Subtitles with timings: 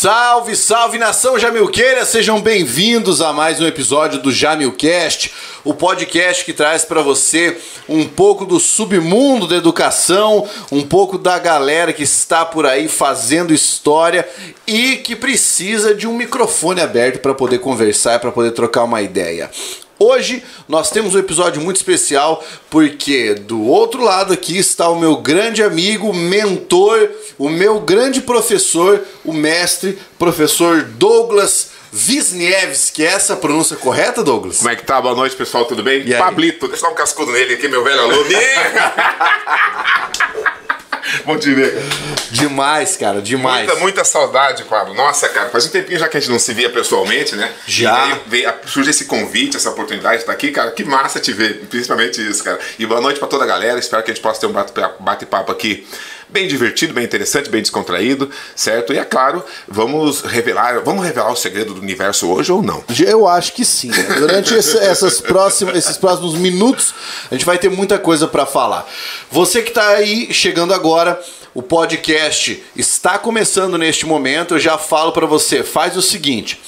[0.00, 6.52] Salve, salve nação Jamilqueira, sejam bem-vindos a mais um episódio do Jamilcast, o podcast que
[6.52, 7.58] traz para você
[7.88, 13.52] um pouco do submundo da educação, um pouco da galera que está por aí fazendo
[13.52, 14.24] história
[14.68, 19.50] e que precisa de um microfone aberto para poder conversar, para poder trocar uma ideia.
[19.98, 25.16] Hoje nós temos um episódio muito especial porque do outro lado aqui está o meu
[25.16, 33.04] grande amigo, mentor, o meu grande professor, o mestre, professor Douglas Wisniewski.
[33.04, 34.58] É essa a pronúncia correta, Douglas?
[34.58, 35.00] Como é que tá?
[35.00, 36.02] Boa noite, pessoal, tudo bem?
[36.06, 36.14] E?
[36.14, 38.24] Pablito, deixa eu dar um cascudo nele aqui, meu velho aluno.
[41.24, 41.74] Bom te ver.
[42.30, 43.66] Demais, cara, demais.
[43.66, 44.94] Muita, muita saudade, Pablo.
[44.94, 47.50] Nossa, cara, faz um tempinho já que a gente não se via pessoalmente, né?
[47.66, 48.08] Já.
[48.08, 50.70] E veio, surge esse convite, essa oportunidade de estar aqui, cara.
[50.70, 52.58] Que massa te ver, principalmente isso, cara.
[52.78, 53.78] E boa noite pra toda a galera.
[53.78, 55.86] Espero que a gente possa ter um bate- bate-papo aqui
[56.30, 58.92] bem divertido, bem interessante, bem descontraído, certo?
[58.92, 62.84] E é claro, vamos revelar, vamos revelar o segredo do universo hoje ou não?
[63.06, 63.88] Eu acho que sim.
[63.88, 64.02] né?
[64.18, 66.94] Durante esse- essas próximas, esses próximos minutos,
[67.30, 68.86] a gente vai ter muita coisa para falar.
[69.30, 71.20] Você que está aí chegando agora,
[71.54, 74.54] o podcast está começando neste momento.
[74.54, 76.60] Eu já falo para você, faz o seguinte.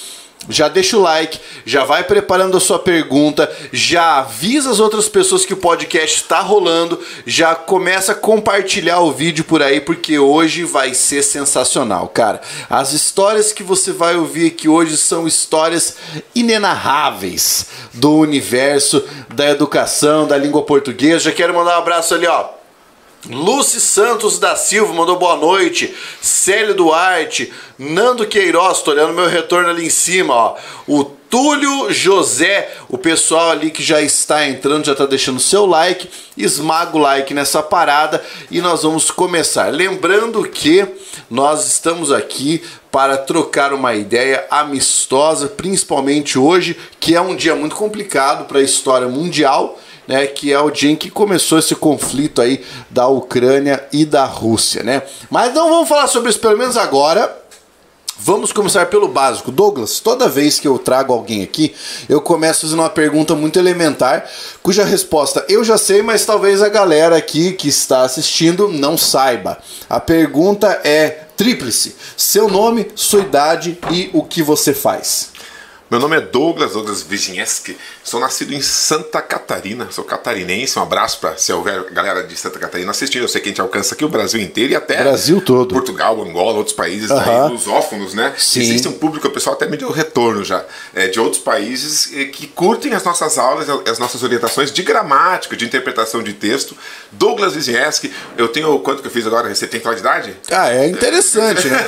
[0.49, 5.45] Já deixa o like, já vai preparando a sua pergunta, já avisa as outras pessoas
[5.45, 10.65] que o podcast está rolando, já começa a compartilhar o vídeo por aí, porque hoje
[10.65, 12.41] vai ser sensacional, cara.
[12.71, 15.97] As histórias que você vai ouvir aqui hoje são histórias
[16.35, 21.25] inenarráveis do universo da educação, da língua portuguesa.
[21.25, 22.59] Já quero mandar um abraço ali, ó.
[23.29, 25.95] Lucy Santos da Silva mandou boa noite.
[26.23, 30.57] Célio Duarte, Nando Queiroz, tô olhando meu retorno ali em cima, ó.
[30.87, 36.09] O Túlio José, o pessoal ali que já está entrando, já está deixando seu like.
[36.37, 39.69] Esmaga o like nessa parada e nós vamos começar.
[39.69, 40.87] Lembrando que
[41.29, 47.77] nós estamos aqui para trocar uma ideia amistosa, principalmente hoje, que é um dia muito
[47.77, 49.79] complicado para a história mundial
[50.11, 54.25] né, que é o dia em que começou esse conflito aí da Ucrânia e da
[54.25, 55.04] Rússia, né?
[55.31, 57.38] Mas não vamos falar sobre isso pelo menos agora.
[58.19, 59.53] Vamos começar pelo básico.
[59.53, 61.72] Douglas, toda vez que eu trago alguém aqui,
[62.09, 64.28] eu começo fazendo uma pergunta muito elementar,
[64.65, 69.59] cuja resposta eu já sei, mas talvez a galera aqui que está assistindo não saiba.
[69.88, 75.31] A pergunta é tríplice: seu nome, sua idade e o que você faz.
[75.91, 77.76] Meu nome é Douglas, Douglas Wisniewski.
[78.03, 80.78] Sou nascido em Santa Catarina, sou catarinense.
[80.78, 83.22] Um abraço para se houver galera de Santa Catarina assistindo.
[83.22, 85.75] Eu sei que a gente alcança aqui o Brasil inteiro e até Brasil todo.
[85.75, 87.44] Portugal, Angola, outros países Aham.
[87.44, 88.34] aí, lusófonos, né?
[88.38, 88.61] Sim.
[88.61, 92.25] Existe um público, o pessoal até me deu retorno já, é, de outros países eh,
[92.25, 96.77] que curtem as nossas aulas, as nossas orientações de gramática, de interpretação de texto.
[97.12, 99.55] Douglas Wisniewski, eu tenho quanto que eu fiz agora?
[99.55, 100.34] Você tem qual idade?
[100.50, 101.78] Ah, é interessante, né?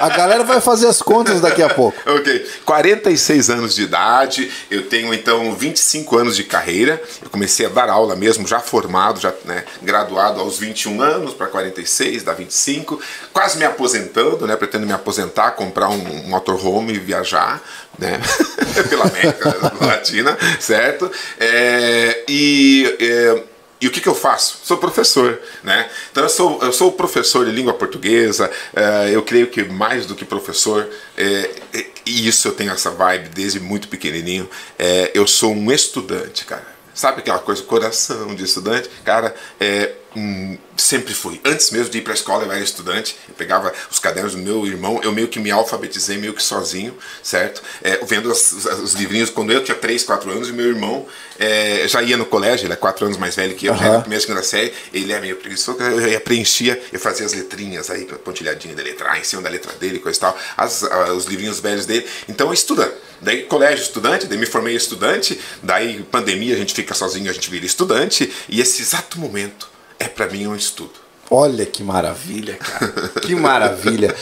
[0.00, 1.94] A galera vai fazer as contas daqui a pouco.
[2.14, 2.46] Ok.
[2.64, 7.02] 46 anos de idade, eu tenho então 25 anos de carreira.
[7.22, 11.46] Eu comecei a dar aula mesmo, já formado, já né, graduado aos 21 anos para
[11.46, 13.00] 46, dá 25.
[13.32, 14.56] Quase me aposentando, né?
[14.56, 17.62] Pretendo me aposentar, comprar um, um motorhome e viajar,
[17.98, 18.20] né?
[18.88, 21.10] Pela América Latina, certo?
[21.38, 22.96] É, e.
[23.00, 23.53] é,
[23.84, 24.60] e o que, que eu faço?
[24.64, 25.90] Sou professor, né?
[26.10, 30.14] Então eu sou, eu sou professor de língua portuguesa, eh, eu creio que mais do
[30.14, 35.26] que professor, eh, eh, e isso eu tenho essa vibe desde muito pequenininho, eh, eu
[35.26, 36.66] sou um estudante, cara.
[36.94, 38.88] Sabe aquela coisa, coração de estudante?
[39.04, 41.40] Cara, é, hum, sempre fui.
[41.44, 43.16] Antes mesmo de ir para a escola, eu era estudante.
[43.28, 46.96] Eu pegava os cadernos do meu irmão, eu meio que me alfabetizei meio que sozinho,
[47.22, 47.62] certo?
[47.82, 51.06] É, vendo as- as- os livrinhos quando eu tinha 3, 4 anos e meu irmão
[51.38, 53.92] é, já ia no colégio, ele é 4 anos mais velho que eu, já era
[53.94, 54.72] na primeira, segunda série.
[54.92, 59.10] Ele é meio preguiçoso, eu ia preenchia, eu fazia as letrinhas aí, pontilhadinha da letra
[59.10, 60.82] A em cima da letra dele, coisa e tal, as-
[61.16, 62.06] os livrinhos velhos dele.
[62.28, 62.92] Então eu estudando.
[63.20, 67.48] Daí colégio estudante, daí me formei estudante, daí pandemia a gente fica sozinho, a gente
[67.50, 69.68] vira estudante, e esse exato momento
[70.04, 70.92] é para mim um estudo.
[71.30, 73.08] Olha que maravilha, cara.
[73.22, 74.14] Que maravilha.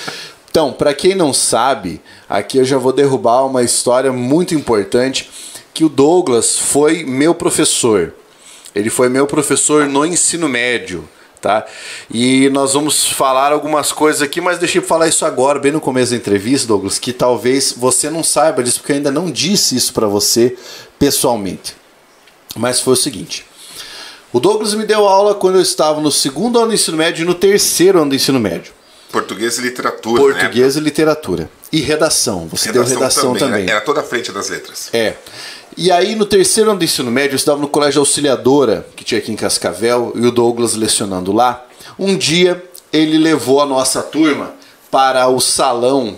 [0.50, 5.30] Então, para quem não sabe, aqui eu já vou derrubar uma história muito importante
[5.74, 8.14] que o Douglas foi meu professor.
[8.74, 11.08] Ele foi meu professor no ensino médio,
[11.40, 11.66] tá?
[12.10, 16.12] E nós vamos falar algumas coisas aqui, mas deixei falar isso agora, bem no começo
[16.12, 19.92] da entrevista, Douglas, que talvez você não saiba disso porque eu ainda não disse isso
[19.92, 20.56] para você
[20.98, 21.74] pessoalmente.
[22.54, 23.46] Mas foi o seguinte:
[24.32, 27.26] o Douglas me deu aula quando eu estava no segundo ano do ensino médio e
[27.26, 28.72] no terceiro ano do ensino médio.
[29.10, 30.40] Português e literatura, né?
[30.40, 31.50] Português e literatura.
[31.70, 32.48] E redação.
[32.48, 33.64] Você deu redação também.
[33.64, 33.72] né?
[33.72, 34.88] Era toda a frente das letras.
[34.92, 35.14] É.
[35.76, 39.18] E aí, no terceiro ano do ensino médio, eu estava no colégio Auxiliadora, que tinha
[39.18, 41.66] aqui em Cascavel, e o Douglas lecionando lá.
[41.98, 42.62] Um dia,
[42.92, 44.54] ele levou a nossa turma
[44.90, 46.16] para o salão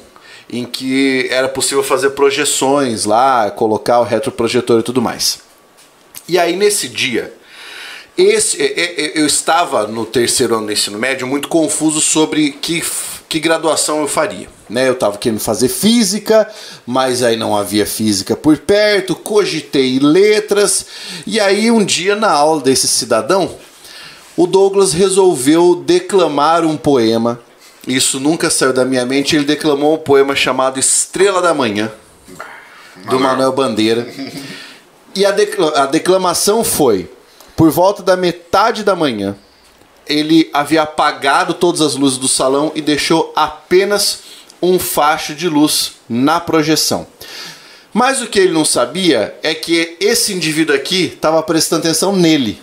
[0.50, 5.40] em que era possível fazer projeções lá, colocar o retroprojetor e tudo mais.
[6.28, 7.32] E aí nesse dia,
[8.16, 8.56] esse,
[9.14, 12.82] eu estava no terceiro ano do ensino médio muito confuso sobre que,
[13.28, 14.48] que graduação eu faria.
[14.70, 14.88] Né?
[14.88, 16.48] Eu estava querendo fazer física,
[16.86, 20.86] mas aí não havia física por perto, cogitei letras,
[21.26, 23.56] e aí um dia na aula desse cidadão,
[24.36, 27.40] o Douglas resolveu declamar um poema.
[27.86, 29.36] Isso nunca saiu da minha mente.
[29.36, 31.92] Ele declamou um poema chamado Estrela da Manhã,
[33.08, 34.08] do Manuel Bandeira.
[35.14, 37.08] E a declamação foi:
[37.56, 39.36] por volta da metade da manhã,
[40.06, 44.20] ele havia apagado todas as luzes do salão e deixou apenas
[44.60, 47.06] um facho de luz na projeção.
[47.92, 52.60] Mas o que ele não sabia é que esse indivíduo aqui estava prestando atenção nele.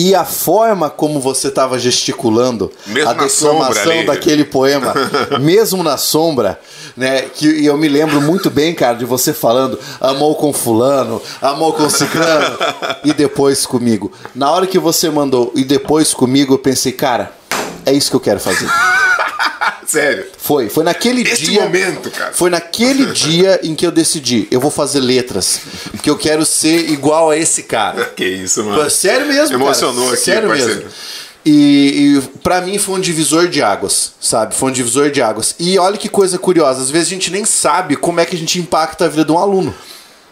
[0.00, 4.94] E a forma como você estava gesticulando Mesmo a declamação sombra daquele poema,
[5.42, 6.60] mesmo na sombra,
[6.96, 7.22] né?
[7.22, 11.72] Que e eu me lembro muito bem, cara, de você falando amou com fulano, amou
[11.72, 12.56] com ciclano
[13.04, 14.12] e depois comigo.
[14.36, 17.32] Na hora que você mandou e depois comigo, eu pensei, cara,
[17.84, 18.68] é isso que eu quero fazer.
[19.88, 20.26] Sério.
[20.36, 21.62] Foi, foi naquele Este dia.
[21.62, 22.32] momento, cara.
[22.34, 26.90] Foi naquele dia em que eu decidi, eu vou fazer letras, porque eu quero ser
[26.90, 28.04] igual a esse cara.
[28.14, 28.88] Que isso, mano.
[28.90, 30.14] Sério mesmo, Emocionou cara.
[30.14, 30.74] aqui, Sério parceiro.
[30.74, 30.90] mesmo.
[31.46, 34.54] E, e para mim foi um divisor de águas, sabe?
[34.54, 35.54] Foi um divisor de águas.
[35.58, 38.38] E olha que coisa curiosa, às vezes a gente nem sabe como é que a
[38.38, 39.74] gente impacta a vida de um aluno.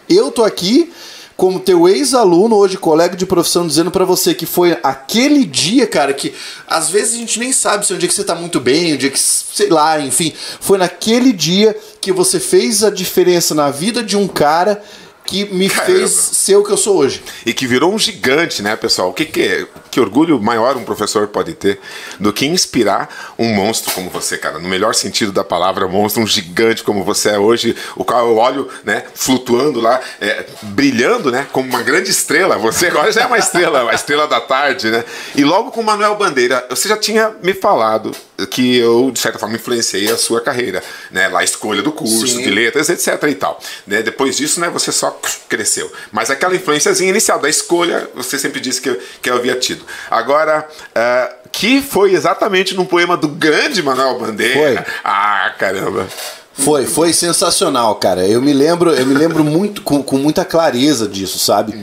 [0.06, 0.93] Eu tô aqui
[1.37, 6.15] como teu ex-aluno, hoje colega de profissão, dizendo pra você que foi aquele dia, cara,
[6.15, 6.33] que
[6.67, 8.94] às vezes a gente nem sabe se é um dia que você tá muito bem,
[8.94, 10.33] um dia que, sei lá, enfim.
[10.61, 14.83] Foi naquele dia que você fez a diferença na vida de um cara
[15.27, 15.99] que me Caramba.
[15.99, 17.23] fez ser o que eu sou hoje.
[17.44, 19.11] E que virou um gigante, né, pessoal?
[19.11, 19.67] O que, que é?
[19.96, 21.81] Que orgulho maior um professor pode ter
[22.20, 24.58] do que inspirar um monstro como você, cara.
[24.58, 28.37] No melhor sentido da palavra, monstro, um gigante como você é hoje, o qual eu
[28.37, 32.58] olho, né, flutuando lá, é, brilhando, né, como uma grande estrela.
[32.58, 35.02] Você agora já é uma estrela, a estrela da tarde, né?
[35.34, 38.14] E logo com o Manuel Bandeira, você já tinha me falado
[38.50, 41.26] que eu, de certa forma, influenciei a sua carreira, né?
[41.28, 42.42] Lá a escolha do curso, Sim.
[42.42, 43.58] de letras, etc e tal.
[43.87, 44.02] Né?
[44.02, 45.19] Depois disso, né, você só
[45.49, 45.90] cresceu.
[46.12, 49.86] Mas aquela influenciazinha inicial da escolha, você sempre disse que que eu havia tido.
[50.11, 54.85] Agora, ah, que foi exatamente num poema do grande Manuel Bandeira.
[54.85, 54.94] Foi.
[55.05, 56.06] Ah, caramba.
[56.53, 58.27] Foi, foi sensacional, cara.
[58.27, 61.75] Eu me lembro, eu me lembro muito com, com muita clareza disso, sabe?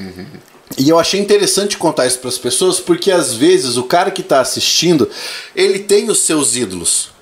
[0.78, 4.22] E eu achei interessante contar isso para as pessoas porque às vezes o cara que
[4.22, 5.10] está assistindo,
[5.56, 7.13] ele tem os seus ídolos.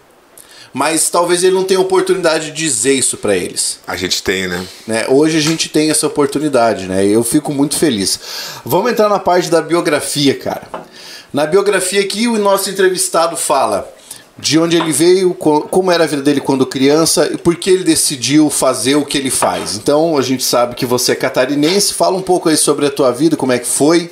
[0.73, 3.79] Mas talvez ele não tenha oportunidade de dizer isso para eles.
[3.85, 4.65] A gente tem, né?
[4.87, 5.05] né?
[5.09, 7.05] Hoje a gente tem essa oportunidade, né?
[7.05, 8.17] Eu fico muito feliz.
[8.63, 10.67] Vamos entrar na parte da biografia, cara.
[11.33, 13.91] Na biografia aqui, o nosso entrevistado fala
[14.37, 17.69] de onde ele veio, co- como era a vida dele quando criança e por que
[17.69, 19.75] ele decidiu fazer o que ele faz.
[19.75, 21.93] Então, a gente sabe que você é catarinense.
[21.93, 24.09] Fala um pouco aí sobre a tua vida, como é que foi,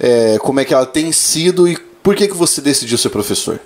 [0.00, 3.60] é, como é que ela tem sido e por que, que você decidiu ser professor.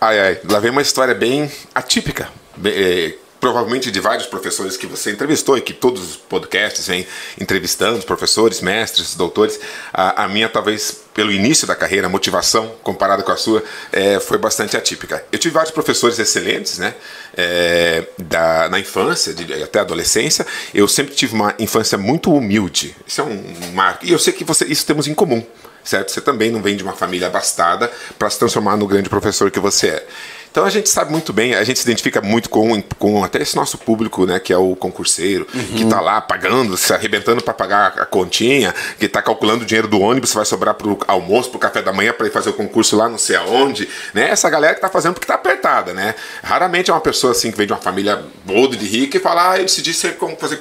[0.00, 2.28] Ai, ai, lá vem uma história bem atípica.
[2.56, 7.06] bem, é, provavelmente de vários professores que você entrevistou e que todos os podcasts vêm
[7.40, 9.58] entrevistando, professores, mestres, doutores.
[9.92, 13.62] A, a minha, talvez, pelo início da carreira, a motivação, comparada com a sua,
[13.92, 15.24] é, foi bastante atípica.
[15.32, 16.94] Eu tive vários professores excelentes, né?
[17.34, 20.46] é, da, na infância, de- até a adolescência.
[20.74, 22.94] Eu sempre tive uma infância muito humilde.
[23.06, 23.42] Isso é um,
[23.72, 24.04] marco.
[24.04, 25.42] E eu sei que você, isso temos em comum
[25.84, 26.10] certo?
[26.10, 29.60] Você também não vem de uma família abastada para se transformar no grande professor que
[29.60, 30.06] você é.
[30.50, 33.54] Então a gente sabe muito bem, a gente se identifica muito com, com até esse
[33.54, 37.86] nosso público, né, que é o concurseiro, que está lá pagando, se arrebentando para pagar
[37.98, 41.56] a continha, que está calculando o dinheiro do ônibus, vai sobrar para o almoço, para
[41.56, 44.28] o café da manhã, para ir fazer o concurso lá não sei aonde, né?
[44.30, 46.16] Essa galera que está fazendo porque está apertada, né?
[46.42, 49.52] Raramente é uma pessoa assim que vem de uma família boa de rica e fala,
[49.52, 50.60] ah, eu decidi ser, como fazer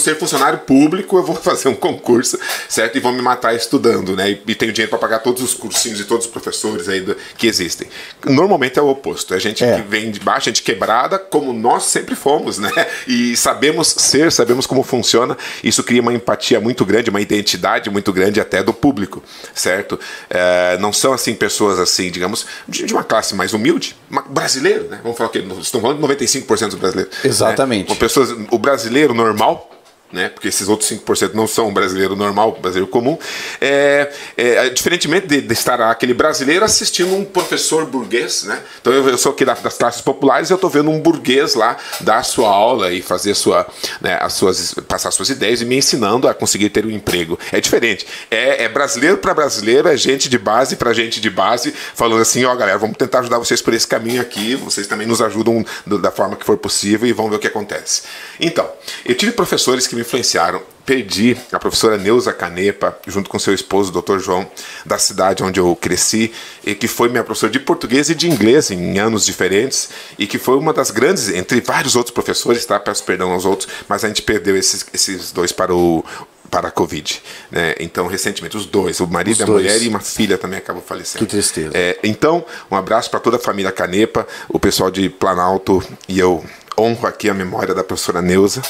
[0.00, 2.96] ser funcionário público, eu vou fazer um concurso, certo?
[2.96, 4.30] E vou me matar estudando, né?
[4.30, 7.16] E, e tenho dinheiro para pagar todos os cursinhos e todos os professores aí do-
[7.36, 7.88] que existem.
[8.24, 9.34] Normalmente é o oposto.
[9.34, 9.76] É gente É.
[9.76, 12.70] que vem de baixo, gente quebrada, como nós sempre fomos, né?
[13.06, 15.36] E sabemos ser, sabemos como funciona.
[15.62, 19.22] Isso cria uma empatia muito grande, uma identidade muito grande até do público,
[19.54, 19.98] certo?
[20.30, 24.84] É, não são assim pessoas assim, digamos, de, de uma classe mais humilde, uma- brasileiro,
[24.88, 25.00] né?
[25.02, 27.12] Vamos falar que estão falando de 95% dos brasileiros.
[27.14, 27.20] né?
[27.24, 27.90] Exatamente.
[27.90, 29.70] Uma pessoas, o brasileiro normal,
[30.14, 30.28] né?
[30.28, 33.18] Porque esses outros 5% não são brasileiro normal, brasileiro comum.
[33.60, 38.62] É, é, diferentemente de, de, estar aquele brasileiro assistindo um professor burguês, né?
[38.80, 41.76] Então eu, eu sou aqui das, das classes populares, eu estou vendo um burguês lá
[42.00, 43.66] dar sua aula e fazer sua,
[44.00, 47.38] né, as suas, passar suas ideias e me ensinando a conseguir ter um emprego.
[47.50, 48.06] É diferente.
[48.30, 52.44] É, é brasileiro para brasileiro, é gente de base para gente de base, falando assim,
[52.44, 54.54] ó, oh, galera, vamos tentar ajudar vocês por esse caminho aqui.
[54.54, 58.02] Vocês também nos ajudam da forma que for possível e vamos ver o que acontece.
[58.38, 58.70] Então,
[59.04, 60.62] eu tive professores que me influenciaram.
[60.86, 64.18] Perdi a professora Neuza Canepa, junto com seu esposo, o Dr.
[64.18, 64.46] João,
[64.84, 66.30] da cidade onde eu cresci,
[66.62, 70.36] e que foi minha professora de português e de inglês em anos diferentes, e que
[70.36, 72.78] foi uma das grandes, entre vários outros professores, tá?
[72.78, 76.04] Peço perdão aos outros, mas a gente perdeu esses, esses dois para o,
[76.50, 77.22] para a Covid.
[77.50, 77.74] Né?
[77.80, 81.24] Então, recentemente, os dois, o marido, a mulher e uma filha também acabou falecendo.
[81.24, 81.70] Que tristeza.
[81.74, 86.44] É, então, um abraço para toda a família Canepa, o pessoal de Planalto, e eu
[86.78, 88.62] honro aqui a memória da professora Neuza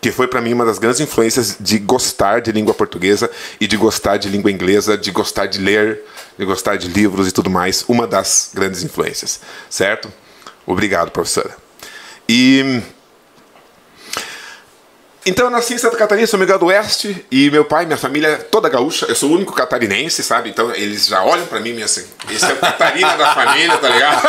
[0.00, 3.30] que foi para mim uma das grandes influências de gostar de língua portuguesa
[3.60, 6.02] e de gostar de língua inglesa, de gostar de ler,
[6.36, 10.12] de gostar de livros e tudo mais, uma das grandes influências, certo?
[10.66, 11.56] Obrigado, professora.
[12.28, 12.82] E
[15.24, 18.28] então eu nasci em Santa Catarina, sou Miguel do Oeste, e meu pai, minha família
[18.28, 20.50] é toda gaúcha, eu sou o único catarinense, sabe?
[20.50, 23.88] Então eles já olham para mim e assim, esse é o Catarina da família, tá
[23.88, 24.22] ligado?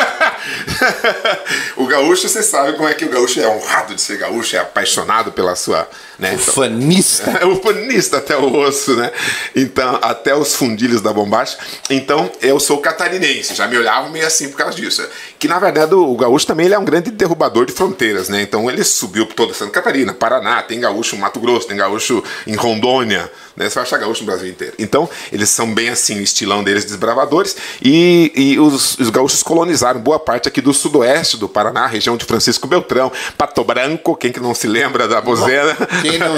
[1.77, 4.59] o gaúcho, você sabe como é que o gaúcho é honrado de ser gaúcho, é
[4.59, 5.89] apaixonado pela sua...
[6.23, 6.35] Né?
[6.35, 7.29] Ufanista.
[7.29, 9.11] Então, é ufanista até o osso, né?
[9.53, 11.57] Então, até os fundilhos da bombacha.
[11.89, 15.05] Então, eu sou catarinense, já me olhavam meio assim por causa disso.
[15.37, 18.41] Que, na verdade, o gaúcho também ele é um grande derrubador de fronteiras, né?
[18.41, 22.23] Então, ele subiu por toda Santa Catarina, Paraná, tem gaúcho em Mato Grosso, tem gaúcho
[22.47, 23.69] em Rondônia, né?
[23.69, 24.73] Você vai achar gaúcho no Brasil inteiro.
[24.79, 27.55] Então, eles são bem assim, o estilão deles desbravadores.
[27.81, 32.25] E, e os, os, gaúchos colonizaram boa parte aqui do sudoeste do Paraná, região de
[32.25, 35.75] Francisco Beltrão, Pato Branco, quem que não se lembra da bozena?
[36.01, 36.33] Quem não?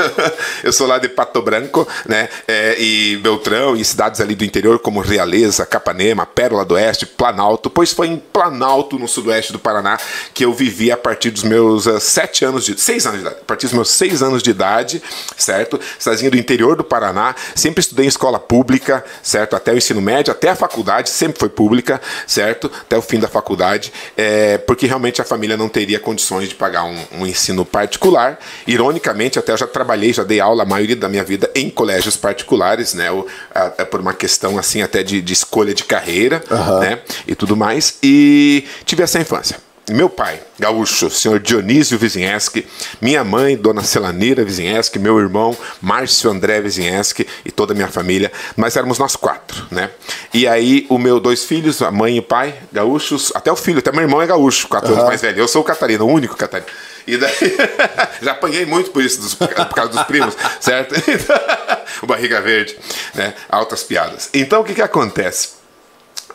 [0.62, 2.28] Eu sou lá de Pato Branco, né?
[2.46, 7.68] É, e Beltrão, e cidades ali do interior como Realeza, Capanema, Pérola do Oeste, Planalto.
[7.70, 9.98] Pois foi em Planalto, no sudoeste do Paraná,
[10.32, 12.80] que eu vivi a partir dos meus uh, sete anos de.
[12.80, 13.40] seis anos de idade.
[13.42, 15.02] A partir dos meus seis anos de idade,
[15.36, 15.80] certo?
[15.98, 19.56] Cidadezinha do interior do Paraná, sempre estudei em escola pública, certo?
[19.56, 22.70] Até o ensino médio, até a faculdade, sempre foi pública, certo?
[22.82, 26.84] Até o fim da faculdade, é, porque realmente a família não teria condições de pagar
[26.84, 28.38] um, um ensino particular.
[28.66, 32.16] Ironicamente, até eu já trabalhei, já dei aula a maioria da minha vida em colégios
[32.16, 33.08] particulares, né?
[33.52, 36.78] A, a, por uma questão assim até de, de escolha de carreira, uhum.
[36.78, 37.00] né?
[37.26, 37.98] E tudo mais.
[38.02, 42.66] E tive essa infância meu pai, gaúcho, senhor Dionísio Vizinheski,
[43.00, 48.32] minha mãe, dona Celanira Vizinheski, meu irmão, Márcio André Vizinheski e toda a minha família,
[48.56, 49.90] nós éramos nós quatro, né?
[50.34, 53.78] E aí, o meu dois filhos, a mãe e o pai, gaúchos, até o filho,
[53.78, 54.96] até meu irmão é gaúcho, quatro uhum.
[54.96, 55.38] anos mais velho.
[55.38, 56.68] Eu sou o Catarina, o único Catarina.
[57.06, 57.56] E daí,
[58.20, 60.96] já apanhei muito por isso, dos, por causa dos primos, certo?
[62.02, 62.76] o barriga verde,
[63.14, 63.34] né?
[63.48, 64.30] Altas piadas.
[64.34, 65.50] Então, o que que acontece?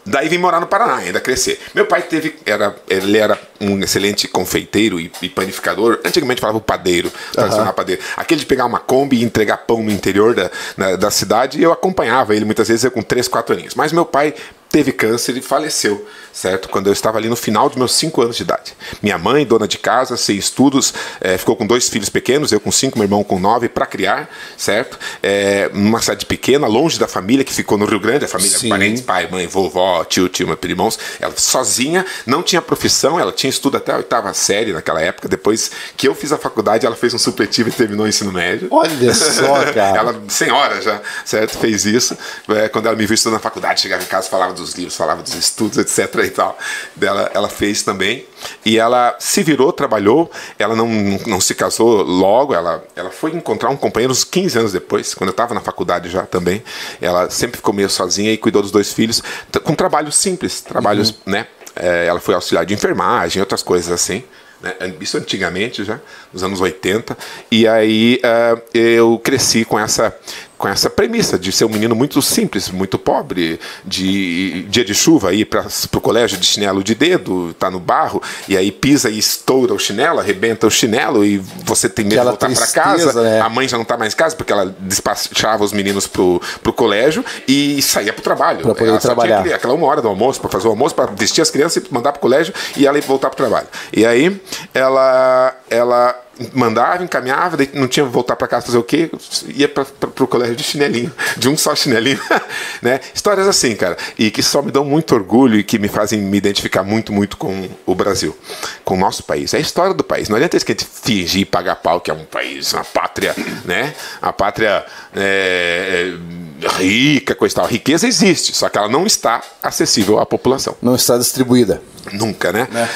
[0.06, 1.60] Daí vim morar no Paraná, ainda crescer.
[1.74, 6.00] Meu pai teve, era, ele era um excelente confeiteiro e, e panificador.
[6.04, 7.74] Antigamente falava o padeiro, tradicional uhum.
[7.74, 8.02] padeiro.
[8.18, 11.72] Aquele de pegar uma Kombi e entregar pão no interior da, na, da cidade, eu
[11.72, 13.76] acompanhava ele muitas vezes eu com 3, 4 aninhos.
[13.76, 14.34] Mas meu pai
[14.72, 16.70] teve câncer e faleceu, certo?
[16.70, 18.74] Quando eu estava ali no final dos meus 5 anos de idade.
[19.02, 22.72] Minha mãe, dona de casa, sem estudos, é, ficou com dois filhos pequenos, eu com
[22.72, 24.98] cinco, meu irmão com nove, para criar, certo?
[25.22, 28.70] É, numa cidade pequena, longe da família, que ficou no Rio Grande, a família, Sim.
[28.70, 30.98] parentes, pai, mãe, vovó, tio, tio, meu irmãos.
[31.20, 35.28] Ela sozinha, não tinha profissão, ela tinha estudo até a oitava série naquela época.
[35.28, 38.68] Depois que eu fiz a faculdade, ela fez um supletivo e terminou o ensino médio.
[38.72, 39.98] Olha só, cara.
[39.98, 41.58] ela, senhora já, certo?
[41.58, 42.18] Fez isso.
[42.50, 44.96] É, quando ela me viu estudando na faculdade, chegava em casa, falava do dos livros,
[44.96, 46.24] falava dos estudos, etc.
[46.26, 46.58] e tal.
[46.96, 48.26] Dela, ela fez também.
[48.66, 50.88] E ela se virou, trabalhou, ela não,
[51.28, 55.30] não se casou logo, ela, ela foi encontrar um companheiro uns 15 anos depois, quando
[55.30, 56.64] eu estava na faculdade já também.
[57.02, 59.22] Ela sempre ficou meio sozinha e cuidou dos dois filhos,
[59.64, 61.16] com trabalhos simples, trabalhos, uhum.
[61.26, 61.48] né?
[61.76, 64.24] É, ela foi auxiliar de enfermagem, outras coisas assim.
[64.62, 64.76] Né?
[65.00, 66.00] Isso antigamente já,
[66.32, 67.18] nos anos 80.
[67.50, 70.16] E aí uh, eu cresci com essa,
[70.62, 75.34] com essa premissa de ser um menino muito simples, muito pobre, de dia de chuva
[75.34, 75.66] ir para
[75.96, 79.80] o colégio de chinelo de dedo, tá no barro, e aí pisa e estoura o
[79.80, 83.24] chinelo, arrebenta o chinelo e você tem medo de voltar para casa.
[83.24, 83.42] Né?
[83.42, 86.72] A mãe já não está mais em casa porque ela despachava os meninos pro, pro
[86.72, 88.62] colégio e saía pro trabalho.
[88.62, 89.42] Para poder ela trabalhar.
[89.42, 91.92] Tinha aquela uma hora do almoço para fazer o almoço, para vestir as crianças e
[91.92, 93.68] mandar pro colégio e ela ir voltar pro trabalho.
[93.92, 94.40] E aí
[94.76, 96.16] ela ela
[96.54, 99.10] mandava, encaminhava, não tinha que voltar para casa fazer o quê?
[99.48, 99.86] Ia para
[100.20, 102.20] o colégio de chinelinho, de um só chinelinho.
[102.82, 103.00] né?
[103.14, 106.38] Histórias assim, cara, e que só me dão muito orgulho e que me fazem me
[106.38, 108.38] identificar muito, muito com o Brasil,
[108.84, 109.54] com o nosso país.
[109.54, 110.30] É a história do país.
[110.30, 113.36] Não adianta isso que a gente fingir pagar pau que é um país, uma pátria,
[113.66, 113.94] né?
[114.22, 116.14] A pátria é,
[116.62, 117.66] é, rica, coisa e tal.
[117.66, 120.76] A riqueza existe, só que ela não está acessível à população.
[120.82, 121.82] Não está distribuída.
[122.12, 122.68] Nunca, né?
[122.72, 122.90] né?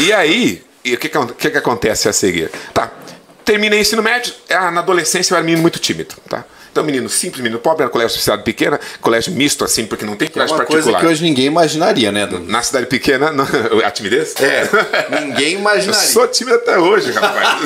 [0.00, 2.50] E aí, e o que, que, que, acontece a seguir?
[2.72, 2.90] Tá,
[3.44, 6.44] terminei ensino médio, ah, na adolescência eu era menino muito tímido, tá?
[6.70, 10.14] Então, menino simples, menino pobre, era colégio de cidade pequena, colégio misto, assim, porque não
[10.14, 10.84] tem colégio é uma particular.
[10.84, 12.28] coisa que hoje ninguém imaginaria, né?
[12.46, 13.44] Na cidade pequena, não,
[13.84, 14.34] a timidez?
[14.36, 16.06] É, ninguém imaginaria.
[16.06, 17.60] Eu sou tímido até hoje, rapaz.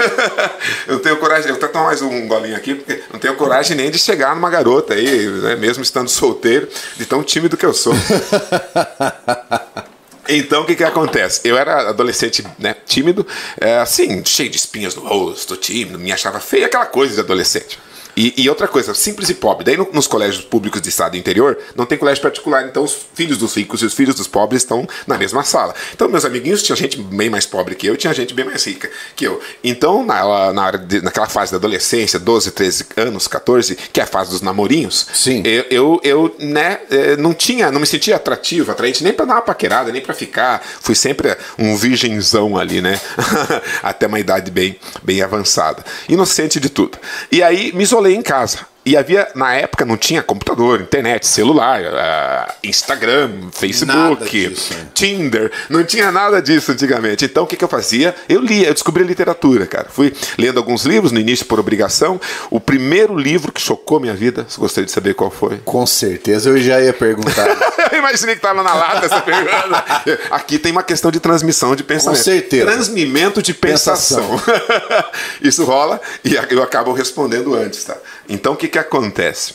[0.88, 3.88] eu tenho coragem, eu vou tomar mais um golinho aqui, porque não tenho coragem nem
[3.88, 7.94] de chegar numa garota aí, né, mesmo estando solteiro, de tão tímido que eu sou.
[10.28, 11.40] Então, o que que acontece?
[11.44, 13.26] Eu era adolescente, né, tímido,
[13.60, 17.78] é, assim, cheio de espinhas no rosto, tímido, me achava feio, aquela coisa de adolescente.
[18.16, 19.64] E, e, outra coisa, simples e pobre.
[19.64, 23.38] Daí no, nos colégios públicos de estado interior, não tem colégio particular, então os filhos
[23.38, 25.74] dos ricos e os filhos dos pobres estão na mesma sala.
[25.92, 28.90] Então meus amiguinhos tinha gente bem mais pobre que eu, tinha gente bem mais rica
[29.16, 29.40] que eu.
[29.62, 34.06] Então na, na de, naquela fase da adolescência, 12, 13 anos, 14, que é a
[34.06, 35.42] fase dos namorinhos, Sim.
[35.44, 39.34] Eu, eu, eu né, eh, não tinha, não me sentia atrativo, atraente nem para dar
[39.34, 40.62] uma paquerada, nem para ficar.
[40.80, 43.00] Fui sempre um virgenzão ali, né?
[43.82, 45.84] Até uma idade bem, bem avançada.
[46.08, 46.98] Inocente de tudo.
[47.30, 48.73] E aí me isolei em casa.
[48.86, 55.82] E havia, na época, não tinha computador, internet, celular, uh, Instagram, Facebook, disso, Tinder, não
[55.84, 57.24] tinha nada disso antigamente.
[57.24, 58.14] Então o que, que eu fazia?
[58.28, 59.86] Eu lia, eu descobri literatura, cara.
[59.88, 62.20] Fui lendo alguns livros, no início por obrigação.
[62.50, 65.58] O primeiro livro que chocou minha vida, você gostaria de saber qual foi?
[65.64, 67.46] Com certeza eu já ia perguntar.
[67.90, 69.84] eu imaginei que estava na lata essa pergunta.
[70.30, 72.18] Aqui tem uma questão de transmissão de pensamento.
[72.18, 72.66] Com certeza.
[72.66, 74.28] Transmimento de pensação.
[74.28, 75.04] pensação.
[75.40, 77.96] Isso rola e eu acabo respondendo antes, tá?
[78.28, 79.54] Então o que que acontece?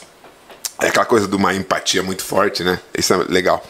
[0.82, 2.80] É aquela coisa de uma empatia muito forte, né?
[2.98, 3.62] Isso é legal.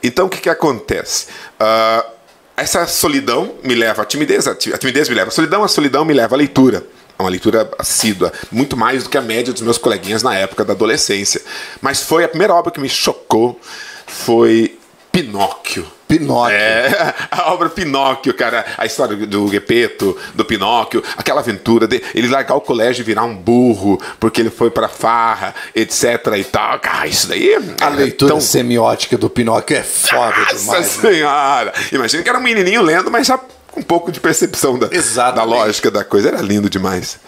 [0.00, 1.26] Então, o que, que acontece?
[1.60, 2.08] Uh,
[2.56, 6.14] essa solidão me leva à timidez, a timidez me leva à solidão, a solidão me
[6.14, 6.86] leva à leitura.
[7.18, 10.72] Uma leitura assídua, muito mais do que a média dos meus coleguinhas na época da
[10.72, 11.42] adolescência.
[11.80, 13.60] Mas foi a primeira obra que me chocou,
[14.06, 14.78] foi
[15.12, 15.86] Pinóquio.
[16.08, 16.56] Pinóquio.
[16.56, 18.64] É, a obra Pinóquio, cara.
[18.78, 23.24] A história do Gepeto, do Pinóquio, aquela aventura de ele largar o colégio e virar
[23.24, 26.80] um burro, porque ele foi pra farra, etc e tal.
[26.80, 27.54] Cara, isso daí.
[27.80, 28.40] A é leitura tão...
[28.40, 30.66] semiótica do Pinóquio é foda Nossa demais.
[30.66, 31.14] Nossa né?
[31.14, 31.72] senhora!
[31.92, 33.38] Imagina que era um menininho lendo, mas já
[33.70, 34.88] com um pouco de percepção da,
[35.30, 36.28] da lógica da coisa.
[36.28, 37.18] Era lindo demais.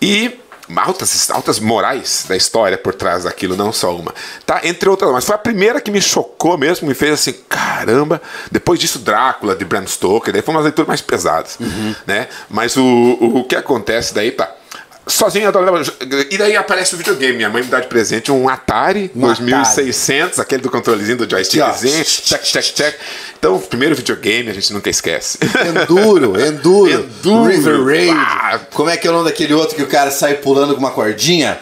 [0.00, 0.38] E
[0.76, 4.14] altas, altas morais da história por trás daquilo, não só uma.
[4.46, 4.60] Tá?
[4.64, 8.20] Entre outras, mas foi a primeira que me chocou mesmo, me fez assim, caramba.
[8.50, 11.56] Depois disso, Drácula, de Bram Stoker, daí foi uma leitura mais pesadas.
[11.60, 11.94] Uhum.
[12.06, 12.28] Né?
[12.48, 14.53] Mas o, o, o que acontece daí, tá?
[15.06, 15.50] Sozinho
[16.30, 17.36] E daí aparece o videogame.
[17.36, 20.42] Minha mãe me dá de presente um Atari um 2600, Atari.
[20.42, 22.04] aquele do controlezinho do joystickzinho.
[22.04, 22.94] Check, check, check.
[23.38, 25.38] Então, o primeiro videogame a gente nunca esquece.
[25.42, 26.90] Enduro, Enduro.
[26.90, 27.50] Enduro.
[27.50, 28.10] River Raid.
[28.16, 28.60] Ah.
[28.72, 30.90] Como é que é o nome daquele outro que o cara sai pulando com uma
[30.90, 31.58] cordinha?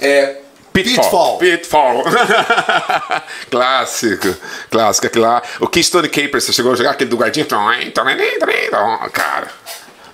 [0.00, 0.36] É.
[0.72, 1.36] Pitfall.
[1.38, 2.02] Pitfall.
[3.50, 4.34] clássico.
[4.70, 5.06] Clássico.
[5.06, 5.42] Aquele lá.
[5.60, 7.46] O Keystone Capers, você chegou a jogar aquele do guardinha?
[9.12, 9.48] Cara.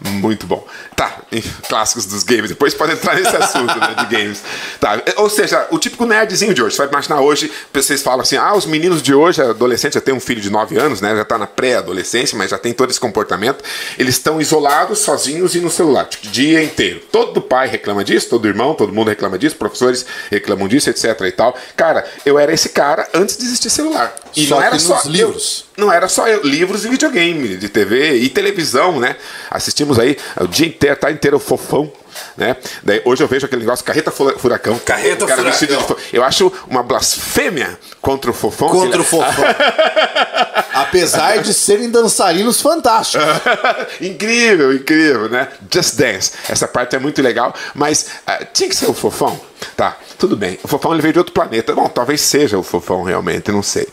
[0.00, 0.66] Muito bom.
[0.94, 1.22] Tá,
[1.68, 2.50] clássicos dos games.
[2.50, 4.42] Depois pode entrar nesse assunto né, de games.
[4.80, 6.76] Tá, ou seja, o típico nerdzinho de hoje.
[6.76, 10.14] Você vai imaginar hoje, vocês falam assim: ah, os meninos de hoje, adolescente, já tem
[10.14, 11.16] um filho de 9 anos, né?
[11.16, 13.62] Já tá na pré-adolescência, mas já tem todo esse comportamento.
[13.98, 17.00] Eles estão isolados, sozinhos e no celular, tipo, o dia inteiro.
[17.10, 21.32] Todo pai reclama disso, todo irmão, todo mundo reclama disso, professores reclamam disso, etc e
[21.32, 21.56] tal.
[21.76, 24.14] Cara, eu era esse cara antes de existir celular.
[24.36, 25.64] E só não era só livros.
[25.64, 29.14] Eu, não era só eu, livros e videogame, de TV e televisão, né?
[29.48, 31.90] Assistimos aí o dia inteiro, tá inteiro fofão.
[32.36, 32.56] Né?
[32.82, 34.76] Daí, hoje eu vejo aquele negócio carreta furacão.
[34.80, 35.96] Carreta cara furacão.
[35.96, 38.68] De, eu acho uma blasfêmia contra o fofão.
[38.68, 39.44] Contra o fofão.
[40.82, 43.26] Apesar de serem dançarinos fantásticos.
[44.00, 45.48] incrível, incrível, né?
[45.72, 46.32] Just Dance.
[46.48, 49.40] Essa parte é muito legal, mas uh, tinha que ser o fofão.
[49.76, 50.58] Tá, tudo bem.
[50.62, 51.74] O Fofão ele veio de outro planeta.
[51.74, 53.86] Bom, talvez seja o Fofão realmente, não sei.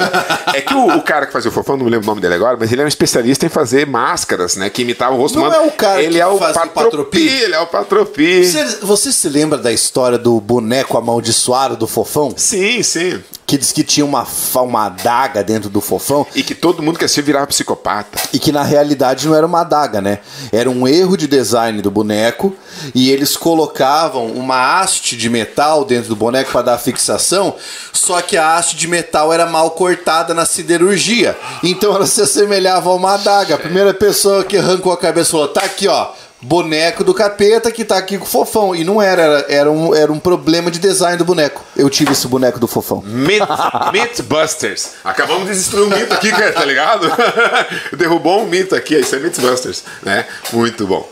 [0.54, 2.34] é que o, o, cara que fazia o Fofão, não me lembro o nome dele
[2.34, 4.68] agora, mas ele é um especialista em fazer máscaras, né?
[4.70, 5.54] Que imitavam o rosto humano.
[5.54, 7.28] Não é o cara ele que é o patropi, patropi.
[7.28, 8.44] Ele é o patropi.
[8.44, 12.32] Você, você se lembra da história do boneco amaldiçoado do Fofão?
[12.36, 13.22] Sim, sim.
[13.46, 17.04] Que diz que tinha uma, uma adaga dentro do fofão E que todo mundo que
[17.04, 18.18] assistia virava psicopata.
[18.32, 20.18] e que na realidade não era uma adaga, né?
[20.52, 22.54] Era um erro de design do boneco
[22.94, 27.54] e eles colocavam uma haste de metal dentro do boneco para dar fixação,
[27.92, 31.36] só que a haste de metal era mal cortada na siderurgia.
[31.62, 33.54] Então ela se assemelhava a uma adaga.
[33.54, 36.08] A primeira pessoa que arrancou a cabeça falou: "Tá aqui, ó,
[36.40, 38.74] boneco do capeta que tá aqui com o fofão".
[38.74, 41.64] E não era, era, um, era um problema de design do boneco.
[41.76, 43.02] Eu tive esse boneco do fofão.
[43.02, 43.42] Myth,
[43.92, 44.90] Mythbusters.
[45.04, 47.10] Acabamos de destruir um mito aqui, cara, tá ligado?
[47.96, 50.26] Derrubou um mito aqui, isso é Mythbusters, né?
[50.52, 51.08] Muito bom.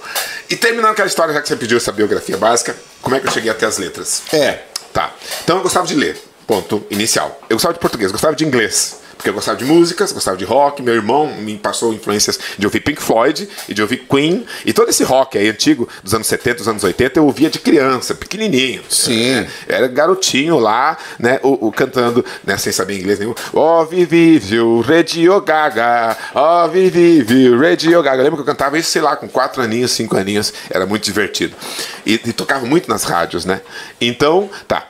[0.48, 3.32] E terminando aquela história, já que você pediu essa biografia básica, como é que eu
[3.32, 4.22] cheguei até as letras?
[4.32, 4.60] É.
[4.92, 5.12] Tá.
[5.42, 6.16] Então eu gostava de ler.
[6.46, 7.40] Ponto inicial.
[7.48, 9.00] Eu gostava de português, gostava de inglês.
[9.24, 10.82] Porque eu gostava de músicas, gostava de rock.
[10.82, 14.44] Meu irmão me passou influências de ouvir Pink Floyd e de ouvir Queen.
[14.66, 17.58] E todo esse rock aí antigo, dos anos 70, dos anos 80, eu ouvia de
[17.58, 18.82] criança, pequenininho.
[18.86, 19.30] Sim.
[19.30, 23.34] É, era garotinho lá, né, o, o cantando, né, sem saber inglês nenhum.
[23.54, 26.18] Ó, vive, viu, Radio Gaga.
[26.34, 28.18] Ó, vive, viu, Radio Gaga.
[28.18, 30.52] Eu lembro que eu cantava isso, sei lá, com quatro aninhos, cinco aninhos.
[30.68, 31.56] Era muito divertido.
[32.04, 33.62] E, e tocava muito nas rádios, né?
[33.98, 34.86] Então, tá.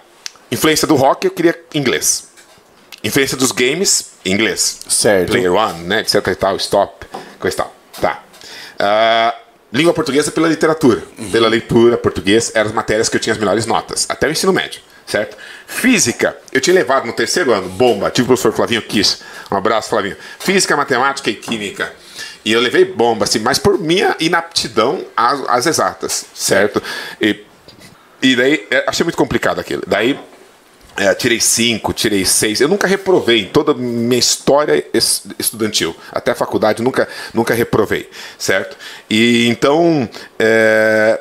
[0.51, 2.35] Influência do rock, eu queria inglês.
[3.05, 4.81] Influência dos games, inglês.
[4.89, 5.31] Certo.
[5.31, 7.07] Player One, né, etc e tal, stop,
[7.39, 7.75] coisa e tal.
[8.01, 8.23] Tá.
[8.79, 9.35] Ah,
[9.73, 13.67] língua portuguesa pela literatura, pela leitura português, eram as matérias que eu tinha as melhores
[13.67, 15.37] notas, até o ensino médio, certo?
[15.67, 19.19] Física, eu tinha levado no terceiro ano, bomba, tive o professor Flavinho Kiss,
[19.51, 20.17] um abraço Flavinho.
[20.39, 21.93] Física, matemática e química.
[22.45, 26.83] E eu levei bomba, assim, mas por minha inaptidão às, às exatas, certo?
[27.21, 27.43] E,
[28.21, 29.83] e daí, é, achei muito complicado aquilo.
[29.87, 30.19] Daí,
[30.97, 32.61] é, tirei cinco, tirei seis.
[32.61, 35.95] Eu nunca reprovei em toda a minha história es- estudantil.
[36.13, 38.77] Até a faculdade nunca, nunca reprovei, certo?
[39.11, 41.21] E então é,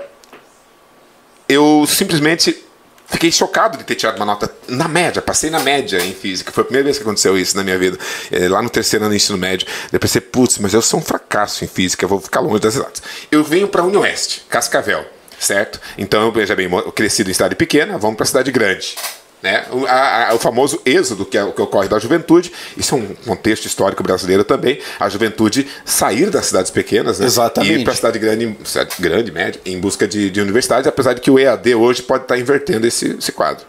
[1.50, 2.64] eu simplensmente
[3.08, 6.52] fiquei chocado de ter tirado uma nota na média, passei na média em física.
[6.52, 7.98] Foi a primeira vez que aconteceu isso na minha vida.
[8.32, 9.68] É, lá no terceiro ano do ensino médio.
[9.92, 12.76] Eu pensei, putz, mas eu sou um fracasso em física, eu vou ficar longe das
[12.76, 13.02] exatas.
[13.32, 15.06] Eu venho para a Unioeste, Cascavel,
[15.40, 15.80] certo?
[15.98, 18.96] Então, veja bem, eu cresci em cidade pequena, vamos para a cidade grande.
[19.44, 19.66] Né?
[19.72, 23.14] O, a- a- o famoso êxodo que, é, que ocorre da juventude, isso é um
[23.26, 27.26] contexto histórico brasileiro também, a juventude sair das cidades pequenas né?
[27.26, 27.74] Exatamente.
[27.74, 31.12] e ir para a cidade grande, cidade grande, média, em busca de, de universidades, apesar
[31.14, 33.66] de que o EAD hoje pode estar invertendo esse, esse quadro.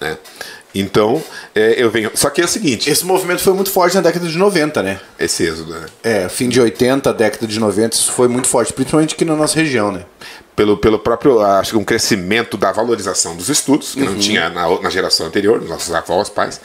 [0.00, 0.16] Né?
[0.74, 1.20] Então,
[1.54, 2.10] é, eu venho.
[2.14, 5.00] Só que é o seguinte: Esse movimento foi muito forte na década de 90, né?
[5.18, 5.86] esse êxodo, né?
[6.04, 9.56] É, fim de 80, década de 90, isso foi muito forte, principalmente aqui na nossa
[9.56, 10.04] região, né?
[10.58, 14.68] Pelo, pelo próprio, acho que um crescimento da valorização dos estudos, que não tinha na,
[14.80, 16.60] na geração anterior, nos nossos avós, pais,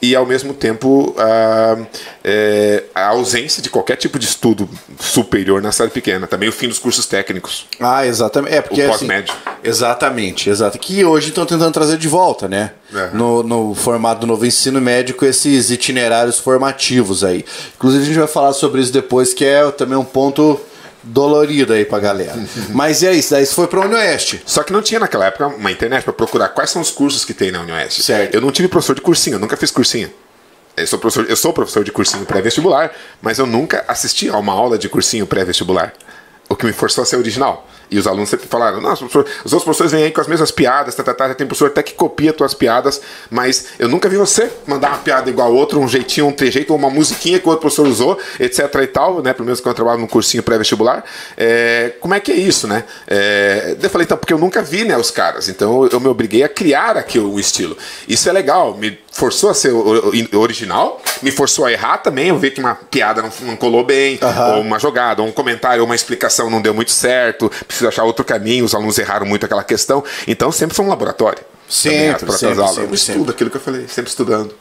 [0.00, 1.76] e ao mesmo tempo a,
[2.24, 4.66] é, a ausência de qualquer tipo de estudo
[4.98, 6.26] superior na cidade pequena.
[6.26, 7.66] Também o fim dos cursos técnicos.
[7.78, 8.54] Ah, exatamente.
[8.54, 9.34] É, porque O assim, pós-médio.
[9.62, 10.78] Exatamente, exato.
[10.78, 12.72] Que hoje estão tentando trazer de volta, né?
[12.94, 13.10] É.
[13.12, 17.44] No, no formato do novo ensino médio, com esses itinerários formativos aí.
[17.76, 20.58] Inclusive, a gente vai falar sobre isso depois, que é também um ponto
[21.04, 22.34] dolorido aí pra galera.
[22.70, 24.42] Mas é isso, daí isso foi pra Unioeste.
[24.46, 27.34] Só que não tinha naquela época uma internet para procurar quais são os cursos que
[27.34, 28.02] tem na Unioeste.
[28.02, 28.34] Certo.
[28.34, 30.10] Eu não tive professor de cursinho, eu nunca fiz cursinho.
[30.76, 32.90] Eu sou professor, eu sou professor de cursinho pré-vestibular,
[33.22, 35.92] mas eu nunca assisti a uma aula de cursinho pré-vestibular.
[36.48, 37.68] O que me forçou a ser original.
[37.90, 40.94] E os alunos sempre falaram: Nossa, os outros professores vêm aí com as mesmas piadas,
[40.94, 44.50] tá, tá, tá, tem professor até que copia tuas piadas, mas eu nunca vi você
[44.66, 47.62] mandar uma piada igual a outro, um jeitinho, um trejeito, uma musiquinha que o outro
[47.62, 49.32] professor usou, etc e tal, né?
[49.32, 51.04] Pelo menos quando eu trabalho num cursinho pré-vestibular.
[51.36, 52.84] É, como é que é isso, né?
[53.06, 56.42] É, eu falei, então, porque eu nunca vi né, os caras, então eu me obriguei
[56.42, 57.76] a criar aqui o estilo.
[58.08, 59.72] Isso é legal, me forçou a ser
[60.36, 64.18] original, me forçou a errar também, eu vi que uma piada não, não colou bem,
[64.20, 64.56] Aham.
[64.56, 68.02] ou uma jogada, ou um comentário, ou uma explicação não deu muito certo, preciso achar
[68.02, 70.02] outro caminho, os alunos erraram muito aquela questão.
[70.26, 71.42] Então sempre foi um laboratório.
[71.68, 72.74] Sempre, próprias sempre, aulas.
[72.74, 74.52] sempre, estudo aquilo que eu falei, sempre estudando.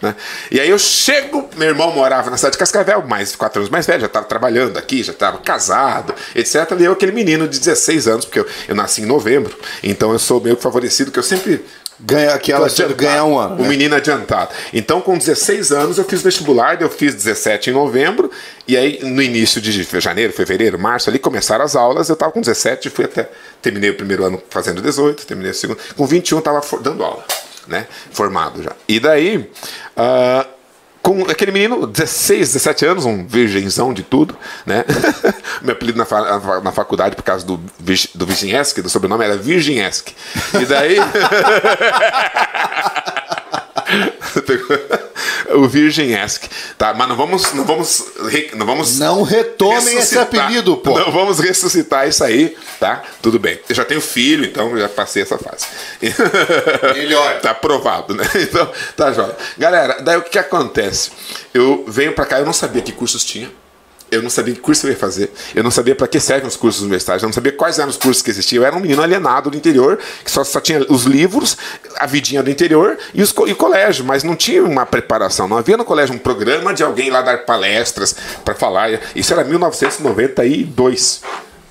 [0.00, 0.16] né?
[0.50, 3.86] E aí eu chego, meu irmão morava na cidade de Cascavel, mais quatro anos mais
[3.86, 6.54] velho, já estava trabalhando aqui, já estava casado, etc.
[6.78, 10.18] E eu, aquele menino de 16 anos, porque eu, eu nasci em novembro, então eu
[10.18, 11.62] sou meio que favorecido, que eu sempre
[12.02, 12.94] Ganha aquela adiantado.
[12.94, 13.56] ganhar um ano.
[13.56, 13.68] O né?
[13.68, 14.50] menino adiantado.
[14.72, 18.30] Então, com 16 anos, eu fiz vestibular, eu fiz 17 em novembro,
[18.66, 22.40] e aí no início de janeiro, fevereiro, março, ali começaram as aulas, eu estava com
[22.40, 23.28] 17, fui até.
[23.60, 25.78] Terminei o primeiro ano fazendo 18, terminei o segundo.
[25.96, 27.24] Com 21 eu estava dando aula,
[27.66, 27.86] né?
[28.10, 28.72] Formado já.
[28.88, 29.50] E daí.
[29.96, 30.46] ah,
[31.02, 34.36] com aquele menino, 16, 17 anos, um virgenzão de tudo,
[34.66, 34.84] né?
[35.62, 40.14] Meu apelido na, fa- na faculdade, por causa do, do Virginesque, do sobrenome, era Virginesque.
[40.60, 40.96] E daí.
[45.54, 46.94] o Virgin Esque, tá?
[46.94, 48.04] Mas não vamos, não vamos,
[48.54, 48.98] não vamos.
[48.98, 50.98] Não retomem esse apelido, pô.
[50.98, 53.02] Não vamos ressuscitar isso aí, tá?
[53.22, 53.58] Tudo bem.
[53.68, 55.66] Eu já tenho filho, então já passei essa fase.
[56.94, 57.40] Melhor.
[57.40, 58.24] tá aprovado, né?
[58.50, 59.36] Então, tá jóia.
[59.56, 61.10] Galera, daí o que, que acontece?
[61.52, 63.50] Eu venho pra cá, eu não sabia que cursos tinha.
[64.10, 65.30] Eu não sabia que curso eu ia fazer.
[65.54, 67.22] Eu não sabia para que servem os cursos universitários.
[67.22, 68.62] Eu não sabia quais eram os cursos que existiam.
[68.62, 71.56] Eu era um menino alienado do interior, que só, só tinha os livros,
[71.96, 75.46] a vidinha do interior e, os, e o colégio, mas não tinha uma preparação.
[75.46, 79.00] Não havia no colégio um programa de alguém lá dar palestras para falar.
[79.14, 81.20] Isso era 1992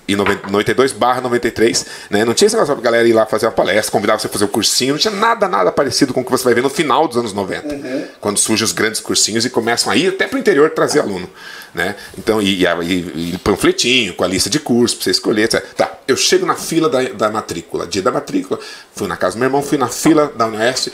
[0.10, 2.26] e 92 barra 93, né?
[2.26, 4.46] Não tinha esse negócio pra galera ir lá fazer uma palestra, convidar você a fazer
[4.46, 6.70] o um cursinho, não tinha nada, nada parecido com o que você vai ver no
[6.70, 8.08] final dos anos 90, uhum.
[8.20, 11.30] quando surgem os grandes cursinhos e começam a ir até pro interior trazer aluno,
[11.74, 11.96] né?
[12.18, 15.64] Então, e, e, e panfletinho com a lista de cursos pra você escolher, etc.
[15.76, 18.60] Tá, eu chego na fila da, da matrícula, dia da matrícula,
[18.96, 20.92] fui na casa do meu irmão, fui na fila da Unesp,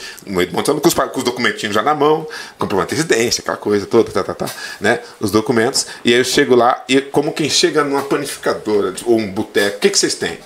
[0.52, 4.12] montando com os, com os documentinhos já na mão, comprovante de residência, aquela coisa toda,
[4.12, 5.00] tá, tá, tá, né?
[5.20, 9.32] Os documentos, e aí eu chego lá, e como quem chega numa panificadora, ou um
[9.32, 10.38] boteco, o que, que vocês têm?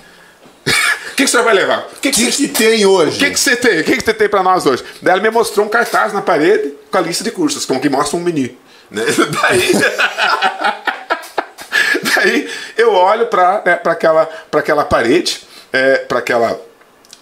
[1.10, 1.80] O que, que você vai levar?
[1.80, 3.16] O que, que, que, que tem hoje?
[3.16, 3.80] O que, que você tem?
[3.80, 4.82] O que, que você tem para nós hoje?
[5.02, 7.90] Daí ela me mostrou um cartaz na parede com a lista de cursos, como que
[7.90, 8.48] mostra um menu.
[8.90, 9.04] Né?
[9.42, 9.72] Daí,
[12.14, 16.60] daí eu olho para né, aquela, aquela parede, é, para aquela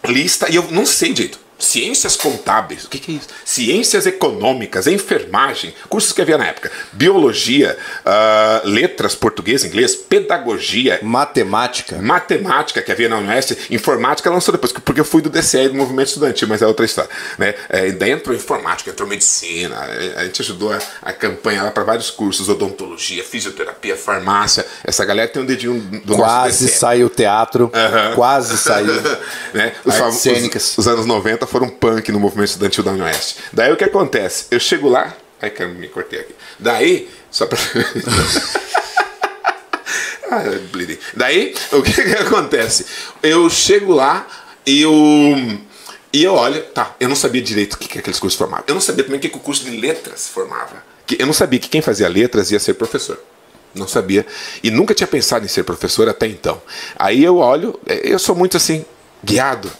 [0.06, 3.28] lista, e eu não sei direito ciências contábeis, o que, que, é isso?
[3.44, 12.00] Ciências econômicas, enfermagem, cursos que havia na época, biologia, uh, letras, português, inglês, pedagogia, matemática,
[12.00, 16.08] matemática que havia na Unesp, informática lançou depois, porque eu fui do DCE do movimento
[16.08, 17.54] estudantil, mas é outra história, né?
[17.68, 19.76] É, entrou informática, entrou medicina,
[20.16, 25.28] a gente ajudou a, a campanha lá para vários cursos, odontologia, fisioterapia, farmácia, essa galera
[25.28, 27.70] tem um dedinho do quase saiu teatro,
[28.14, 28.94] quase saiu,
[29.52, 29.72] né?
[29.84, 33.36] Os, os, os anos 90 foram punk no movimento estudantil da Oeste.
[33.52, 34.46] Daí o que acontece?
[34.50, 35.16] Eu chego lá.
[35.40, 36.34] Ai, que me cortei aqui.
[36.58, 37.58] Daí, só pra.
[40.30, 40.42] ah,
[41.14, 42.86] Daí, o que, que acontece?
[43.22, 44.26] Eu chego lá
[44.66, 44.92] e eu.
[46.12, 48.64] E eu olho, tá, eu não sabia direito o que, que aqueles cursos formavam.
[48.66, 50.82] Eu não sabia também o que, que o curso de letras formava.
[51.18, 53.22] Eu não sabia que quem fazia letras ia ser professor.
[53.74, 54.26] Não sabia.
[54.62, 56.60] E nunca tinha pensado em ser professor até então.
[56.96, 58.84] Aí eu olho, eu sou muito assim,
[59.22, 59.70] guiado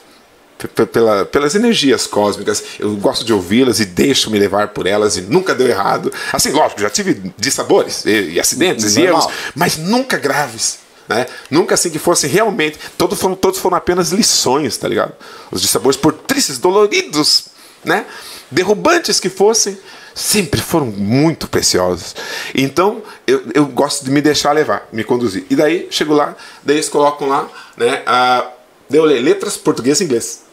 [0.66, 2.62] pela, pelas energias cósmicas.
[2.78, 6.12] Eu gosto de ouvi-las e deixo me levar por elas e nunca deu errado.
[6.32, 10.80] Assim, lógico, já tive dissabores e, e acidentes e erros, mas nunca graves.
[11.08, 11.26] Né?
[11.50, 12.78] Nunca assim que fossem realmente.
[12.98, 15.14] Todos foram, todos foram apenas lições, tá ligado?
[15.50, 17.46] Os dissabores, por tristes, doloridos,
[17.84, 18.04] né?
[18.50, 19.78] derrubantes que fossem,
[20.14, 22.14] sempre foram muito preciosos.
[22.54, 25.46] Então, eu, eu gosto de me deixar levar, me conduzir.
[25.48, 28.02] E daí, chego lá, daí eles colocam lá, né?
[28.06, 28.50] A,
[28.88, 30.47] deu letras português e inglês.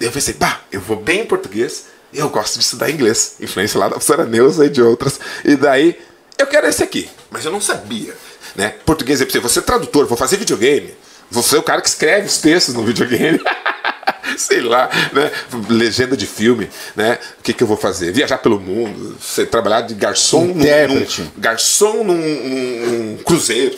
[0.00, 3.36] Eu pensei, pá, eu vou bem em português, eu gosto de estudar inglês.
[3.40, 5.18] Influência lá da professora Neuza e de outras.
[5.44, 5.98] E daí,
[6.38, 7.08] eu quero esse aqui.
[7.30, 8.14] Mas eu não sabia.
[8.54, 8.74] Né?
[8.84, 10.94] Português é você ser tradutor, vou fazer videogame.
[11.30, 13.40] Vou ser o cara que escreve os textos no videogame.
[14.38, 15.30] Sei lá, né?
[15.68, 17.18] Legenda de filme, né?
[17.38, 18.12] O que, que eu vou fazer?
[18.12, 23.76] Viajar pelo mundo, ser, trabalhar de garçom num, num, garçom num, num, cruzeiro.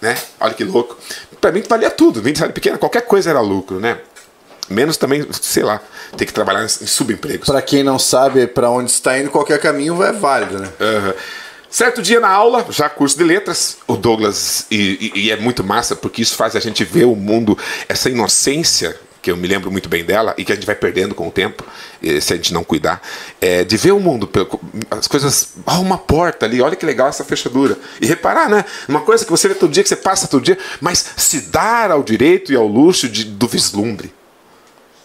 [0.00, 0.16] Né?
[0.38, 0.96] Olha que louco.
[1.40, 3.98] Para mim valia tudo, 20 salário pequena, qualquer coisa era lucro, né?
[4.70, 5.82] Menos também, sei lá,
[6.16, 7.46] ter que trabalhar em subempregos.
[7.46, 10.68] Para quem não sabe para onde está indo, qualquer caminho é válido, né?
[10.78, 11.12] Uhum.
[11.68, 15.62] Certo dia na aula, já curso de letras, o Douglas, e, e, e, é muito
[15.62, 17.56] massa, porque isso faz a gente ver o mundo,
[17.88, 21.14] essa inocência, que eu me lembro muito bem dela, e que a gente vai perdendo
[21.14, 21.64] com o tempo,
[22.20, 23.00] se a gente não cuidar,
[23.40, 24.28] é, de ver o mundo,
[24.90, 27.78] as coisas, ó, uma porta ali, olha que legal essa fechadura.
[28.00, 28.64] E reparar, né?
[28.88, 31.92] Uma coisa que você vê todo dia, que você passa todo dia, mas se dar
[31.92, 34.12] ao direito e ao luxo de, do vislumbre.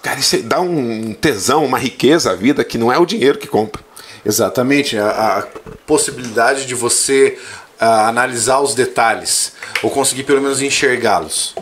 [0.06, 3.48] Cara, isso dá um tesão, uma riqueza à vida que não é o dinheiro que
[3.48, 3.84] compra.
[4.24, 4.96] Exatamente.
[5.00, 5.42] A, a
[5.88, 7.40] possibilidade de você
[7.80, 11.56] a, analisar os detalhes, ou conseguir pelo menos enxergá-los.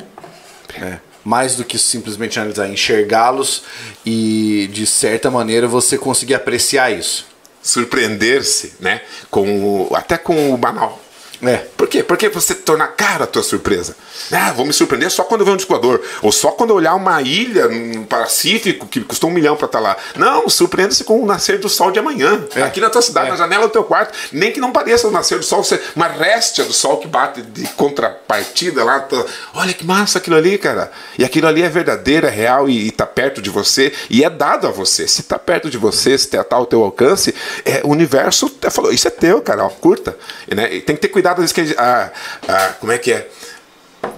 [0.76, 0.98] É.
[1.24, 3.64] Mais do que simplesmente analisar, enxergá-los
[4.06, 7.26] e, de certa maneira, você conseguir apreciar isso.
[7.62, 9.04] Surpreender-se, né?
[9.32, 11.02] Com o, até com o banal.
[11.42, 11.60] É.
[11.78, 12.04] Por quê?
[12.04, 13.96] Porque você torna cara a tua surpresa.
[14.32, 16.00] Ah, vou me surpreender só quando eu ver um descoador.
[16.22, 19.80] Ou só quando eu olhar uma ilha no Pacífico que custou um milhão para estar
[19.80, 19.98] tá lá.
[20.16, 22.46] Não, surpreenda-se com o nascer do sol de amanhã.
[22.56, 22.64] É.
[22.64, 23.32] Aqui na tua cidade, é.
[23.32, 24.14] na janela do teu quarto.
[24.32, 27.68] Nem que não pareça o nascer do sol, uma réstia do sol que bate de
[27.70, 29.00] contrapartida lá.
[29.02, 29.26] Tá...
[29.56, 30.92] Olha que massa aquilo ali, cara.
[31.18, 33.92] E aquilo ali é verdadeiro, é real e, está perto de você.
[34.10, 35.08] E é dado a você.
[35.08, 37.34] Se está perto de você, se está ao teu alcance,
[37.66, 40.16] é, o universo falou: Isso é teu, cara, ó, curta.
[40.48, 40.68] E, né?
[40.82, 42.12] tem que ter cuidado cuidado, que a,
[42.48, 43.28] a, como é que é?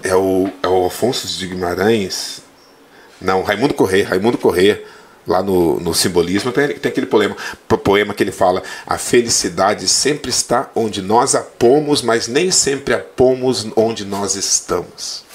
[0.05, 2.41] É o, é o Afonso de Guimarães?
[3.19, 4.07] Não, Raimundo Correia.
[4.07, 4.83] Raimundo Correia
[5.27, 7.35] lá no, no simbolismo, tem, tem aquele poema,
[7.83, 12.93] poema que ele fala: A felicidade sempre está onde nós a pomos, mas nem sempre
[12.93, 15.25] a pomos onde nós estamos.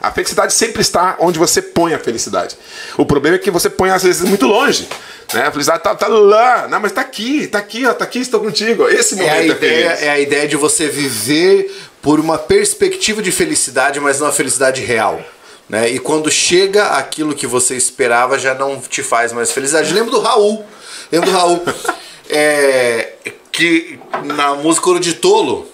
[0.00, 2.56] A felicidade sempre está onde você põe a felicidade.
[2.96, 4.88] O problema é que você põe às vezes muito longe.
[5.34, 5.42] Né?
[5.42, 8.88] A felicidade está tá lá, não, mas está aqui, está aqui, está aqui, estou contigo.
[8.88, 10.02] Esse momento é a, é, ideia, feliz.
[10.02, 14.82] é a ideia de você viver por uma perspectiva de felicidade, mas não a felicidade
[14.82, 15.20] real.
[15.68, 15.90] Né?
[15.90, 19.92] E quando chega aquilo que você esperava, já não te faz mais felicidade.
[19.92, 20.64] Lembro do Raul.
[21.12, 21.62] Lembro do Raul.
[22.30, 23.12] é,
[23.52, 25.66] que na música Ouro de Tolo,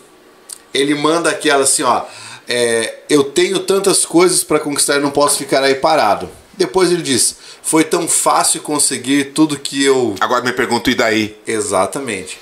[0.73, 2.05] ele manda aquela assim, ó.
[2.49, 6.29] É, eu tenho tantas coisas para conquistar e não posso ficar aí parado.
[6.57, 10.15] Depois ele diz: Foi tão fácil conseguir tudo que eu.
[10.21, 11.37] Agora me pergunto, e daí?
[11.47, 12.39] Exatamente.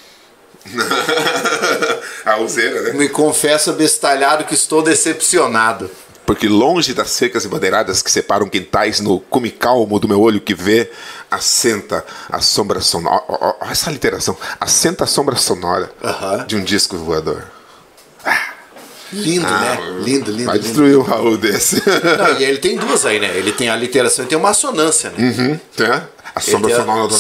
[2.24, 2.92] a useira, né?
[2.92, 5.90] Me confesso abestalhado que estou decepcionado.
[6.24, 10.54] Porque longe das cercas embandeiradas que separam quintais no cume calmo do meu olho que
[10.54, 10.90] vê,
[11.30, 13.22] assenta a sombra sonora.
[13.28, 14.36] Olha essa literação.
[14.60, 15.90] Assenta a sombra sonora
[16.46, 17.44] de um disco voador.
[19.12, 19.78] Lindo, né?
[20.00, 20.44] Lindo, lindo.
[20.46, 20.66] Vai lindo.
[20.66, 21.82] destruir um Raul desse.
[21.86, 23.36] Não, e ele tem duas aí, né?
[23.36, 25.16] Ele tem a literação e tem uma assonância, né?
[25.18, 26.02] Uhum, né?
[26.34, 27.12] A Ele sombra tem a- sonora.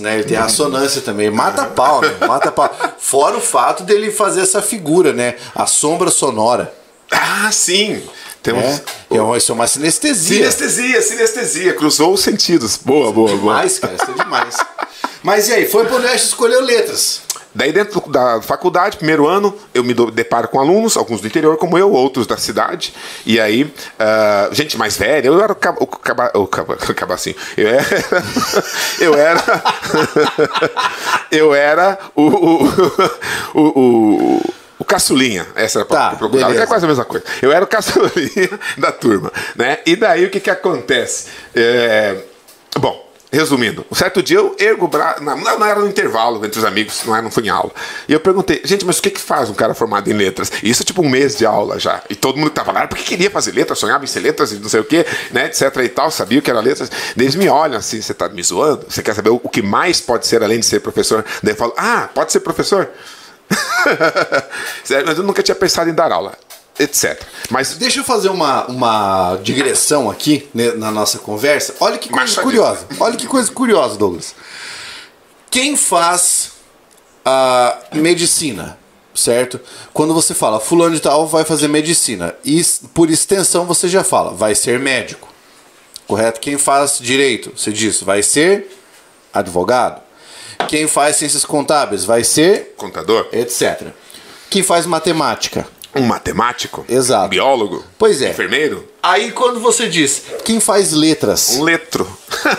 [0.00, 0.14] né?
[0.14, 1.30] Ele tem a assonância também.
[1.30, 2.14] Mata pau, né?
[2.26, 2.70] Mata pau.
[2.98, 5.36] Fora o fato dele fazer essa figura, né?
[5.54, 6.72] A sombra sonora.
[7.10, 8.02] Ah, sim!
[8.42, 8.82] Temos.
[9.10, 10.50] É uma- Isso é uma sinestesia.
[10.50, 11.72] Sinestesia, sinestesia.
[11.74, 12.76] Cruzou os sentidos.
[12.82, 13.38] Boa, boa, boa.
[13.38, 13.94] Demais, cara.
[13.94, 14.56] Isso é demais.
[15.22, 15.66] Mas e aí?
[15.66, 17.22] Foi pro Neste escolheu letras.
[17.52, 21.76] Daí dentro da faculdade, primeiro ano, eu me deparo com alunos, alguns do interior como
[21.76, 22.94] eu, outros da cidade.
[23.26, 26.94] E aí, ah, gente mais velha, eu era o, caba, o, caba, o, caba, o
[26.94, 27.36] cabacinho.
[27.56, 27.86] Eu era.
[29.00, 29.42] Eu era.
[31.32, 32.22] eu era o.
[32.22, 32.64] O,
[33.54, 37.24] o, o, o caçulinha, essa era Tá, que eu procurava, é quase a mesma coisa.
[37.42, 39.78] Eu era o caçulinha da turma, né?
[39.84, 41.26] E daí o que que acontece?
[41.54, 42.16] É,
[42.78, 46.58] Bom, resumindo, um certo dia eu ergo o braço, não, não era no intervalo entre
[46.58, 47.70] os amigos, não, era, não foi em aula.
[48.08, 50.50] E eu perguntei, gente, mas o que que faz um cara formado em letras?
[50.62, 52.02] E isso tipo um mês de aula já.
[52.10, 54.56] E todo mundo que tava lá, porque queria fazer letras, sonhava em ser letras e
[54.56, 56.90] não sei o quê, né, etc e tal, sabia o que era letras.
[57.16, 58.86] Eles me olham assim, você tá me zoando?
[58.88, 61.24] Você quer saber o, que mais pode ser além de ser professor?
[61.42, 62.88] Daí eu falo, ah, pode ser professor?
[65.06, 66.36] Mas eu nunca tinha pensado em dar aula,
[66.80, 67.22] etc.
[67.50, 71.74] Mas Deixa eu fazer uma, uma digressão aqui né, na nossa conversa.
[71.78, 72.44] Olha que coisa Machadinho.
[72.44, 72.86] curiosa.
[72.98, 74.34] Olha que coisa curiosa, Douglas.
[75.50, 76.52] Quem faz
[77.24, 78.78] a medicina,
[79.14, 79.60] certo?
[79.92, 82.62] Quando você fala fulano de tal vai fazer medicina, e
[82.94, 85.28] por extensão você já fala, vai ser médico.
[86.06, 86.40] Correto?
[86.40, 88.76] Quem faz direito, você diz, vai ser
[89.32, 90.00] advogado.
[90.68, 93.88] Quem faz ciências contábeis vai ser contador, etc.
[94.48, 97.26] Quem faz matemática um matemático, Exato.
[97.26, 98.30] um biólogo, Pois é.
[98.30, 102.06] enfermeiro, Aí quando você diz quem faz letras, um letro,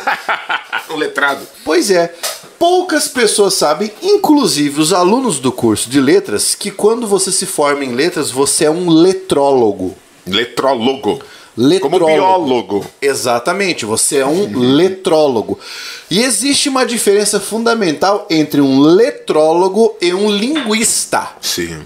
[0.89, 1.47] um letrado.
[1.63, 2.13] pois é,
[2.57, 7.85] poucas pessoas sabem, inclusive os alunos do curso de letras, que quando você se forma
[7.85, 9.95] em letras, você é um letrólogo.
[10.27, 11.19] Letrólogo.
[11.57, 11.99] Letrólogo.
[12.05, 12.85] Como biólogo.
[13.01, 15.59] Exatamente, você é um letrólogo.
[16.09, 21.29] E existe uma diferença fundamental entre um letrólogo e um linguista.
[21.41, 21.81] Sim.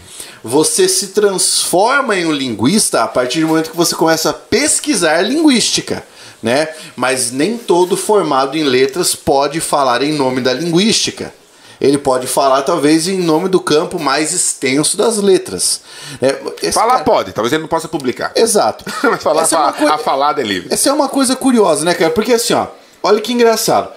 [0.47, 5.23] Você se transforma em um linguista a partir do momento que você começa a pesquisar
[5.23, 6.03] linguística,
[6.43, 6.69] né?
[6.95, 11.34] Mas nem todo formado em letras pode falar em nome da linguística.
[11.81, 15.81] Ele pode falar talvez em nome do campo mais extenso das letras.
[16.21, 16.38] né?
[16.62, 18.31] Esse Falar cara- pode, talvez ele não possa publicar.
[18.36, 18.86] Exato.
[19.03, 20.71] Mas falar, Essa é uma fa- coi- a falada é livre.
[20.71, 22.12] essa é uma coisa curiosa, né, cara?
[22.12, 22.67] Porque assim, ó,
[23.01, 23.89] olha que engraçado.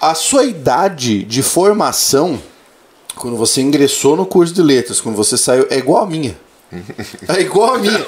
[0.00, 2.40] A sua idade de formação,
[3.18, 6.36] quando você ingressou no curso de letras, quando você saiu, é igual a minha.
[7.28, 8.06] É igual a minha.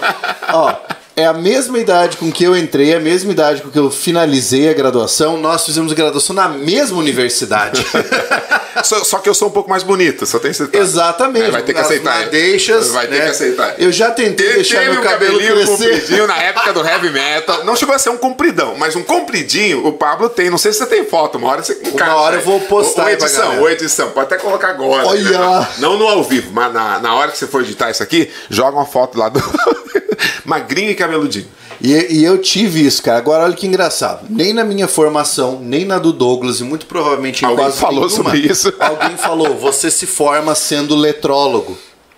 [0.53, 0.75] Ó,
[1.17, 3.91] é a mesma idade com que eu entrei, é a mesma idade com que eu
[3.91, 5.37] finalizei a graduação.
[5.37, 7.85] Nós fizemos graduação na mesma universidade.
[8.85, 10.79] Só, só que eu sou um pouco mais bonito, só tem que aceitar.
[10.79, 11.49] Exatamente.
[11.49, 12.21] É, vai ter que aceitar.
[12.21, 13.25] Madeixas, Vai ter né?
[13.25, 13.75] que aceitar.
[13.79, 15.71] Eu já tentei Te- deixar meu um cabelo cabelinho crescer.
[15.91, 17.65] compridinho na época do heavy metal.
[17.65, 20.49] Não chegou a ser um compridão, mas um compridinho o Pablo tem.
[20.49, 22.15] Não sei se você tem foto, uma hora você encaixa.
[22.15, 24.11] hora eu vou postar Ou edição, ou edição.
[24.13, 25.05] Pode até colocar agora.
[25.07, 25.69] Olha!
[25.79, 28.77] Não no ao vivo, mas na, na hora que você for editar isso aqui, joga
[28.79, 29.41] uma foto lá do.
[30.45, 31.47] Magrinho e cabeludinho.
[31.81, 33.19] E, e eu tive isso, cara.
[33.19, 34.27] Agora olha que engraçado.
[34.29, 38.11] Nem na minha formação, nem na do Douglas, e muito provavelmente em Alguém falou nenhuma,
[38.11, 38.73] sobre isso.
[38.79, 41.77] Alguém falou, você se forma sendo letrólogo.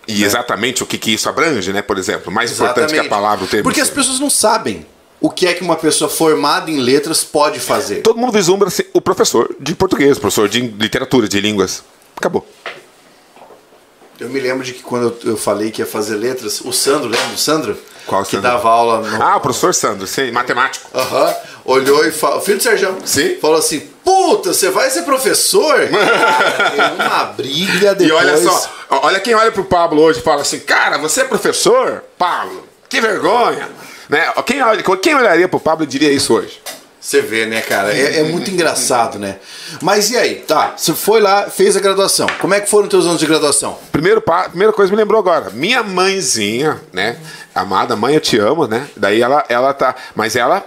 [0.09, 1.81] E exatamente o que, que isso abrange, né?
[1.81, 3.63] Por exemplo, mais importante que a palavra, o termo.
[3.63, 4.85] Porque as pessoas não sabem
[5.21, 8.03] o que é que uma pessoa formada em letras pode fazer.
[8.03, 11.85] Todo mundo vislumbra assim, o professor de português, professor de literatura, de línguas.
[12.17, 12.45] Acabou.
[14.23, 17.27] Eu me lembro de que quando eu, falei que ia fazer letras, o Sandro, lembra
[17.27, 17.77] do Sandro?
[18.07, 18.51] Qual que Sandro?
[18.51, 19.21] dava aula no.
[19.21, 20.89] Ah, o professor Sandro, sim, matemático.
[20.95, 21.35] Aham.
[21.65, 22.41] Olhou e falou.
[22.41, 22.97] Filho do Sérgio.
[23.05, 23.37] Sim.
[23.41, 25.75] Falou assim: Puta, você vai ser professor?
[25.91, 28.09] Cara, tem uma briga depois.
[28.09, 31.25] E olha só, olha quem olha pro Pablo hoje e fala assim, cara, você é
[31.25, 32.05] professor?
[32.17, 33.69] Pablo, que vergonha.
[34.09, 34.33] Né?
[34.47, 36.61] Quem, olha, quem olharia pro Pablo e diria isso hoje?
[37.03, 37.93] Você vê, né, cara?
[37.93, 39.39] É, é, muito engraçado, né?
[39.81, 40.37] Mas e aí?
[40.37, 42.29] Tá, você foi lá, fez a graduação.
[42.41, 43.77] Como é que foram os teus anos de graduação?
[43.91, 45.51] Primeiro, primeira coisa me lembrou agora.
[45.51, 47.19] Minha mãezinha, né?
[47.53, 48.89] Amada mãe, eu te amo, né?
[48.97, 49.97] Daí ela, ela tá.
[50.15, 50.65] Mas ela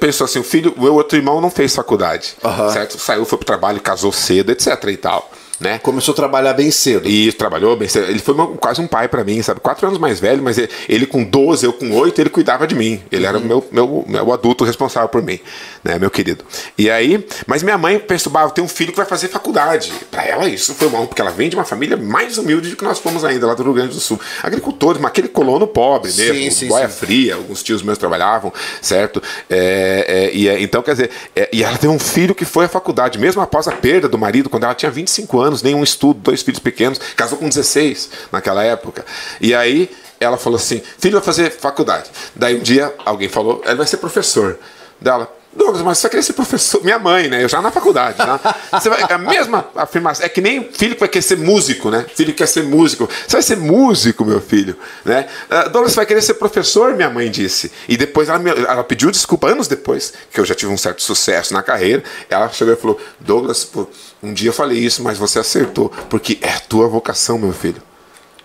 [0.00, 2.34] pensou assim: o filho, o meu outro irmão não fez faculdade.
[2.72, 2.98] Certo?
[2.98, 5.30] Saiu, foi pro trabalho, casou cedo, etc e tal.
[5.60, 5.78] Né?
[5.78, 7.08] Começou a trabalhar bem cedo.
[7.08, 8.10] E trabalhou bem cedo.
[8.10, 9.60] Ele foi uma- quase um pai pra mim, sabe?
[9.60, 12.74] Quatro anos mais velho, mas ele, ele com 12, eu com 8, ele cuidava de
[12.74, 13.00] mim.
[13.10, 15.38] Ele era o meu, meu, meu adulto responsável por mim,
[15.82, 15.98] né?
[15.98, 16.44] Meu querido.
[16.76, 19.92] E aí, mas minha mãe eu tenho um filho que vai fazer faculdade.
[20.10, 22.84] Pra ela isso foi bom, porque ela vem de uma família mais humilde do que
[22.84, 24.18] nós fomos ainda, lá do Rio Grande do Sul.
[24.42, 26.96] Agricultores, mas aquele colono pobre Sim, mesmo, sim, boia sim.
[26.96, 28.52] fria, alguns tios meus trabalhavam,
[28.82, 29.22] certo?
[29.48, 32.64] É, é, e é, então, quer dizer, é, e ela teve um filho que foi
[32.64, 36.20] à faculdade, mesmo após a perda do marido, quando ela tinha 25 anos, nenhum estudo,
[36.20, 39.04] dois filhos pequenos, casou com 16 naquela época.
[39.40, 39.90] E aí
[40.20, 42.10] ela falou assim: filho vai fazer faculdade.
[42.34, 44.58] Daí um dia alguém falou: ele vai ser professor.
[45.00, 45.30] Dela.
[45.56, 46.82] Douglas, mas você vai querer ser professor?
[46.82, 47.42] Minha mãe, né?
[47.44, 48.56] Eu já na faculdade, tá?
[48.80, 50.26] Você vai, a mesma afirmação.
[50.26, 52.04] É que nem filho vai querer ser músico, né?
[52.14, 53.08] Filho que quer ser músico.
[53.26, 55.26] Você vai ser músico, meu filho, né?
[55.48, 56.94] Ah, Douglas, você vai querer ser professor?
[56.94, 57.70] Minha mãe disse.
[57.88, 61.02] E depois ela, me- ela pediu desculpa, anos depois, que eu já tive um certo
[61.02, 62.02] sucesso na carreira.
[62.28, 63.68] Ela chegou e falou: Douglas,
[64.22, 67.80] um dia eu falei isso, mas você acertou, porque é a tua vocação, meu filho.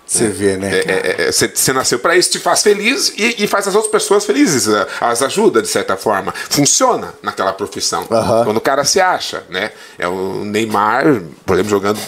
[0.10, 0.80] Você vê, né?
[0.80, 0.98] É, cara?
[1.08, 3.92] é, é, Você você nasceu para isso, te faz feliz e, e faz as outras
[3.92, 4.68] pessoas felizes,
[5.00, 6.34] as ajuda de certa forma.
[6.50, 8.06] Funciona naquela profissão.
[8.44, 9.72] Quando o cara se acha, né?
[10.00, 11.04] É o Neymar,
[11.46, 12.00] por exemplo, jogando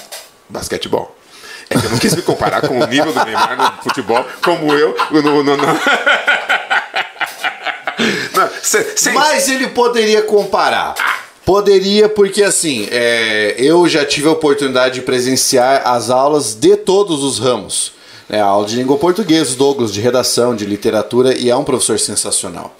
[0.50, 1.16] basquetebol.
[1.70, 4.74] É que eu não quis me comparar com o nível do Neymar no futebol, como
[4.74, 5.22] eu no.
[5.22, 5.58] no, no...
[8.36, 10.96] Não, cê- cê- Mas ele poderia comparar.
[11.46, 17.24] Poderia, porque assim, é, eu já tive a oportunidade de presenciar as aulas de todos
[17.24, 17.94] os ramos.
[18.30, 22.00] Né, a aula de língua portuguesa, Douglas, de redação, de literatura, e é um professor
[22.00, 22.76] sensacional.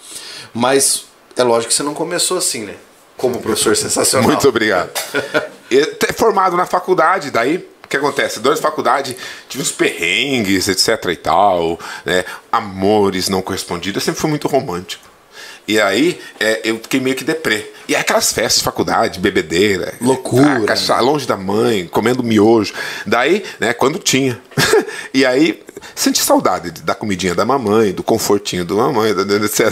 [0.54, 1.06] Mas
[1.36, 2.76] é lógico que você não começou assim, né?
[3.18, 4.30] Como professor sensacional.
[4.30, 4.92] Muito obrigado.
[6.16, 8.40] Formado na faculdade, daí o que acontece?
[8.40, 9.18] Durante a faculdade
[9.50, 12.24] tive uns perrengues, etc e tal, né?
[12.52, 14.02] amores não correspondidos.
[14.02, 15.11] Eu sempre fui muito romântico.
[15.68, 17.72] E aí é, eu fiquei meio que deprê.
[17.88, 22.74] E aquelas festas de faculdade, bebedeira, Loucura, cacha- longe da mãe, comendo miojo.
[23.06, 24.40] Daí, né, quando tinha.
[25.14, 25.62] e aí
[25.96, 29.72] senti saudade da comidinha da mamãe, do confortinho da mamãe, etc.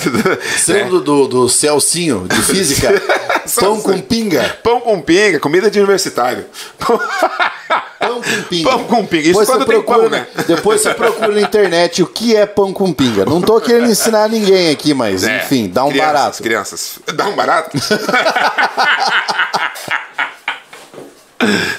[0.57, 0.89] Você né?
[0.89, 2.89] do, do Celcinho, de física?
[3.59, 4.57] Pão com pinga?
[4.63, 6.45] Pão com pinga, comida de universitário.
[8.09, 8.69] Pão com pinga.
[8.69, 9.21] Pão com pinga.
[9.21, 10.27] Isso Depois quando tem procura, pão, né?
[10.47, 13.25] Depois você procura na internet o que é pão com pinga.
[13.25, 16.43] Não tô querendo ensinar ninguém aqui, mas É, enfim, dá um crianças, barato.
[16.43, 17.77] Crianças, dá um barato?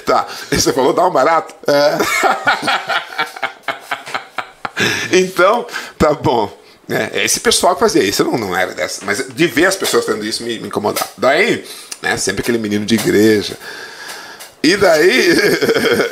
[0.05, 1.53] tá, você falou dá um barato?
[1.67, 1.97] É.
[5.17, 5.65] então,
[5.97, 6.51] tá bom.
[6.89, 9.05] É, esse pessoal que fazia isso, eu não, não era dessa.
[9.05, 11.09] Mas de ver as pessoas fazendo isso me, me incomodava.
[11.17, 11.63] Daí,
[12.01, 13.57] né, sempre aquele menino de igreja.
[14.63, 15.29] E daí,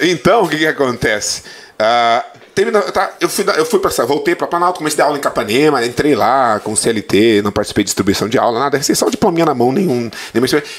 [0.11, 1.43] então, o que, que acontece?
[1.77, 5.17] Ah, termina- tá, eu fui, eu fui para voltei para Planalto, comecei a dar aula
[5.17, 9.05] em Capanema, entrei lá com CLT, não participei de distribuição de aula, nada, recebi só
[9.07, 10.09] o diplominha na mão, nenhum.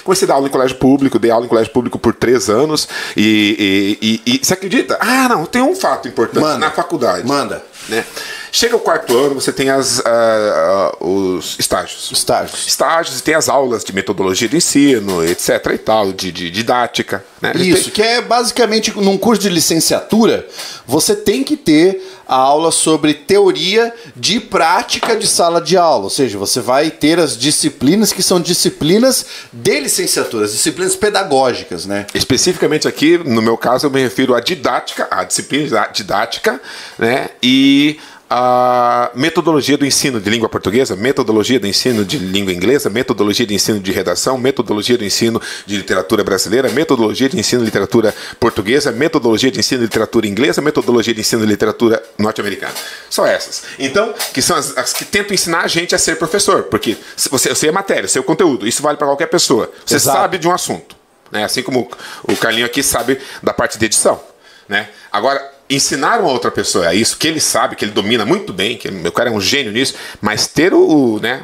[0.05, 2.87] Comecei a dar aula em colégio público, dei aula em colégio público por três anos.
[3.17, 4.99] E, e, e- e- você acredita?
[5.01, 6.59] Ah, não, tem um fato importante Manda.
[6.59, 7.27] na faculdade.
[7.27, 7.63] Manda.
[7.89, 8.05] Né?
[8.53, 12.67] Chega o quarto ano, você tem as, ah, ah, os estágios Estágios.
[12.67, 17.25] estágios e tem as aulas de metodologia do ensino, etc e tal, de, de didática.
[17.41, 17.53] Né?
[17.57, 20.47] Isso, que é basicamente num curso de licenciatura,
[20.87, 26.05] você tem que ter a aula sobre teoria de prática de sala de aula.
[26.05, 31.87] Ou seja, você vai ter as disciplinas que são disciplinas de licenciatura, as disciplinas pedagógicas,
[31.87, 32.07] né?
[32.15, 36.61] Especificamente aqui, no meu caso, eu me refiro à didática, à disciplina didática,
[36.99, 37.31] né?
[37.43, 37.99] E
[38.33, 43.55] a metodologia do ensino de língua portuguesa, metodologia do ensino de língua inglesa, metodologia de
[43.55, 48.93] ensino de redação, metodologia do ensino de literatura brasileira, metodologia de ensino de literatura portuguesa,
[48.93, 52.73] metodologia de ensino de literatura inglesa, metodologia de ensino de literatura norte-americana.
[53.11, 53.65] Só essas.
[53.81, 56.97] Então, que são as, as que tentam ensinar a gente a ser professor, porque
[57.29, 59.69] você, eu sei a matéria, eu sei o conteúdo, isso vale para qualquer pessoa.
[59.85, 60.19] Você Exato.
[60.19, 60.95] sabe de um assunto,
[61.33, 61.43] né?
[61.43, 61.91] Assim como
[62.23, 64.21] o Carlinho aqui sabe da parte de edição,
[64.69, 64.89] né?
[65.11, 68.77] Agora, ensinar uma outra pessoa a isso, que ele sabe, que ele domina muito bem,
[68.77, 71.43] que o cara é um gênio nisso, mas ter o, o, né,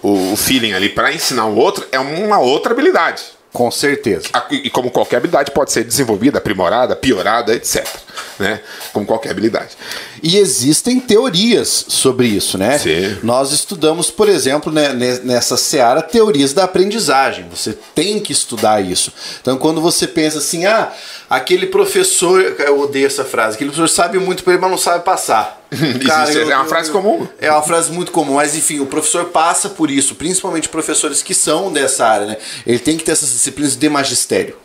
[0.00, 3.37] o, o feeling ali para ensinar o outro é uma outra habilidade.
[3.58, 4.28] Com certeza.
[4.52, 7.84] E como qualquer habilidade pode ser desenvolvida, aprimorada, piorada, etc.
[8.38, 8.60] né?
[8.92, 9.70] Como qualquer habilidade.
[10.22, 12.78] E existem teorias sobre isso, né?
[12.78, 13.18] Sim.
[13.24, 17.48] Nós estudamos, por exemplo, né, ne- nessa seara, teorias da aprendizagem.
[17.50, 19.12] Você tem que estudar isso.
[19.40, 20.92] Então, quando você pensa assim, ah,
[21.28, 25.66] aquele professor, eu odeio essa frase, aquele professor sabe muito, mas não sabe passar.
[25.70, 27.28] Existe, é uma frase comum.
[27.40, 31.34] É uma frase muito comum, mas enfim, o professor passa por isso, principalmente professores que
[31.34, 32.36] são dessa área, né?
[32.66, 34.56] Ele tem que ter essas disciplinas de magistério.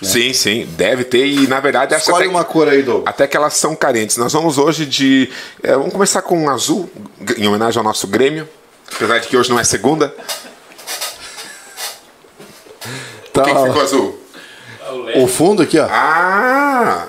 [0.00, 1.26] Sim, sim, deve ter.
[1.26, 3.06] E na verdade, Escolhe até, uma cor aí, Douglas.
[3.06, 4.16] até que elas são carentes.
[4.16, 5.30] Nós vamos hoje de.
[5.62, 6.90] é, vamos começar com um azul,
[7.36, 8.48] em homenagem ao nosso Grêmio.
[8.94, 10.14] Apesar de que hoje não é segunda.
[13.32, 14.18] Tá, Quem que ficou azul?
[15.16, 15.86] o fundo aqui, ó.
[15.90, 17.06] Ah!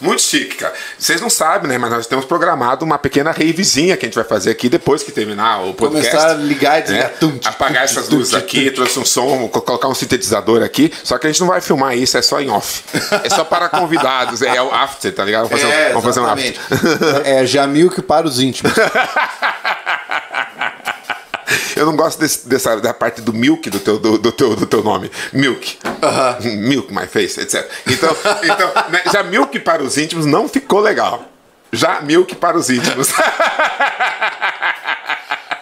[0.00, 0.72] Muito chique, cara.
[0.98, 1.76] Vocês não sabem, né?
[1.76, 5.12] Mas nós temos programado uma pequena ravezinha que a gente vai fazer aqui depois que
[5.12, 6.10] terminar o podcast.
[6.10, 7.08] Começar a ligar e desligar.
[7.10, 7.14] né?
[7.20, 10.92] Tum, tum, Apagar essas luzes aqui, trouxe um som, co- colocar um sintetizador aqui.
[11.04, 12.82] Só que a gente não vai filmar isso, é só em off.
[13.24, 15.48] É só para convidados, é o after, tá ligado?
[15.48, 16.54] Vamos fazer, um- É, vamos fazer um after.
[16.70, 17.28] exatamente.
[17.28, 18.72] é Jamilk para os íntimos.
[21.76, 24.66] Eu não gosto desse- dessa da parte do milk do teu, do, do teu, do
[24.66, 25.10] teu nome.
[25.32, 25.78] Milk.
[26.58, 27.68] Milk, my face, etc.
[27.86, 31.24] Então, então né, já milk para os íntimos não ficou legal.
[31.72, 33.08] Já milk para os íntimos.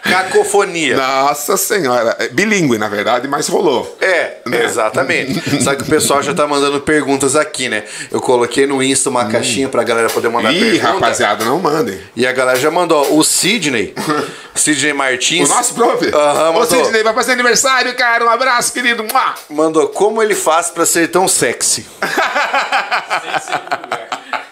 [0.08, 0.96] Cacofonia.
[0.96, 2.16] Nossa senhora.
[2.18, 3.96] É Bilíngue, na verdade, mas rolou.
[4.00, 4.64] É, Né?
[4.64, 5.62] exatamente.
[5.62, 7.84] Só que o pessoal já tá mandando perguntas aqui, né?
[8.10, 10.92] Eu coloquei no Insta uma caixinha pra galera poder mandar Ih, pergunta.
[10.92, 11.98] rapaziada, não mandem.
[12.16, 13.16] E a galera já mandou.
[13.18, 13.94] O Sidney,
[14.54, 16.06] Sidney O Martins, nosso prof.
[16.12, 16.84] Aham, Ô, mandou.
[16.84, 18.24] Sidney, vai fazer aniversário, cara.
[18.24, 19.04] Um abraço, querido.
[19.04, 19.34] Mua.
[19.50, 21.86] mandou como ele faz pra ser tão sexy.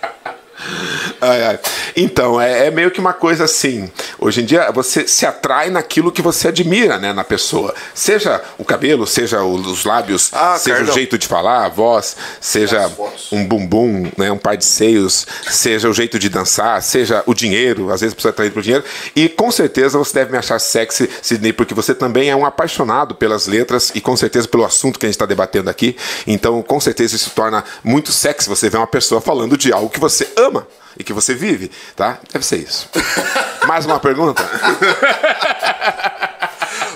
[1.21, 1.59] Ai, ai.
[1.97, 3.91] Então, é, é meio que uma coisa assim.
[4.19, 7.75] Hoje em dia, você se atrai naquilo que você admira né, na pessoa.
[7.95, 10.93] Seja o cabelo, seja os lábios, Ah, seja Cardão.
[10.93, 12.91] o jeito de falar, a voz, seja
[13.33, 17.91] um bumbum, né, um par de seios, seja o jeito de dançar, seja o dinheiro.
[17.93, 18.85] Às vezes precisa atrair por dinheiro.
[19.15, 23.15] E com certeza você deve me achar sexy, Sidney, porque você também é um apaixonado
[23.15, 25.97] pelas letras e com certeza pelo assunto que a gente está debatendo aqui.
[26.27, 30.01] Então, com certeza isso torna muito sexy você ver uma pessoa falando de algo que
[30.01, 30.56] você ama
[30.99, 32.19] e que você vive, tá?
[32.33, 32.89] Deve ser isso.
[33.67, 34.43] Mais uma pergunta?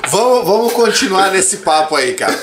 [0.09, 2.37] Vamos, vamos continuar nesse papo aí, cara.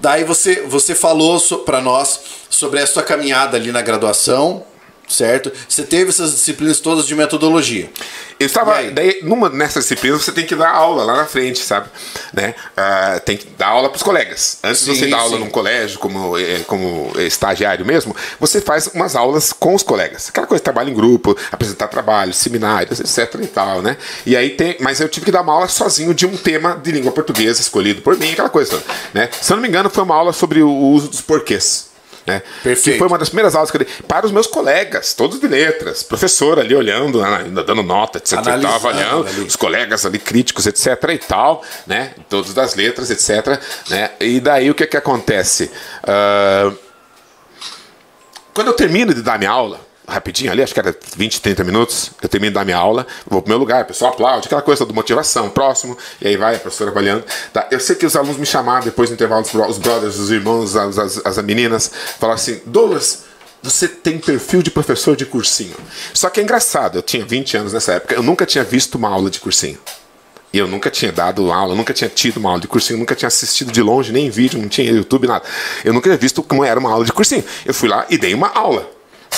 [0.00, 2.20] Daí você, você falou so, para nós
[2.50, 4.62] sobre a sua caminhada ali na graduação,
[5.08, 5.52] certo?
[5.68, 7.90] Você teve essas disciplinas todas de metodologia.
[8.38, 8.74] Eu estava.
[8.74, 8.90] aí?
[8.90, 11.88] Daí, numa disciplinas, você tem que dar aula lá na frente, sabe?
[12.32, 12.54] Né?
[12.76, 14.58] Ah, tem que dar aula para os colegas.
[14.62, 15.44] Antes de Sim, você dar aula sim.
[15.44, 20.28] num colégio, como, eh, como estagiário mesmo, você faz umas aulas com os colegas.
[20.28, 23.96] Aquela coisa, trabalho em grupo, apresentar trabalho, seminários, etc e tal, né?
[24.26, 24.76] E aí tem.
[24.80, 28.02] Mas eu tive que dar uma aula sozinho de um tema de língua portuguesa escolhido
[28.02, 28.82] por mim, aquela coisa.
[29.12, 29.28] Né?
[29.40, 31.93] Se eu não me engano, foi uma aula sobre o uso dos porquês.
[32.26, 32.42] Né?
[32.62, 32.92] Perfeito.
[32.94, 35.46] Que foi uma das primeiras aulas que eu dei para os meus colegas, todos de
[35.46, 38.40] letras, professor ali olhando, né, dando nota, etc.
[38.40, 39.40] tal, avaliando, ali.
[39.42, 40.86] os colegas ali críticos, etc.
[41.12, 42.14] e tal, né?
[42.28, 43.60] Todos das letras, etc.
[43.90, 44.10] Né?
[44.20, 45.70] E daí o que que acontece?
[46.02, 46.72] Ah,
[48.54, 52.10] quando eu termino de dar minha aula, rapidinho ali, acho que era 20, 30 minutos,
[52.20, 54.92] eu termino dar minha aula, vou pro meu lugar, o pessoal aplaude, aquela coisa de
[54.92, 57.24] motivação, próximo, e aí vai a professora avaliando.
[57.52, 57.66] Tá?
[57.70, 60.98] Eu sei que os alunos me chamaram depois do intervalo, os brothers, os irmãos, as,
[60.98, 63.24] as, as meninas, falaram assim, Douglas,
[63.62, 65.74] você tem perfil de professor de cursinho.
[66.12, 69.08] Só que é engraçado, eu tinha 20 anos nessa época, eu nunca tinha visto uma
[69.08, 69.78] aula de cursinho.
[70.52, 73.26] E eu nunca tinha dado aula, nunca tinha tido uma aula de cursinho, nunca tinha
[73.26, 75.44] assistido de longe, nem vídeo, não tinha YouTube, nada.
[75.84, 77.44] Eu nunca tinha visto como era uma aula de cursinho.
[77.66, 78.88] Eu fui lá e dei uma aula,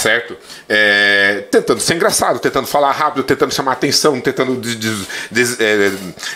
[0.00, 0.36] certo?
[0.68, 5.92] É, tentando ser engraçado, tentando falar rápido, tentando chamar atenção, tentando des- des- des- é,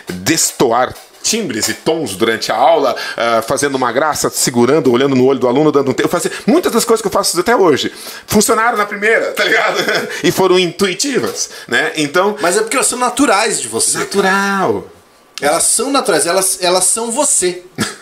[0.09, 5.39] destoar timbres e tons durante a aula, ah, fazendo uma graça, segurando, olhando no olho
[5.39, 6.09] do aluno, dando um tempo.
[6.09, 7.93] Fazia muitas das coisas que eu faço até hoje.
[8.27, 9.77] Funcionaram na primeira, tá ligado?
[10.25, 11.93] e foram intuitivas, né?
[11.97, 13.99] Então, Mas é porque elas são naturais de você.
[13.99, 14.87] natural.
[15.43, 17.63] Elas são naturais, elas, elas são você.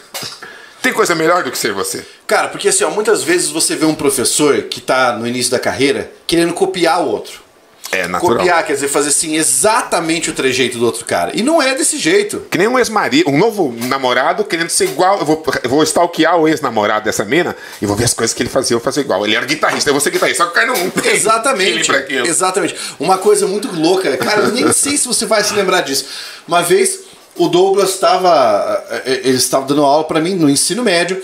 [0.82, 2.04] Tem coisa melhor do que ser você.
[2.26, 5.58] Cara, porque assim, ó, muitas vezes você vê um professor que tá no início da
[5.58, 7.48] carreira querendo copiar o outro.
[7.90, 8.38] É natural.
[8.38, 11.32] Copiar, quer dizer, fazer assim exatamente o trejeito do outro cara.
[11.34, 12.40] E não é desse jeito.
[12.50, 15.18] Que nem um ex-marido, um novo namorado querendo ser igual.
[15.18, 18.42] Eu vou, eu vou stalkear o ex-namorado dessa mina e vou ver as coisas que
[18.42, 19.24] ele fazia, eu fazer igual.
[19.24, 21.90] Ele era guitarrista, eu vou ser guitarrista, só que o cara não tem Exatamente.
[22.26, 22.76] Exatamente.
[23.00, 26.04] Uma coisa muito louca, cara, eu nem sei se você vai se lembrar disso.
[26.46, 27.00] Uma vez
[27.38, 28.84] o Douglas estava.
[29.04, 31.20] Ele estava dando aula para mim no ensino médio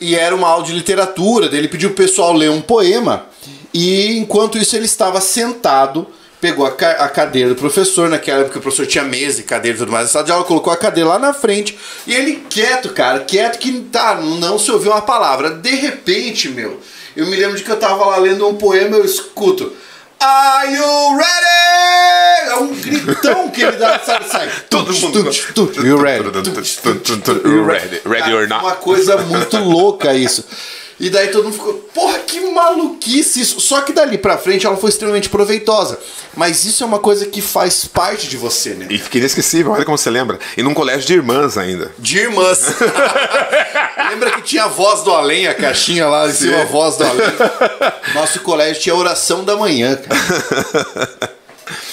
[0.00, 1.46] e era uma aula de literatura.
[1.54, 3.26] Ele pediu pro pessoal ler um poema
[3.72, 6.06] e enquanto isso ele estava sentado.
[6.38, 9.74] Pegou a, ca- a cadeira do professor, naquela época o professor tinha mesa e cadeira
[9.74, 10.10] e tudo mais.
[10.10, 13.72] Sala de aula colocou a cadeira lá na frente e ele quieto, cara, quieto que
[13.90, 15.50] tá, não se ouviu uma palavra.
[15.50, 16.78] De repente, meu,
[17.16, 19.72] Eu me lembro de que eu tava lá lendo um poema, eu escuto.
[20.18, 22.50] Are you ready?
[22.50, 24.50] É um gritão que ele dá, sabe, sai.
[24.70, 25.30] Todo mundo.
[25.84, 26.24] You ready?
[26.24, 28.00] You Ready.
[28.04, 28.64] Ready or not.
[28.64, 30.44] Uma coisa muito louca isso.
[30.98, 33.60] E daí todo mundo ficou, porra, que maluquice isso.
[33.60, 35.98] Só que dali pra frente ela foi extremamente proveitosa.
[36.34, 38.86] Mas isso é uma coisa que faz parte de você, né?
[38.88, 40.38] E fica inesquecível, olha como você lembra.
[40.56, 41.92] E num colégio de irmãs ainda.
[41.98, 42.60] De irmãs.
[44.10, 47.04] Lembra que tinha a voz do além, a caixinha lá em cima, a voz do
[47.04, 47.26] além.
[48.14, 51.36] Nosso colégio tinha oração da manhã, cara.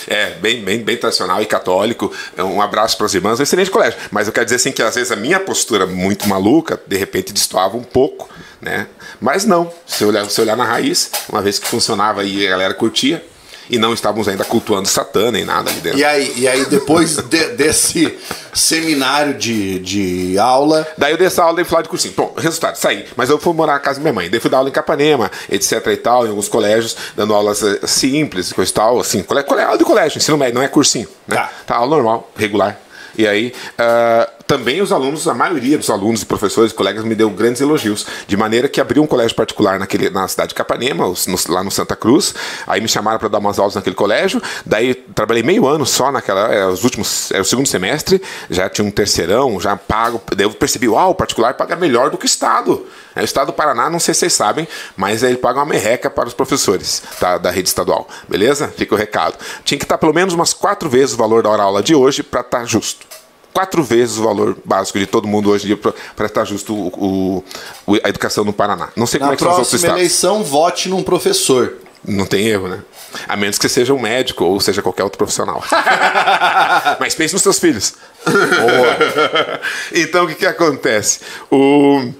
[0.08, 2.14] É, bem, bem, bem tradicional e católico.
[2.38, 3.99] Um abraço para as irmãs, um excelente colégio.
[4.12, 7.34] Mas eu quero dizer assim que às vezes a minha postura muito maluca, de repente
[7.34, 8.30] destoava um pouco,
[8.64, 8.88] né?
[9.22, 12.74] Mas não, se olhar, se olhar na raiz, uma vez que funcionava e a galera
[12.74, 13.24] curtia,
[13.70, 15.97] e não estávamos ainda cultuando Satã nem nada ali dentro.
[15.97, 18.14] E aí, e aí depois de- desse
[18.53, 22.14] seminário de, de aula, Daí eu dei essa aula e fui lá de cursinho.
[22.16, 23.05] Bom, resultado, saí.
[23.16, 24.30] Mas eu fui morar na casa da minha mãe.
[24.30, 27.80] Daí fui dar aula em Capanema, etc e tal, em alguns colégios, dando aulas eh,
[27.88, 31.07] simples, coisa e tal, assim, cole, aula de colégio, ensino médio, não é cursinho.
[31.28, 31.36] Né?
[31.38, 31.51] Tá.
[31.66, 32.78] Tá, aula normal, regular.
[33.18, 37.16] E aí, ah, também os alunos, a maioria dos alunos e professores e colegas me
[37.16, 41.07] deu grandes elogios, de maneira que abri um colégio particular naquele, na cidade de Capanema,
[41.07, 42.34] os- no- lá no Santa Cruz.
[42.68, 44.41] Aí me chamaram para dar umas aulas naquele colégio.
[44.66, 48.86] Daí trabalhei meio ano só naquela, era os últimos, era o segundo semestre, já tinha
[48.86, 50.22] um terceirão, já pago.
[50.36, 52.86] Daí eu percebi, uau, o particular paga melhor do que o Estado.
[53.16, 56.09] É, O Estado do Paraná, não sei se vocês sabem, mas ele paga uma merreca
[56.09, 58.07] para os professores tá, da rede estadual.
[58.28, 58.68] Beleza?
[58.76, 59.36] Fica o recado.
[59.64, 62.24] Tinha que estar pelo menos umas quatro vezes o valor da hora aula de hoje
[62.24, 63.05] para estar justo
[63.53, 67.43] quatro vezes o valor básico de todo mundo hoje em dia para estar justo o,
[67.86, 68.89] o- a educação no Paraná.
[68.95, 69.99] Não sei como na é que são os outros próxima estados.
[70.01, 71.76] eleição, vote num professor.
[72.03, 72.80] Não tem erro, né?
[73.28, 75.64] A menos que seja um médico ou seja qualquer outro profissional.
[76.99, 77.93] Mas pense nos seus filhos.
[79.93, 81.20] então o que, que acontece?
[81.51, 82.11] O.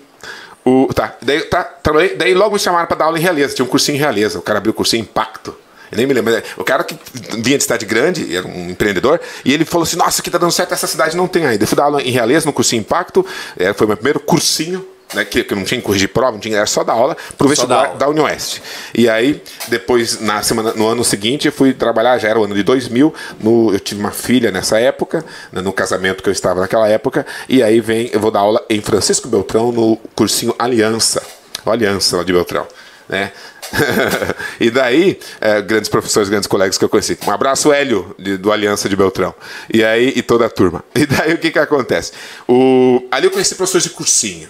[0.66, 3.54] O, tá, daí, tá, trabalhei- daí logo me chamaram para dar aula em realeza.
[3.56, 4.40] Tinha um cursinho em realeza.
[4.40, 5.54] O cara abriu o cursinho Impacto.
[5.92, 6.34] Eu nem me lembro.
[6.34, 6.98] mas O cara que
[7.38, 10.52] vinha de cidade grande, era um empreendedor, e ele falou assim: Nossa, aqui tá dando
[10.52, 11.64] certo, essa cidade não tem ainda.
[11.64, 13.26] Eu fui dar aula em realeza no cursinho Impacto.
[13.58, 14.84] É, foi meu primeiro cursinho
[15.14, 17.48] né, que, que não tinha que corrigir prova, não tinha, era só dar aula pro
[17.48, 17.98] dar vestibular aula.
[17.98, 18.62] da Unioeste.
[18.94, 22.56] E aí, depois, na semana, no ano seguinte, eu fui trabalhar, já era o ano
[22.56, 26.62] de 2000, no, eu tive uma filha nessa época, né, no casamento que eu estava
[26.62, 31.22] naquela época, e aí vem, eu vou dar aula em Francisco Beltrão, no cursinho Aliança,
[31.66, 32.68] o Aliança lá de Beltrão.
[33.08, 33.32] Né?
[34.60, 37.18] e daí, é, grandes professores, grandes colegas que eu conheci.
[37.28, 39.34] Um abraço, Hélio, de- do Aliança de Beltrão.
[39.72, 40.84] E aí, e toda a turma.
[40.96, 42.14] E daí, o que que acontece?
[42.48, 44.50] O, ali eu conheci professores de cursinho.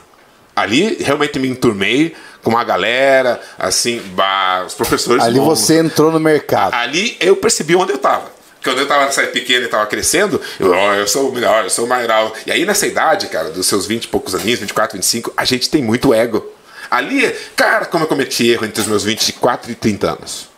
[0.55, 5.23] Ali realmente me enturmei com uma galera, assim, bah, os professores.
[5.23, 6.73] Ali você entrou no mercado.
[6.73, 8.31] Ali eu percebi onde eu estava.
[8.63, 11.69] Quando eu estava nessa pequena e estava crescendo, eu, ó, eu sou o melhor, eu
[11.69, 12.31] sou o maior.
[12.45, 15.69] E aí nessa idade, cara, dos seus 20 e poucos aninhos, 24, 25, a gente
[15.69, 16.45] tem muito ego.
[16.89, 20.52] Ali, cara, como eu cometi erro entre os meus 24 e 30 anos.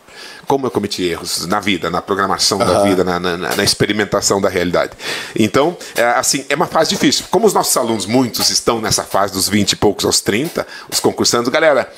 [0.46, 4.48] Como eu cometi erros na vida, na programação da vida, na, na- na experimentação da
[4.48, 4.92] realidade.
[5.34, 7.24] Então, é, assim, é uma fase difícil.
[7.30, 11.00] Como os nossos alunos, muitos, estão nessa fase dos 20 e poucos aos 30, os
[11.00, 11.92] concursantes, galera,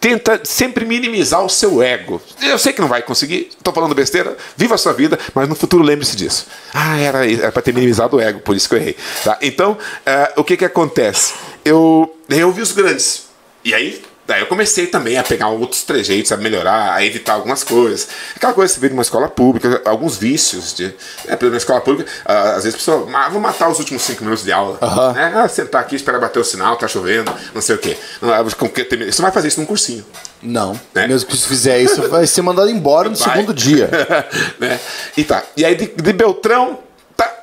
[0.00, 2.20] tenta sempre minimizar o seu ego.
[2.42, 5.54] Eu sei que não vai conseguir, estou falando besteira, viva a sua vida, mas no
[5.54, 6.46] futuro lembre-se disso.
[6.74, 8.96] Ah, era, para ter minimizado o ego, por isso que eu errei.
[9.24, 9.38] Tá?
[9.40, 11.32] Então, eh, o que que acontece?
[11.64, 13.24] Eu, eu vi os grandes.
[13.64, 17.62] E aí, daí eu comecei também a pegar outros trejeitos, a melhorar, a evitar algumas
[17.64, 18.08] coisas.
[18.34, 20.74] Aquela coisa você vê numa escola pública, alguns vícios.
[20.74, 20.92] De, né,
[21.24, 24.02] por exemplo, na escola pública, ah, às vezes a pessoa, ah, vou matar os últimos
[24.02, 24.78] cinco minutos de aula.
[25.14, 25.32] né?
[25.34, 27.96] Ah, sentar aqui, esperar bater o sinal, tá chovendo, não sei o quê.
[28.22, 30.04] Ah, com que- tem- Você não vai fazer isso num cursinho.
[30.42, 30.78] Não.
[30.94, 31.06] Né?
[31.06, 33.32] Mesmo que se fizer isso, vai ser mandado embora no Vai.
[33.36, 33.88] segundo dia.
[34.60, 34.78] né?
[35.16, 35.42] E tá.
[35.56, 36.78] E aí de, de Beltrão,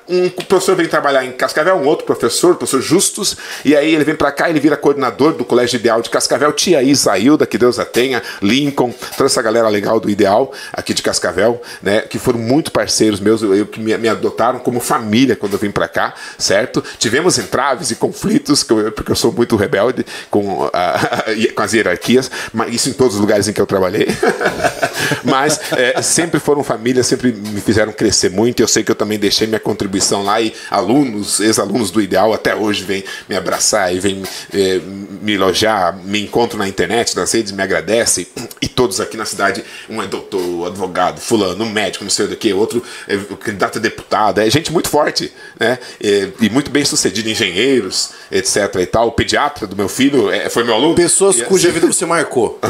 [0.07, 4.03] um professor vem trabalhar em Cascavel, um outro professor, o professor Justus, e aí ele
[4.03, 7.79] vem pra cá, ele vira coordenador do Colégio Ideal de Cascavel, tia Isailda, que Deus
[7.79, 12.39] a tenha, Lincoln, toda essa galera legal do Ideal aqui de Cascavel, né, que foram
[12.39, 16.13] muito parceiros meus, eu, que me, me adotaram como família quando eu vim pra cá,
[16.37, 16.83] certo?
[16.99, 18.63] Tivemos entraves e conflitos,
[18.95, 21.23] porque eu sou muito rebelde com, a-
[21.55, 24.07] com as hierarquias, mas isso em todos os lugares em que eu trabalhei.
[25.23, 28.59] mas é, sempre foram famílias, sempre me fizeram crescer muito.
[28.59, 32.33] e Eu sei que eu também deixei minha contribuição lá e alunos, ex-alunos do Ideal
[32.33, 34.23] até hoje vêm me abraçar e vêm
[34.53, 34.79] é,
[35.21, 38.27] me elogiar, me encontram na internet, nas redes, me agradecem.
[38.61, 42.35] E todos aqui na cidade, um é doutor, advogado, fulano, um médico, não sei o
[42.35, 44.39] que, outro é candidato a deputado.
[44.39, 45.77] É gente muito forte, né?
[46.01, 48.75] É, e muito bem sucedido, engenheiros, etc.
[48.79, 49.07] e tal.
[49.07, 50.95] O pediatra do meu filho é, foi meu aluno.
[50.95, 52.59] Pessoas E, cuja assim, vida você marcou.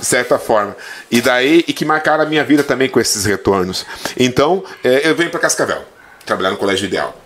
[0.00, 0.76] de certa forma.
[1.10, 3.86] E daí, e que marcaram a minha vida também com esses retornos.
[4.18, 5.84] Então, eh, eu venho para Cascavel,
[6.30, 7.16] trabalhar no Colégio Ideal.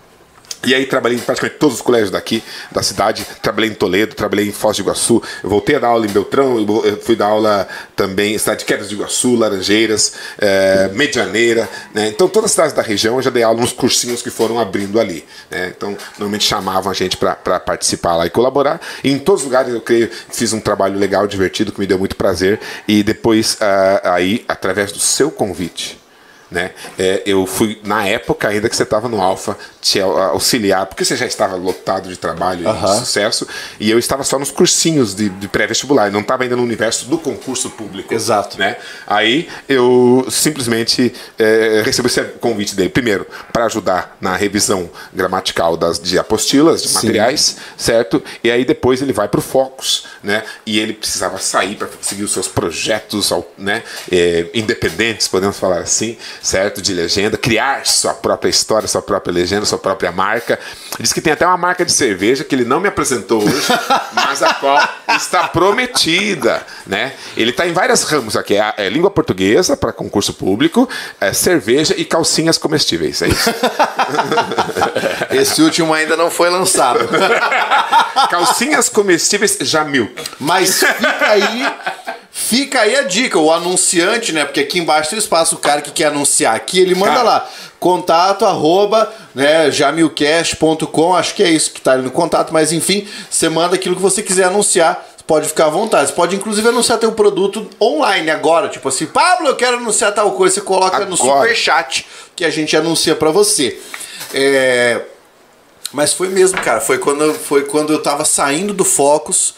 [0.65, 3.23] E aí trabalhei em praticamente todos os colégios daqui, da cidade.
[3.39, 5.21] Trabalhei em Toledo, trabalhei em Foz do Iguaçu.
[5.43, 8.65] Eu voltei a dar aula em Beltrão, eu fui dar aula também em cidade de
[8.65, 11.69] Quedas do Iguaçu, Laranjeiras, é, Medianeira.
[11.93, 12.07] Né?
[12.07, 14.99] Então, todas as cidades da região eu já dei aula nos cursinhos que foram abrindo
[14.99, 15.23] ali.
[15.51, 15.71] Né?
[15.75, 18.81] Então, normalmente chamavam a gente para participar lá e colaborar.
[19.03, 21.99] E em todos os lugares, eu creio, fiz um trabalho legal, divertido, que me deu
[21.99, 22.59] muito prazer.
[22.87, 25.99] E depois, uh, aí, através do seu convite,
[26.55, 26.71] né?
[26.97, 31.17] É, eu fui, na época ainda que você estava no Alfa, te auxiliar, porque você
[31.17, 33.45] já estava lotado de trabalho e de sucesso,
[33.77, 37.17] e eu estava só nos cursinhos de, de pré-vestibular, não estava ainda no universo do
[37.17, 38.13] concurso público.
[38.13, 38.57] Exato.
[38.57, 38.77] Né?
[39.05, 45.99] Aí eu simplesmente é, recebi esse convite dele, primeiro, para ajudar na revisão gramatical das,
[45.99, 46.95] de apostilas, de Sim.
[46.95, 48.23] materiais, certo?
[48.41, 50.41] E aí depois ele vai para o Focus, né?
[50.65, 53.83] E ele precisava sair para seguir os seus projetos né?
[54.09, 56.81] É, independentes, podemos falar assim, certo?
[56.81, 60.59] De legenda, criar sua própria história, sua própria legenda, sua própria marca.
[60.99, 63.67] Diz que tem até uma marca de cerveja que ele não me apresentou hoje,
[64.13, 64.79] mas a qual
[65.15, 67.13] está prometida, né?
[67.35, 70.87] Ele está em vários ramos aqui, é, é língua portuguesa para concurso público,
[71.19, 73.49] é cerveja e calcinhas comestíveis, é isso.
[75.31, 77.09] Esse último ainda não foi lançado.
[78.29, 80.13] calcinhas comestíveis Jamil.
[80.39, 81.65] Mas fica aí
[82.37, 84.43] Fica aí a dica, o anunciante, né?
[84.43, 87.23] Porque aqui embaixo tem espaço, o cara que quer anunciar aqui, ele manda cara.
[87.23, 92.73] lá, contato arroba, né, jamilcast.com, acho que é isso que tá ali no contato, mas
[92.73, 96.09] enfim, você manda aquilo que você quiser anunciar, pode ficar à vontade.
[96.09, 100.33] Você pode inclusive anunciar teu produto online agora, tipo assim, Pablo, eu quero anunciar tal
[100.33, 101.09] coisa, você coloca agora.
[101.09, 102.05] no super chat
[102.35, 103.79] que a gente anuncia para você.
[104.33, 105.03] É...
[105.93, 109.53] Mas foi mesmo, cara, foi quando, foi quando eu tava saindo do Focus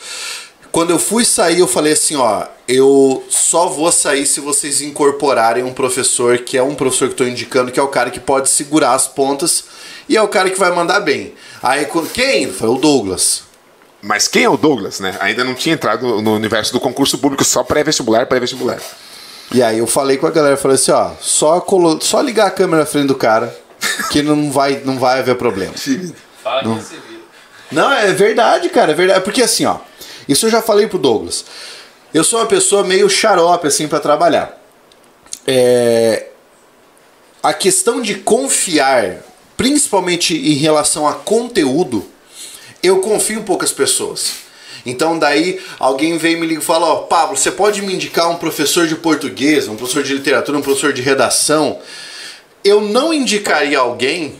[0.77, 5.63] quando eu fui sair, eu falei assim, ó, eu só vou sair se vocês incorporarem
[5.63, 8.47] um professor que é um professor que estou indicando, que é o cara que pode
[8.47, 9.63] segurar as pontas
[10.07, 11.33] e é o cara que vai mandar bem.
[11.63, 12.53] Aí quem?
[12.53, 13.41] Foi o Douglas.
[14.03, 15.17] Mas quem é o Douglas, né?
[15.19, 18.79] Ainda não tinha entrado no universo do concurso público só pré-vestibular, pré-vestibular.
[19.51, 21.99] E aí eu falei com a galera, falei assim, ó, só, colo...
[21.99, 23.51] só ligar a câmera na frente do cara,
[24.11, 25.73] que não vai, não vai haver problema.
[26.43, 26.77] Fala não.
[26.77, 26.95] que
[27.71, 29.21] Não, é verdade, cara, é verdade.
[29.21, 29.77] Porque assim, ó,
[30.27, 31.45] isso eu já falei pro Douglas.
[32.13, 34.59] Eu sou uma pessoa meio xarope assim para trabalhar.
[35.45, 36.27] É...
[37.43, 39.23] A questão de confiar,
[39.55, 42.05] principalmente em relação a conteúdo,
[42.81, 44.47] eu confio em poucas pessoas.
[44.85, 48.29] Então daí alguém vem me liga e fala, ó, oh, Pablo, você pode me indicar
[48.29, 51.79] um professor de português, um professor de literatura, um professor de redação?
[52.63, 54.35] Eu não indicaria alguém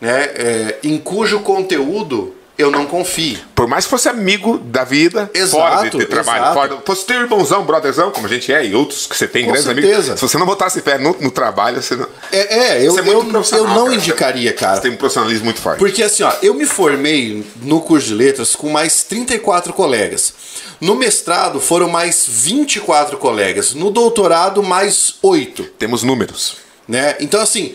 [0.00, 3.38] né, é, em cujo conteúdo eu não confio.
[3.54, 7.20] Por mais que fosse amigo da vida, exato, fora de ter trabalho, fora, fosse teu
[7.20, 9.98] irmãozão, brotherzão, como a gente é, e outros que você tem, Com grandes certeza.
[9.98, 10.20] amigos.
[10.20, 12.06] Se você não botasse fé no, no trabalho, você não.
[12.30, 13.94] É, é eu, é eu, eu não cara.
[13.94, 14.76] indicaria, cara.
[14.76, 15.78] Você tem um profissionalismo muito forte.
[15.78, 20.32] Porque assim, ó, eu me formei no curso de letras com mais 34 colegas.
[20.80, 23.74] No mestrado foram mais 24 colegas.
[23.74, 25.64] No doutorado, mais 8.
[25.78, 26.56] Temos números.
[26.86, 27.16] Né?
[27.18, 27.74] Então, assim,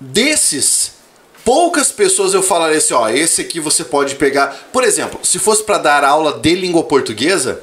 [0.00, 0.95] desses
[1.46, 4.68] poucas pessoas eu falaria assim, ó, esse aqui você pode pegar.
[4.72, 7.62] Por exemplo, se fosse para dar aula de língua portuguesa,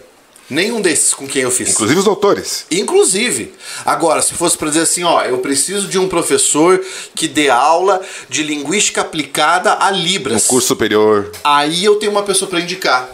[0.50, 1.72] nenhum desses com quem eu fiz.
[1.72, 2.66] Inclusive os doutores.
[2.72, 3.54] Inclusive.
[3.86, 6.82] Agora, se fosse para dizer assim, ó, eu preciso de um professor
[7.14, 10.46] que dê aula de linguística aplicada a Libras.
[10.46, 11.30] Um curso superior.
[11.44, 13.10] Aí eu tenho uma pessoa para indicar.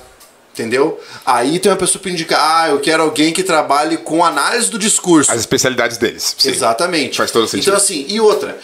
[0.54, 1.00] Entendeu?
[1.26, 4.78] Aí tem uma pessoa para indicar, ah, eu quero alguém que trabalhe com análise do
[4.78, 5.32] discurso.
[5.32, 6.36] As especialidades deles.
[6.38, 6.50] Sim.
[6.50, 7.18] Exatamente.
[7.18, 7.70] Faz todo sentido.
[7.70, 8.60] Então, assim, e outra.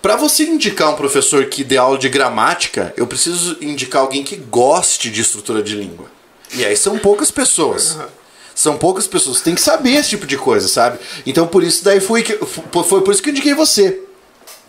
[0.00, 4.36] Para você indicar um professor que dê aula de gramática, eu preciso indicar alguém que
[4.36, 6.06] goste de estrutura de língua.
[6.54, 7.98] E aí são poucas pessoas.
[8.54, 9.40] São poucas pessoas.
[9.40, 10.98] Tem que saber esse tipo de coisa, sabe?
[11.26, 14.00] Então por isso daí foi, que, foi por isso que eu indiquei você.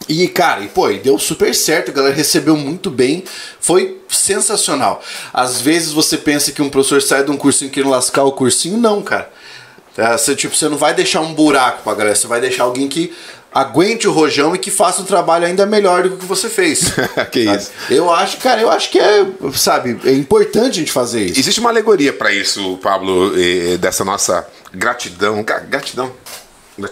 [0.08, 3.24] E, cara, e, pô, deu super certo, a galera recebeu muito bem,
[3.60, 5.04] foi sensacional.
[5.32, 8.78] Às vezes você pensa que um professor sai de um cursinho querendo lascar o cursinho,
[8.78, 9.32] não, cara.
[9.96, 12.88] É, você, tipo, você não vai deixar um buraco pra galera, você vai deixar alguém
[12.88, 13.14] que
[13.54, 16.92] aguente o rojão e que faça um trabalho ainda melhor do que você fez.
[17.32, 17.58] que sabe?
[17.58, 17.72] isso.
[17.90, 21.40] Eu acho, cara, eu acho que é, sabe, é importante a gente fazer isso.
[21.40, 23.32] Existe uma alegoria para isso, Pablo,
[23.80, 26.14] dessa nossa gratidão, gratidão,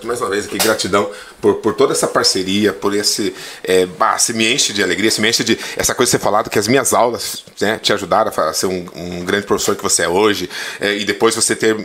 [0.04, 3.34] mais uma vez aqui, gratidão por, por toda essa parceria, por esse.
[3.64, 5.58] É, bah, se me enche de alegria, se me enche de.
[5.78, 8.86] Essa coisa de ser falado, que as minhas aulas né, te ajudaram a ser um,
[8.96, 10.50] um grande professor que você é hoje,
[10.80, 11.76] é, e depois você ter.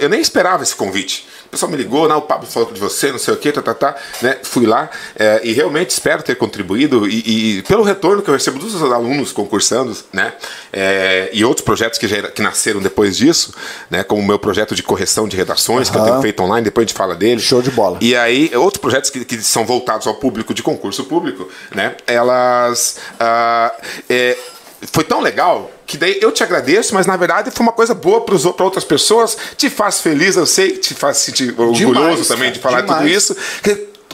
[0.00, 1.26] Eu nem esperava esse convite.
[1.46, 3.62] O pessoal me ligou, não, o Pablo falou de você, não sei o que, tá,
[3.62, 4.38] tá, tá, né?
[4.42, 8.58] Fui lá é, e realmente espero ter contribuído e, e, pelo retorno que eu recebo
[8.58, 10.32] dos alunos concursandos, né?
[10.72, 13.54] É, e outros projetos que, já, que nasceram depois disso,
[13.90, 14.02] né?
[14.02, 15.94] Como o meu projeto de correção de redações, uhum.
[15.94, 17.40] que eu tenho feito online, depois a gente fala dele.
[17.40, 17.98] Show de bola.
[18.00, 21.96] E aí, outros projetos que, que são voltados ao público de concurso público, né?
[22.06, 22.96] Elas.
[23.18, 23.72] Ah,
[24.08, 24.36] é,
[24.82, 28.20] foi tão legal que daí eu te agradeço, mas na verdade foi uma coisa boa
[28.22, 32.52] para outras pessoas, te faz feliz, eu sei, te faz sentir orgulhoso demais, também cara,
[32.52, 32.98] de falar demais.
[32.98, 33.36] tudo isso.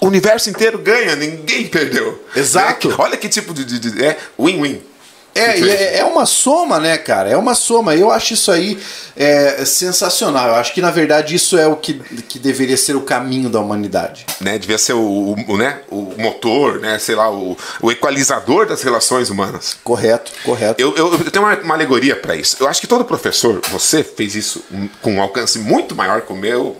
[0.01, 2.21] O universo inteiro ganha, ninguém perdeu.
[2.35, 2.89] Exato.
[2.89, 2.95] Né?
[2.99, 3.65] Olha que tipo de.
[3.65, 4.83] de, de é win-win.
[5.35, 7.28] É, é, é, uma soma, né, cara?
[7.30, 7.95] É uma soma.
[7.95, 8.78] Eu acho isso aí
[9.16, 10.49] é, sensacional.
[10.49, 11.95] Eu acho que, na verdade, isso é o que,
[12.28, 14.26] que deveria ser o caminho da humanidade.
[14.41, 14.59] Né?
[14.59, 15.80] Devia ser o, o, né?
[15.91, 16.99] o motor, né?
[16.99, 19.76] sei lá, o, o equalizador das relações humanas.
[19.83, 20.80] Correto, correto.
[20.80, 22.57] Eu, eu, eu tenho uma, uma alegoria para isso.
[22.61, 24.62] Eu acho que todo professor, você fez isso
[25.01, 26.76] com um alcance muito maior que o meu,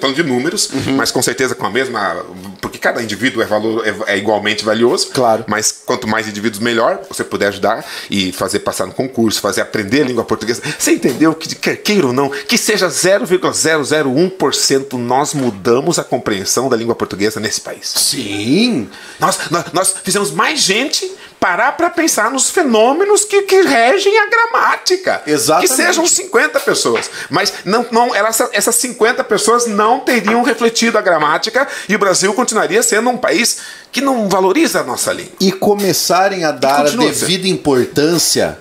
[0.00, 0.96] falando de números, uhum.
[0.96, 2.24] mas com certeza com a mesma.
[2.60, 5.10] Porque cada indivíduo é, valor, é, é igualmente valioso.
[5.10, 5.44] Claro.
[5.46, 10.02] Mas quanto mais indivíduos, melhor você puder ajudar e fazer passar no concurso, fazer aprender
[10.02, 10.62] a língua portuguesa.
[10.78, 16.76] Você entendeu que, quer queira ou não, que seja 0,001% nós mudamos a compreensão da
[16.76, 17.92] língua portuguesa nesse país.
[17.96, 18.88] Sim.
[19.18, 21.10] Nós, nós, nós fizemos mais gente
[21.46, 25.22] parar para pensar nos fenômenos que, que regem a gramática.
[25.24, 25.70] Exatamente.
[25.70, 27.08] Que sejam 50 pessoas.
[27.30, 32.34] Mas não, não, elas, essas 50 pessoas não teriam refletido a gramática e o Brasil
[32.34, 33.58] continuaria sendo um país
[33.92, 35.34] que não valoriza a nossa língua.
[35.38, 38.58] E começarem a dar a devida importância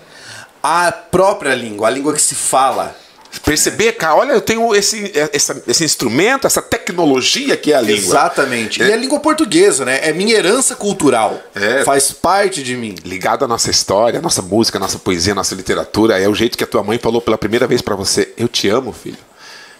[0.61, 2.95] à própria língua, à língua que se fala.
[3.43, 7.97] Perceber, cara, olha, eu tenho esse, essa, esse instrumento, essa tecnologia que é a língua.
[7.97, 8.81] Exatamente.
[8.81, 8.87] É.
[8.87, 9.99] E a língua portuguesa, né?
[10.03, 11.41] É minha herança cultural.
[11.53, 11.83] É.
[11.83, 12.95] Faz parte de mim.
[13.03, 16.19] Ligado à nossa história, à nossa música, à nossa poesia, à nossa literatura.
[16.19, 18.69] É o jeito que a tua mãe falou pela primeira vez para você: Eu te
[18.69, 19.17] amo, filho.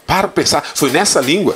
[0.05, 1.55] Para pensar, foi nessa língua.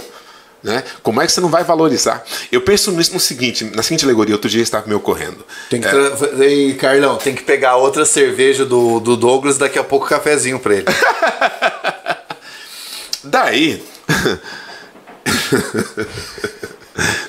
[0.62, 0.84] Né?
[1.02, 2.24] Como é que você não vai valorizar?
[2.52, 5.46] Eu penso nisso no seguinte, na seguinte alegoria, outro dia estava me ocorrendo.
[5.70, 6.46] Tem que é...
[6.46, 10.76] Ei, Carlão, tem que pegar outra cerveja do, do Douglas daqui a pouco cafezinho para
[10.76, 10.86] ele.
[13.24, 13.84] Daí.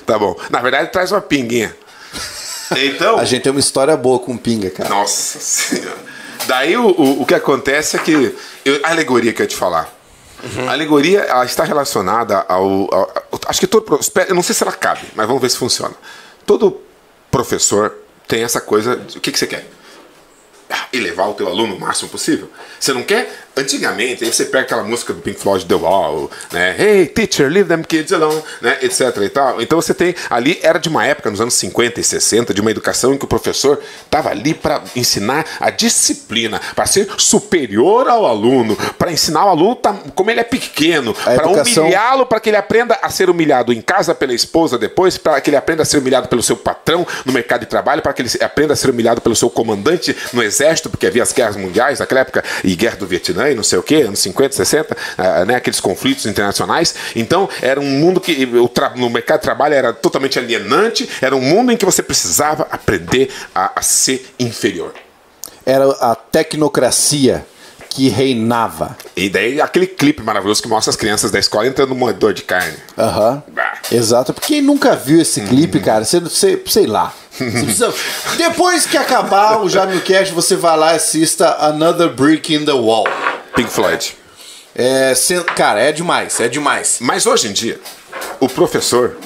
[0.05, 0.35] tá bom.
[0.49, 1.75] Na verdade, traz uma pinguinha.
[2.77, 3.17] Então.
[3.17, 4.89] A gente tem uma história boa com pinga, cara.
[4.89, 5.97] Nossa senhora.
[6.47, 8.35] Daí o, o, o que acontece é que.
[8.63, 9.93] Eu, a alegoria que eu ia te falar.
[10.43, 10.69] Uhum.
[10.69, 13.99] A alegoria ela está relacionada ao, ao, ao, Acho que todo.
[14.27, 15.93] Eu não sei se ela cabe, mas vamos ver se funciona.
[16.45, 16.81] Todo
[17.29, 17.93] professor
[18.27, 18.95] tem essa coisa.
[18.95, 19.67] De, o que, que você quer?
[20.93, 22.49] elevar o teu aluno o máximo possível.
[22.79, 23.49] Você não quer?
[23.55, 26.75] Antigamente, aí você pega aquela música do Pink Floyd The Wall, né?
[26.77, 28.77] Hey, teacher, leave them kids alone, né?
[28.81, 29.61] Etc e tal.
[29.61, 32.71] Então você tem ali era de uma época nos anos 50 e 60 de uma
[32.71, 38.25] educação em que o professor estava ali para ensinar a disciplina, para ser superior ao
[38.25, 39.79] aluno, para ensinar o aluno
[40.15, 41.83] como ele é pequeno, para educação...
[41.83, 45.49] humilhá-lo para que ele aprenda a ser humilhado em casa pela esposa depois, para que
[45.49, 48.29] ele aprenda a ser humilhado pelo seu patrão no mercado de trabalho, para que ele
[48.41, 51.99] aprenda a ser humilhado pelo seu comandante no exército exército, porque havia as guerras mundiais
[51.99, 55.45] naquela época, e guerra do Vietnã e não sei o que, anos 50, 60, uh,
[55.45, 56.95] né, aqueles conflitos internacionais.
[57.15, 61.41] Então, era um mundo que o no mercado de trabalho era totalmente alienante, era um
[61.41, 64.93] mundo em que você precisava aprender a, a ser inferior.
[65.65, 67.45] Era a tecnocracia
[67.91, 68.97] que reinava.
[69.15, 72.41] E daí aquele clipe maravilhoso que mostra as crianças da escola entrando no moedor de
[72.41, 72.77] carne.
[72.97, 73.43] Aham.
[73.47, 73.97] Uhum.
[73.97, 74.33] Exato.
[74.33, 75.83] Porque quem nunca viu esse clipe, uhum.
[75.83, 77.13] cara, você, você, sei lá.
[77.37, 77.93] Precisa...
[78.37, 82.73] Depois que acabar o Jamil Cash, você vai lá e assista Another Brick in the
[82.73, 83.05] Wall.
[83.55, 84.15] Pink Floyd.
[84.75, 85.13] É,
[85.55, 86.97] cara, é demais, é demais.
[87.01, 87.79] Mas hoje em dia,
[88.39, 89.17] o professor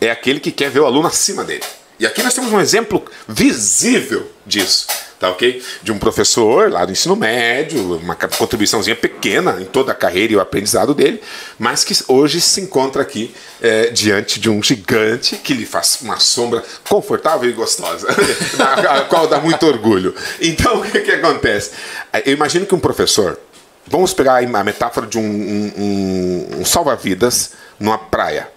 [0.00, 1.64] é aquele que quer ver o aluno acima dele.
[1.98, 4.86] E aqui nós temos um exemplo visível disso
[5.22, 5.62] tá ok?
[5.84, 10.36] De um professor lá do ensino médio, uma contribuiçãozinha pequena em toda a carreira e
[10.36, 11.22] o aprendizado dele,
[11.60, 16.18] mas que hoje se encontra aqui é, diante de um gigante que lhe faz uma
[16.18, 18.08] sombra confortável e gostosa,
[18.90, 20.12] a qual dá muito orgulho.
[20.40, 21.70] Então, o que, que acontece?
[22.26, 23.38] Eu imagino que um professor,
[23.86, 28.48] vamos pegar a metáfora de um, um, um, salva-vidas numa praia.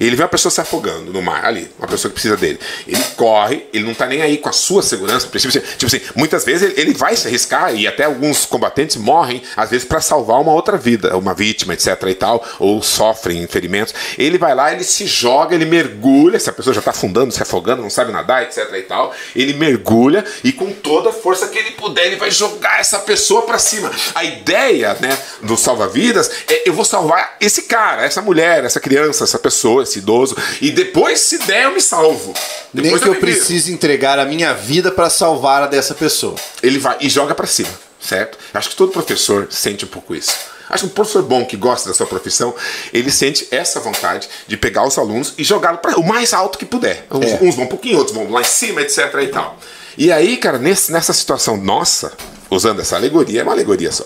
[0.00, 2.58] Ele vê uma pessoa se afogando no mar ali, uma pessoa que precisa dele.
[2.86, 5.26] Ele corre, ele não está nem aí com a sua segurança.
[5.26, 8.96] Tipo assim, tipo assim muitas vezes ele, ele, vai se arriscar e até alguns combatentes
[8.96, 12.02] morrem, às vezes, para salvar uma outra vida, uma vítima, etc.
[12.08, 13.94] e tal, ou sofrem ferimentos.
[14.16, 16.38] Ele vai lá, ele se joga, ele mergulha.
[16.38, 18.72] Se a pessoa já está afundando, se afogando, não sabe nadar, etc.
[18.74, 22.80] e tal, ele mergulha e com toda a força que ele puder, ele vai jogar
[22.80, 23.90] essa pessoa para cima.
[24.14, 29.24] A ideia né, do salva-vidas é: eu vou salvar esse cara, essa mulher, essa criança,
[29.24, 32.34] essa pessoa esse idoso, e depois, se der, eu me salvo.
[32.72, 36.34] Depois Nem que eu, eu precise entregar a minha vida para salvar a dessa pessoa.
[36.62, 37.70] Ele vai e joga para cima,
[38.00, 38.38] certo?
[38.52, 40.32] Acho que todo professor sente um pouco isso.
[40.68, 42.54] Acho que um professor bom que gosta da sua profissão,
[42.92, 46.66] ele sente essa vontade de pegar os alunos e jogá-los para o mais alto que
[46.66, 47.06] puder.
[47.10, 47.38] Uns, é.
[47.40, 48.98] uns, vão um pouquinho, outros vão lá em cima, etc.
[49.22, 49.58] e tal.
[49.96, 52.12] E aí, cara, nesse, nessa situação nossa,
[52.50, 54.04] usando essa alegoria, é uma alegoria só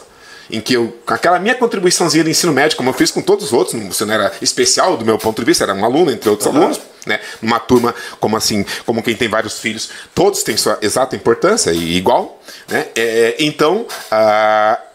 [0.51, 3.47] em que eu, com aquela minha contribuiçãozinha de ensino médio, como eu fiz com todos
[3.47, 6.28] os outros, você não era especial do meu ponto de vista, era um aluno entre
[6.28, 6.57] outros uhum.
[6.57, 7.20] alunos, né?
[7.40, 11.97] Numa turma como assim, como quem tem vários filhos, todos têm sua exata importância e
[11.97, 12.86] igual, né?
[12.95, 14.93] É, então, uh,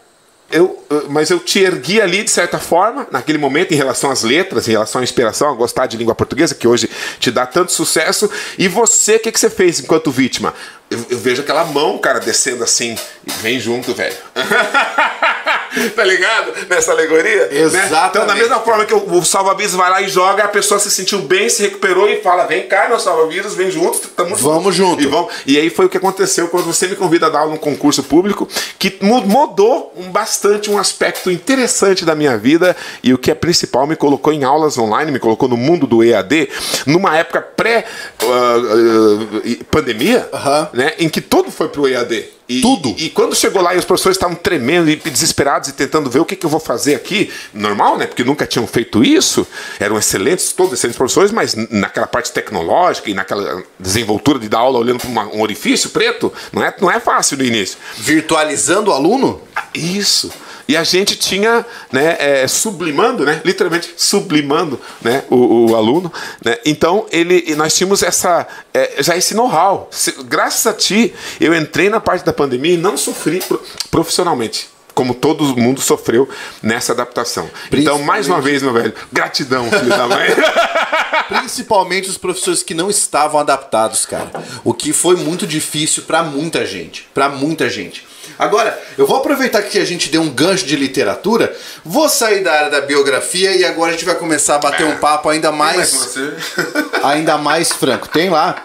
[0.50, 4.66] eu, mas eu te ergui ali de certa forma, naquele momento, em relação às letras,
[4.66, 6.88] em relação à inspiração, a gostar de língua portuguesa, que hoje
[7.18, 8.30] te dá tanto sucesso.
[8.56, 10.54] E você, o que, que você fez enquanto vítima?
[10.90, 14.16] Eu, eu, vejo aquela mão, cara, descendo assim, e vem junto, velho.
[15.94, 16.52] tá ligado?
[16.68, 17.48] Nessa alegoria?
[17.52, 17.92] Exato.
[17.92, 18.08] Né?
[18.10, 20.90] Então, da mesma forma que o, o salva-vidas vai lá e joga, a pessoa se
[20.90, 25.02] sentiu bem, se recuperou e fala: vem cá, meu salva-vidas, vem junto, tamo Vamos junto.
[25.02, 25.32] E, vamos.
[25.46, 28.02] e aí foi o que aconteceu quando você me convida a dar aula num concurso
[28.02, 33.34] público, que mudou um, bastante um aspecto interessante da minha vida e o que é
[33.34, 36.48] principal, me colocou em aulas online, me colocou no mundo do EAD,
[36.86, 40.28] numa época pré-pandemia.
[40.32, 42.24] Uh, uh, uh, né, em que tudo foi para o EAD.
[42.48, 42.94] E, tudo.
[42.96, 46.20] E, e, quando chegou lá e os professores estavam tremendo e desesperados e tentando ver
[46.20, 48.06] o que, que eu vou fazer aqui, normal, né?
[48.06, 49.44] Porque nunca tinham feito isso,
[49.80, 54.78] eram excelentes, todos excelentes professores, mas naquela parte tecnológica e naquela desenvoltura de dar aula
[54.78, 57.76] olhando para um orifício preto, não é, não é fácil no início.
[57.96, 59.42] Virtualizando o aluno?
[59.74, 60.30] Isso.
[60.68, 66.12] E a gente tinha, né, é, sublimando, né, literalmente sublimando né, o, o aluno.
[66.44, 66.58] Né?
[66.66, 69.88] Então, ele, nós tínhamos essa, é, já esse know-how.
[70.26, 73.42] Graças a ti, eu entrei na parte da pandemia e não sofri
[73.90, 76.28] profissionalmente como todo mundo sofreu
[76.60, 77.48] nessa adaptação.
[77.70, 80.28] Então, mais uma vez, meu velho, gratidão, filho da mãe.
[81.40, 84.28] Principalmente os professores que não estavam adaptados, cara.
[84.64, 88.04] O que foi muito difícil para muita gente, para muita gente.
[88.38, 92.52] Agora, eu vou aproveitar que a gente deu um gancho de literatura, vou sair da
[92.52, 96.14] área da biografia e agora a gente vai começar a bater um papo ainda mais.
[97.02, 98.08] ainda mais franco.
[98.08, 98.64] Tem lá?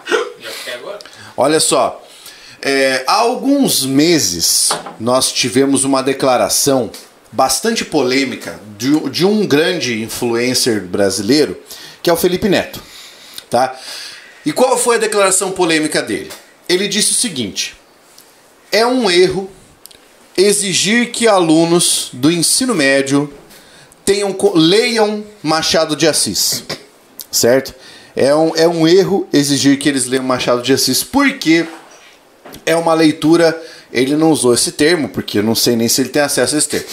[1.35, 2.01] Olha só.
[2.61, 4.69] É, há alguns meses
[4.99, 6.91] nós tivemos uma declaração
[7.31, 11.59] bastante polêmica de, de um grande influencer brasileiro,
[12.01, 12.81] que é o Felipe Neto.
[13.49, 13.75] Tá?
[14.45, 16.31] E qual foi a declaração polêmica dele?
[16.69, 17.75] Ele disse o seguinte:
[18.71, 19.49] é um erro
[20.37, 23.31] exigir que alunos do ensino médio
[24.05, 26.63] tenham, leiam Machado de Assis.
[27.31, 27.73] Certo?
[28.15, 31.65] É um, é um erro exigir que eles leiam Machado de Assis, porque
[32.65, 33.59] é uma leitura.
[33.91, 36.57] Ele não usou esse termo, porque eu não sei nem se ele tem acesso a
[36.57, 36.87] esse termo.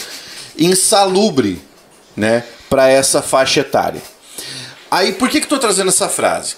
[0.58, 1.60] Insalubre,
[2.16, 2.44] né?
[2.68, 4.02] Para essa faixa etária.
[4.90, 6.56] Aí, por que, que estou trazendo essa frase?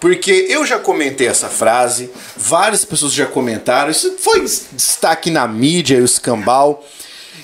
[0.00, 5.98] Porque eu já comentei essa frase, várias pessoas já comentaram, isso foi destaque na mídia
[5.98, 6.82] e o escambau.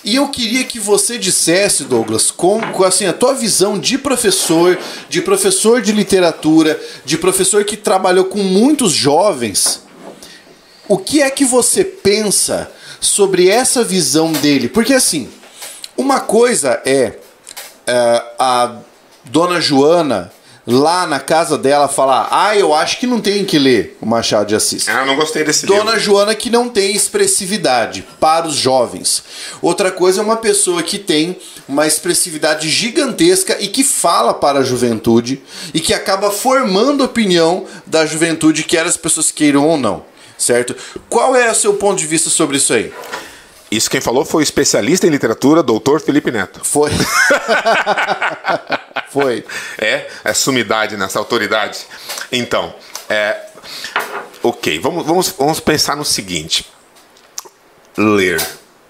[0.02, 4.78] E eu queria que você dissesse, Douglas, com, com assim, a tua visão de professor,
[5.08, 9.82] de professor de literatura, de professor que trabalhou com muitos jovens,
[10.88, 14.68] o que é que você pensa sobre essa visão dele?
[14.68, 15.28] Porque assim,
[15.96, 17.18] uma coisa é
[17.88, 18.76] uh, a
[19.24, 20.32] dona Joana
[20.66, 24.48] lá na casa dela falar: Ah, eu acho que não tem que ler o Machado
[24.48, 24.88] de Assis.
[24.88, 26.00] Ah, não gostei desse Dona livro.
[26.00, 29.22] Joana que não tem expressividade para os jovens.
[29.62, 31.38] Outra coisa é uma pessoa que tem
[31.68, 35.42] uma expressividade gigantesca e que fala para a juventude
[35.72, 40.04] e que acaba formando a opinião da juventude, quer as pessoas queiram ou não.
[40.38, 40.76] Certo?
[41.08, 42.92] Qual é o seu ponto de vista sobre isso aí?
[43.76, 46.60] Isso quem falou foi o especialista em literatura, doutor Felipe Neto.
[46.64, 46.90] Foi.
[49.12, 49.44] foi.
[49.76, 51.80] É, é sumidade nessa autoridade.
[52.32, 52.74] Então,
[53.06, 53.36] é,
[54.42, 56.66] ok, vamos, vamos, vamos pensar no seguinte:
[57.98, 58.40] ler.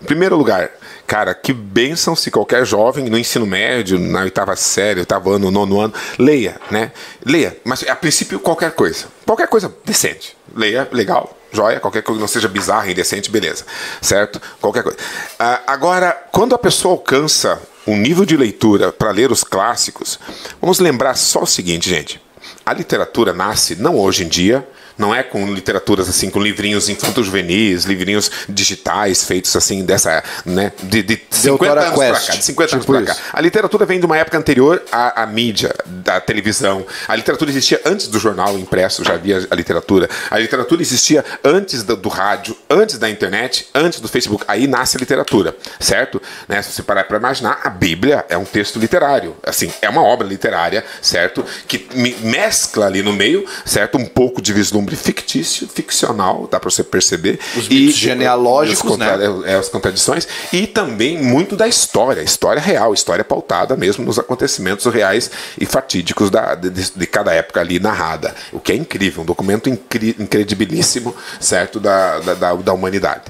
[0.00, 0.70] Em primeiro lugar,
[1.04, 5.80] cara, que bênção se qualquer jovem no ensino médio, na oitava série, oitavo ano, nono
[5.80, 6.92] ano, leia, né?
[7.24, 9.06] Leia, mas a princípio qualquer coisa.
[9.24, 10.36] Qualquer coisa decente.
[10.54, 13.64] Leia, legal, joia, qualquer coisa que não seja bizarra, indecente, beleza,
[14.00, 14.40] certo?
[14.60, 14.98] Qualquer coisa.
[14.98, 20.18] Uh, agora, quando a pessoa alcança um nível de leitura para ler os clássicos,
[20.60, 22.20] vamos lembrar só o seguinte, gente.
[22.64, 24.66] A literatura nasce não hoje em dia,
[24.98, 31.02] não é com literaturas assim, com livrinhos infanto-juvenis, livrinhos digitais feitos assim, dessa, né, de,
[31.02, 33.20] de 50 anos para cá, de 50 tipo anos para cá.
[33.32, 36.86] A literatura vem de uma época anterior à, à, mídia, da televisão.
[37.06, 40.08] A literatura existia antes do jornal impresso, já havia a literatura.
[40.30, 44.44] A literatura existia antes do, do rádio, antes da internet, antes do Facebook.
[44.48, 46.20] Aí nasce a literatura, certo?
[46.48, 46.62] Né?
[46.62, 49.36] Se você parar para imaginar, a Bíblia é um texto literário.
[49.42, 51.44] Assim, é uma obra literária, certo?
[51.66, 51.86] Que
[52.22, 53.98] mescla ali no meio, certo?
[53.98, 57.38] Um pouco de vislumbre vislumbre fictício, ficcional, dá para você perceber.
[57.56, 59.08] Os mitos genealógicos, os, né?
[59.44, 60.26] É, as contradições.
[60.52, 65.30] E também muito da história, história real, história pautada mesmo nos acontecimentos reais
[65.60, 68.34] e fatídicos da, de, de cada época ali narrada.
[68.52, 73.24] O que é incrível, um documento incri, incredibilíssimo, certo, da, da, da humanidade.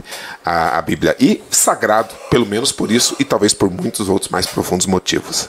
[0.44, 1.16] A, a Bíblia.
[1.18, 5.48] E sagrado, pelo menos por isso, e talvez por muitos outros mais profundos motivos.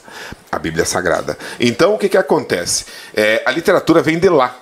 [0.52, 1.38] A Bíblia é sagrada.
[1.60, 2.86] Então, o que, que acontece?
[3.14, 4.56] É, a literatura vem de lá.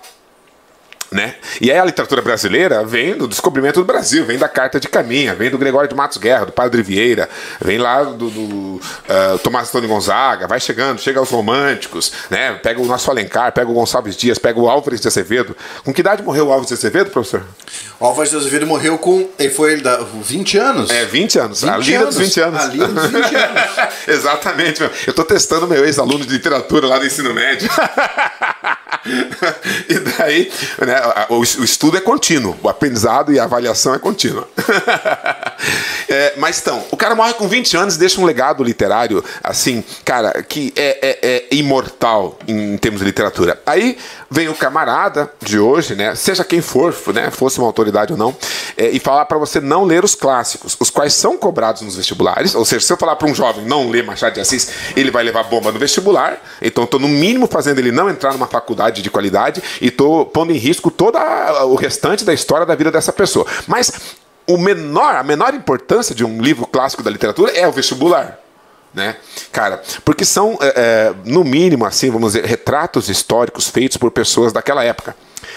[1.11, 1.35] Né?
[1.61, 5.35] E aí a literatura brasileira vem do descobrimento do Brasil, vem da Carta de Caminha,
[5.35, 7.29] vem do Gregório de Matos Guerra, do Padre Vieira,
[7.61, 12.53] vem lá do, do uh, Tomás Antônio Gonzaga, vai chegando, chega aos românticos, né?
[12.53, 15.55] pega o nosso Alencar, pega o Gonçalves Dias, pega o Álvares de Azevedo.
[15.83, 17.43] Com que idade morreu o Álvares de Azevedo, professor?
[17.99, 19.29] O Álvares de Azevedo morreu com.
[19.37, 20.89] Ele foi da, 20 anos?
[20.89, 21.61] É, 20 anos.
[21.61, 22.15] 20 a anos.
[22.15, 22.59] dos 20 anos.
[22.59, 23.61] A linda dos 20 anos.
[24.07, 24.81] Exatamente.
[24.81, 24.89] Meu.
[25.07, 27.69] Eu estou testando meu ex-aluno de literatura lá do ensino médio.
[29.87, 30.51] e daí,
[30.85, 30.94] né,
[31.29, 34.47] o, o, estudo é contínuo, o aprendizado e a avaliação é contínua.
[36.09, 39.83] é, mas então, o cara morre com 20 anos e deixa um legado literário, assim,
[40.03, 43.61] cara, que é, é, é imortal em termos de literatura.
[43.65, 43.97] Aí
[44.29, 48.35] vem o camarada de hoje, né, seja quem for, né, fosse uma autoridade ou não,
[48.77, 52.55] é, e falar para você não ler os clássicos, os quais são cobrados nos vestibulares.
[52.55, 55.23] Ou seja, se eu falar para um jovem não ler Machado de Assis, ele vai
[55.23, 56.41] levar bomba no vestibular.
[56.61, 60.51] Então, estou no mínimo fazendo ele não entrar numa faculdade de qualidade e estou pondo
[60.51, 61.17] em risco todo
[61.67, 63.45] o restante da história da vida dessa pessoa.
[63.67, 63.91] Mas
[64.47, 68.44] o menor, a menor importância de um livro clássico da literatura é o vestibular.
[68.95, 69.17] Né?
[69.51, 74.53] Cara, porque são, é, é, no mínimo, assim, vamos dizer, retratos históricos feitos por pessoas
[74.53, 75.13] daquela época.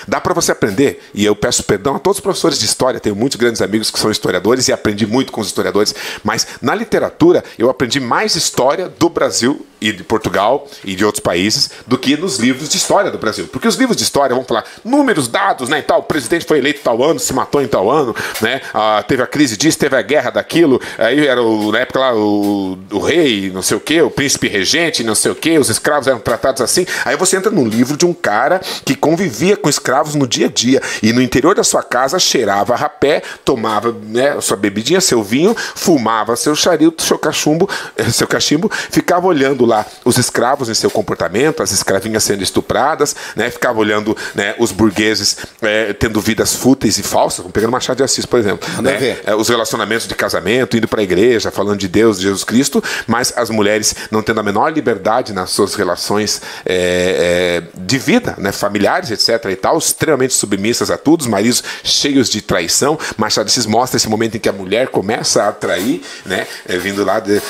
[0.08, 3.14] Dá para você aprender, e eu peço perdão a todos os professores de história, tenho
[3.14, 5.94] muitos grandes amigos que são historiadores e aprendi muito com os historiadores,
[6.24, 11.20] mas na literatura eu aprendi mais história do Brasil e de Portugal e de outros
[11.20, 13.46] países do que nos livros de história do Brasil.
[13.52, 16.58] Porque os livros de história vão falar números, dados, né, e tal, o presidente foi
[16.58, 19.94] eleito tal ano, se matou em tal ano, né, ah, teve a crise disso, teve
[19.94, 23.80] a guerra daquilo, aí era o, na época lá o, o rei, não sei o
[23.80, 26.86] que, o príncipe regente, não sei o que, os escravos eram tratados assim.
[27.04, 30.50] Aí você entra num livro de um cara que convivia com escravos no dia a
[30.50, 35.54] dia e no interior da sua casa cheirava rapé, tomava né, sua bebidinha, seu vinho,
[35.74, 37.68] fumava seu charuto, seu cachumbo,
[38.12, 43.50] seu cachimbo, ficava olhando lá os escravos em seu comportamento, as escravinhas sendo estupradas, né,
[43.50, 48.02] ficava olhando né, os burgueses é, tendo vidas fúteis e falsas, como pegando Machado de
[48.02, 48.68] Assis, por exemplo.
[48.82, 52.44] Né, é, os relacionamentos de casamento, indo para a igreja, falando de Deus, de Jesus
[52.44, 58.34] Cristo, mas as mulheres não tendo a menor liberdade nas suas relações é de vida,
[58.38, 59.50] né, familiares, etc.
[59.50, 62.98] e tal, extremamente submissas a tudo, os maridos cheios de traição.
[63.16, 67.04] Machado Assis mostra esse momento em que a mulher começa a atrair, né, é, vindo
[67.04, 67.40] lá, de,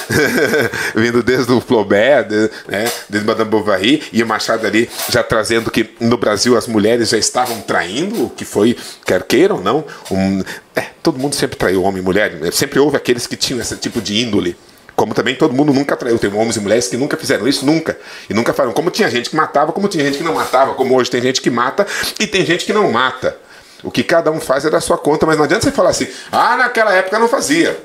[0.94, 5.70] vindo desde o Flaubert, de, né, desde Madame Bovary, e o Machado ali já trazendo
[5.70, 9.84] que no Brasil as mulheres já estavam traindo, o que foi, quer queiram ou não,
[10.10, 10.42] um,
[10.74, 14.00] é, todo mundo sempre traiu homem e mulher, sempre houve aqueles que tinham esse tipo
[14.00, 14.56] de índole.
[14.98, 16.18] Como também todo mundo nunca traiu.
[16.18, 17.96] Tem homens e mulheres que nunca fizeram isso, nunca.
[18.28, 18.74] E nunca falaram.
[18.74, 20.74] Como tinha gente que matava, como tinha gente que não matava.
[20.74, 21.86] Como hoje tem gente que mata
[22.18, 23.36] e tem gente que não mata.
[23.84, 26.08] O que cada um faz é da sua conta, mas não adianta você falar assim,
[26.32, 27.80] ah, naquela época não fazia.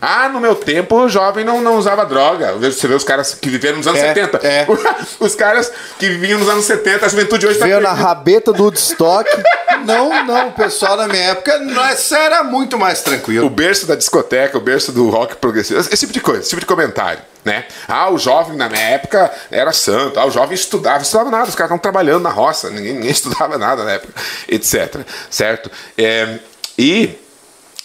[0.00, 2.52] Ah, no meu tempo o jovem não, não usava droga.
[2.54, 4.46] Você vê os caras que viveram nos anos É, 70.
[4.46, 4.66] é.
[5.18, 8.62] Os caras que viviam nos anos 70, a juventude hoje está Veio na rabeta do
[8.64, 9.28] Woodstock.
[9.84, 13.50] não, não, o pessoal na minha época nossa, era muito mais O tranquilo.
[13.50, 16.66] berço da discoteca, o berço do rock progressivo, esse tipo de coisa, esse tipo de
[16.66, 17.64] comentário, né?
[17.88, 21.54] Ah, o jovem na minha época era santo, ah, o jovem estudava, estudava nada, os
[21.54, 24.12] caras estavam trabalhando na roça, ninguém, ninguém estudava nada na época,
[24.48, 24.96] etc,
[25.30, 25.70] certo?
[25.96, 26.38] É,
[26.78, 27.10] e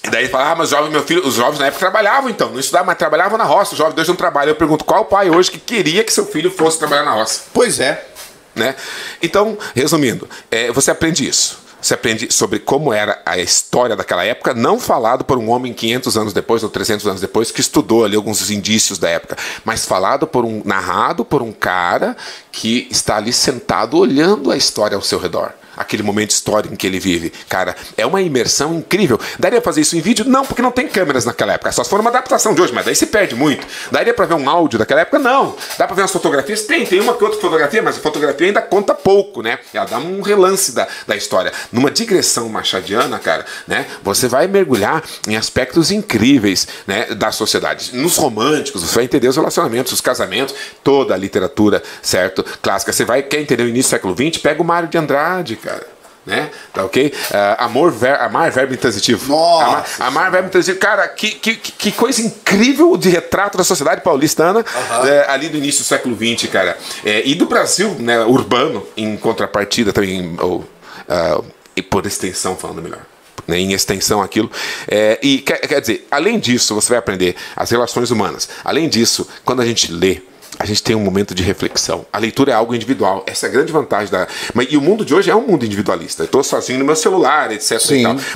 [0.04, 2.60] e daí fala, ah, mas jovem, meu filho, os jovens na época trabalhavam então, não
[2.60, 4.49] estudavam, mas trabalhavam na roça, os jovens hoje não trabalham.
[4.49, 7.43] Eu pergunto, qual pai hoje que queria que seu filho fosse trabalhar na roça?
[7.54, 8.06] Pois é.
[8.54, 8.76] né?
[9.22, 11.64] Então, resumindo, é, você aprende isso.
[11.82, 16.18] Você aprende sobre como era a história daquela época, não falado por um homem 500
[16.18, 20.26] anos depois ou 300 anos depois que estudou ali alguns indícios da época, mas falado
[20.26, 22.16] por um narrado por um cara
[22.54, 25.54] que está ali sentado olhando a história ao seu redor.
[25.76, 27.32] Aquele momento histórico em que ele vive.
[27.49, 29.19] Cara, é uma imersão incrível.
[29.39, 30.26] Daria pra fazer isso em vídeo?
[30.26, 31.71] Não, porque não tem câmeras naquela época.
[31.71, 33.65] Só se for uma adaptação de hoje, mas daí se perde muito.
[33.91, 35.19] Daria pra ver um áudio daquela época?
[35.19, 35.55] Não.
[35.78, 36.63] Dá pra ver umas fotografias?
[36.63, 39.59] Tem, tem uma que outra fotografia, mas a fotografia ainda conta pouco, né?
[39.74, 41.51] Ela dá um relance da, da história.
[41.71, 43.86] Numa digressão machadiana, cara, né?
[44.03, 47.07] Você vai mergulhar em aspectos incríveis, né?
[47.15, 47.95] Da sociedade.
[47.95, 52.43] Nos românticos, você vai entender os relacionamentos, os casamentos, toda a literatura, certo?
[52.61, 52.91] Clássica.
[52.91, 54.41] Você vai, quer entender o início do século XX?
[54.41, 55.93] Pega o Mário de Andrade, cara.
[56.26, 56.51] Né?
[56.72, 57.14] Tá ok?
[57.34, 59.30] Ah, amor, ver, amar verbo intransitivo.
[59.30, 60.80] Nossa amar, amar verbo intransitivo.
[60.80, 64.64] Cara, que, que, que coisa incrível de retrato da sociedade paulistana
[65.05, 66.78] é, ali do início do século XX, cara.
[67.03, 70.38] É, e do Brasil, né, urbano, em contrapartida também.
[70.39, 70.64] Ou,
[71.09, 71.41] ah,
[71.76, 73.01] e por extensão falando melhor.
[73.45, 74.49] Né, em extensão aquilo.
[74.88, 78.47] É, e quer, quer dizer, além disso, você vai aprender as relações humanas.
[78.64, 80.22] Além disso, quando a gente lê,
[80.60, 82.06] a gente tem um momento de reflexão.
[82.12, 83.24] A leitura é algo individual.
[83.28, 84.28] Essa é a grande vantagem da.
[84.54, 86.24] Mas, e o mundo de hoje é um mundo individualista.
[86.24, 87.80] Eu estou sozinho no meu celular, etc.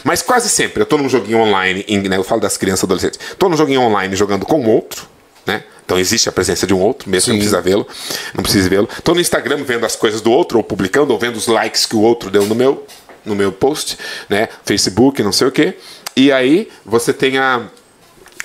[0.04, 3.20] Mas quase sempre eu estou num joguinho online, né, eu falo das crianças e adolescentes.
[3.32, 5.08] Estou num joguinho online jogando com outro,
[5.46, 5.64] né?
[5.86, 7.32] Então existe a presença de um outro, mesmo Sim.
[7.32, 7.88] que não precisa vê-lo,
[8.34, 8.90] não precisa vê-lo.
[8.98, 11.96] Estou no Instagram vendo as coisas do outro, ou publicando, ou vendo os likes que
[11.96, 12.86] o outro deu no meu,
[13.24, 14.50] no meu post, né?
[14.66, 15.78] Facebook, não sei o quê.
[16.16, 17.68] E aí você tem a,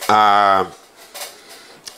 [0.09, 0.67] a,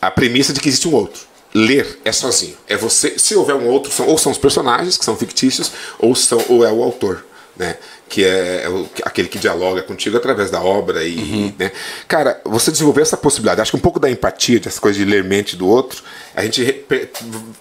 [0.00, 2.56] a premissa de que existe um outro ler é sozinho.
[2.66, 3.18] É você.
[3.18, 6.64] Se houver um outro, são, ou são os personagens que são fictícios, ou, são, ou
[6.64, 7.24] é o autor.
[7.56, 7.76] Né?
[8.08, 8.68] Que é, é
[9.04, 11.54] aquele que dialoga contigo através da obra e, uhum.
[11.58, 11.72] né?
[12.06, 15.24] Cara, você desenvolver essa possibilidade, acho que um pouco da empatia, dessas coisas de ler
[15.24, 16.02] mente do outro,
[16.34, 16.84] a gente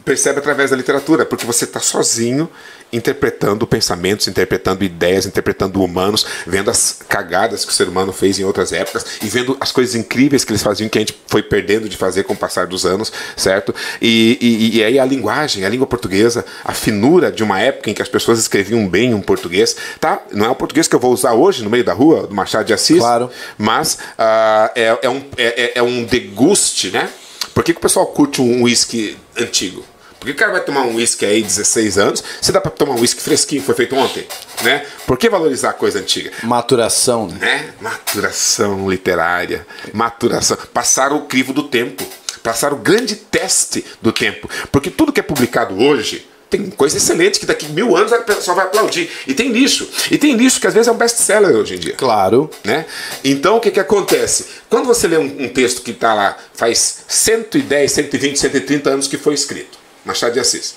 [0.04, 2.50] percebe através da literatura, porque você está sozinho
[2.94, 8.44] interpretando pensamentos, interpretando ideias, interpretando humanos, vendo as cagadas que o ser humano fez em
[8.44, 11.90] outras épocas e vendo as coisas incríveis que eles faziam que a gente foi perdendo
[11.90, 13.74] de fazer com o passar dos anos, certo?
[14.00, 17.96] E, e, e aí a linguagem, a língua portuguesa, a finura de uma época em
[17.96, 20.22] que as pessoas escreviam bem um português, tá?
[20.44, 22.66] Não é o português que eu vou usar hoje no meio da rua, do Machado
[22.66, 23.32] de Assis, claro.
[23.58, 27.10] mas uh, é, é, um, é, é um deguste, né?
[27.54, 29.86] Por que, que o pessoal curte um uísque antigo?
[30.20, 33.00] Porque o cara vai tomar um uísque aí 16 anos, se dá para tomar um
[33.00, 34.28] uísque fresquinho foi feito ontem,
[34.64, 34.86] né?
[35.08, 36.30] Por que valorizar a coisa antiga?
[36.44, 37.38] Maturação, né?
[37.40, 37.74] né?
[37.80, 42.06] Maturação literária, maturação, passar o crivo do tempo,
[42.42, 47.40] passar o grande teste do tempo, porque tudo que é publicado hoje tem coisa excelente
[47.40, 49.10] que daqui mil anos a pessoa vai aplaudir.
[49.26, 49.90] E tem lixo.
[50.12, 51.96] E tem lixo que às vezes é um best-seller hoje em dia.
[51.96, 52.48] Claro.
[52.64, 52.86] Né?
[53.24, 54.46] Então o que, que acontece?
[54.70, 59.18] Quando você lê um, um texto que está lá faz 110, 120, 130 anos que
[59.18, 60.76] foi escrito, Machado de Assis.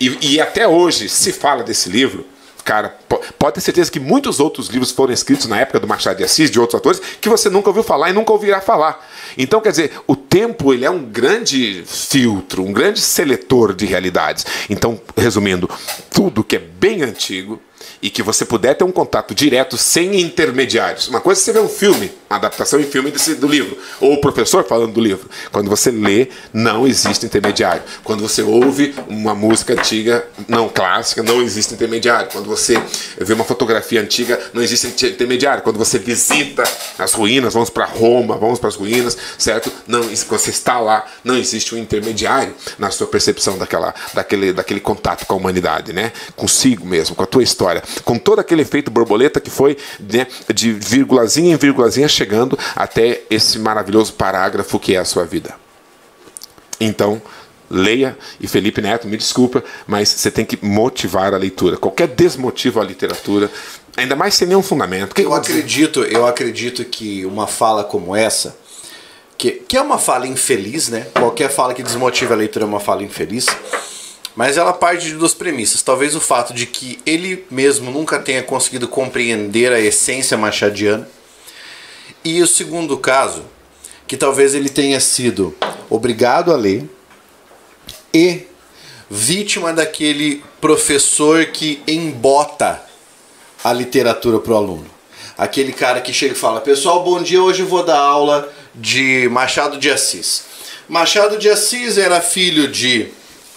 [0.00, 2.24] E, e até hoje se fala desse livro,
[2.70, 2.96] cara,
[3.36, 6.48] pode ter certeza que muitos outros livros foram escritos na época do Machado de Assis,
[6.48, 9.10] de outros autores, que você nunca ouviu falar e nunca ouvirá falar.
[9.36, 14.46] Então, quer dizer, o tempo ele é um grande filtro, um grande seletor de realidades.
[14.70, 15.68] Então, resumindo,
[16.12, 17.60] tudo que é bem antigo
[18.02, 21.08] e que você puder ter um contato direto sem intermediários.
[21.08, 24.20] Uma coisa é você ver um filme, adaptação em filme desse, do livro, ou o
[24.20, 25.28] professor falando do livro.
[25.52, 27.82] Quando você lê, não existe intermediário.
[28.02, 32.30] Quando você ouve uma música antiga, não clássica, não existe intermediário.
[32.32, 32.80] Quando você
[33.18, 35.62] vê uma fotografia antiga, não existe intermediário.
[35.62, 36.62] Quando você visita
[36.98, 39.70] as ruínas, vamos para Roma, vamos para as ruínas, certo?
[39.86, 45.26] Não, você está lá, não existe um intermediário na sua percepção daquela, daquele, daquele contato
[45.26, 46.12] com a humanidade, né?
[46.34, 50.72] Consigo mesmo, com a tua história com todo aquele efeito borboleta que foi né, de
[50.72, 55.54] vírgulazinha em vírgulazinha chegando até esse maravilhoso parágrafo que é a sua vida.
[56.80, 57.20] Então,
[57.70, 61.76] leia e Felipe Neto, me desculpa, mas você tem que motivar a leitura.
[61.76, 63.50] Qualquer desmotivo à literatura,
[63.96, 65.20] ainda mais sem nenhum fundamento.
[65.20, 68.56] eu acredito, eu acredito que uma fala como essa,
[69.38, 71.06] que, que é uma fala infeliz, né?
[71.14, 73.46] Qualquer fala que desmotiva a leitura é uma fala infeliz.
[74.36, 75.82] Mas ela parte de duas premissas.
[75.82, 81.08] Talvez o fato de que ele mesmo nunca tenha conseguido compreender a essência machadiana.
[82.24, 83.44] E o segundo caso,
[84.06, 85.54] que talvez ele tenha sido
[85.88, 86.88] obrigado a ler
[88.12, 88.42] e
[89.08, 92.82] vítima daquele professor que embota
[93.62, 94.86] a literatura para o aluno.
[95.36, 99.28] Aquele cara que chega e fala: Pessoal, bom dia, hoje eu vou dar aula de
[99.30, 100.44] Machado de Assis.
[100.88, 103.08] Machado de Assis era filho de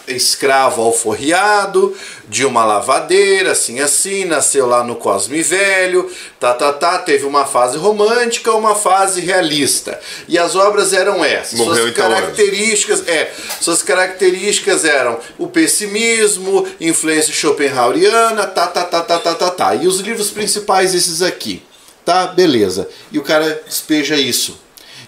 [0.08, 1.96] escravo alforriado
[2.28, 6.10] de uma lavadeira, assim assim, nasceu lá no Cosme Velho,
[6.40, 10.00] tá, tá, tá, teve uma fase romântica, uma fase realista.
[10.28, 11.60] E as obras eram essas.
[11.60, 13.32] Morreu suas então características, é,
[13.62, 19.76] suas características eram o pessimismo, influência schopenhaueriana, tá, tá, tá, tá, tá, tá, tá.
[19.76, 21.64] E os livros principais esses aqui.
[22.06, 22.90] Tá, beleza.
[23.12, 24.60] E o cara despeja isso.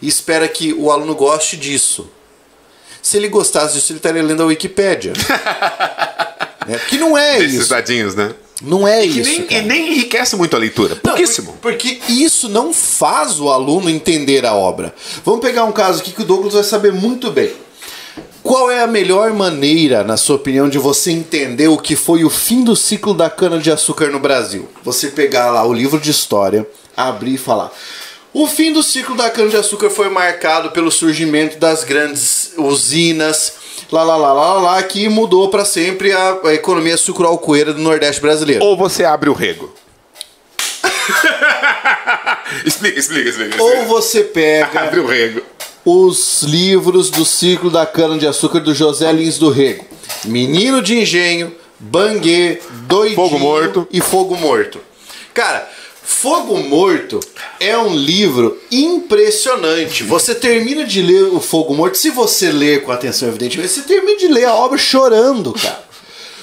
[0.02, 2.10] E espera que o aluno goste disso.
[3.06, 5.14] Se ele gostasse disso, ele estaria lendo a Wikipédia.
[6.68, 6.80] né?
[6.90, 7.70] Que não é Desses isso.
[7.70, 8.34] dadinhos, né?
[8.64, 9.30] Não é isso.
[9.30, 10.96] Nem, e nem enriquece muito a leitura.
[10.96, 11.52] Pouquíssimo.
[11.52, 14.92] Não, porque isso não faz o aluno entender a obra.
[15.24, 17.54] Vamos pegar um caso aqui que o Douglas vai saber muito bem.
[18.42, 22.30] Qual é a melhor maneira, na sua opinião, de você entender o que foi o
[22.32, 24.68] fim do ciclo da cana-de-açúcar no Brasil?
[24.84, 26.68] Você pegar lá o livro de história,
[26.98, 27.72] abrir e falar.
[28.36, 33.54] O fim do ciclo da cana-de-açúcar foi marcado pelo surgimento das grandes usinas,
[33.90, 38.22] lá, lá, lá, lá, lá, que mudou para sempre a, a economia sucro-alcoeira do Nordeste
[38.22, 38.62] brasileiro.
[38.62, 39.74] Ou você abre o rego.
[42.66, 44.82] explica, explica, explica, Ou você pega.
[44.82, 45.42] Abre o rego.
[45.86, 49.86] Os livros do ciclo da cana-de-açúcar do José Lins do Rego.
[50.26, 53.88] Menino de Engenho, Banguê, Doidinho Fogo Morto.
[53.90, 54.82] e Fogo Morto
[55.34, 55.70] Cara,
[56.06, 57.20] Fogo Morto
[57.60, 60.04] é um livro impressionante.
[60.04, 64.18] Você termina de ler o Fogo Morto, se você ler com atenção, evidentemente, você termina
[64.18, 65.84] de ler a obra chorando, cara.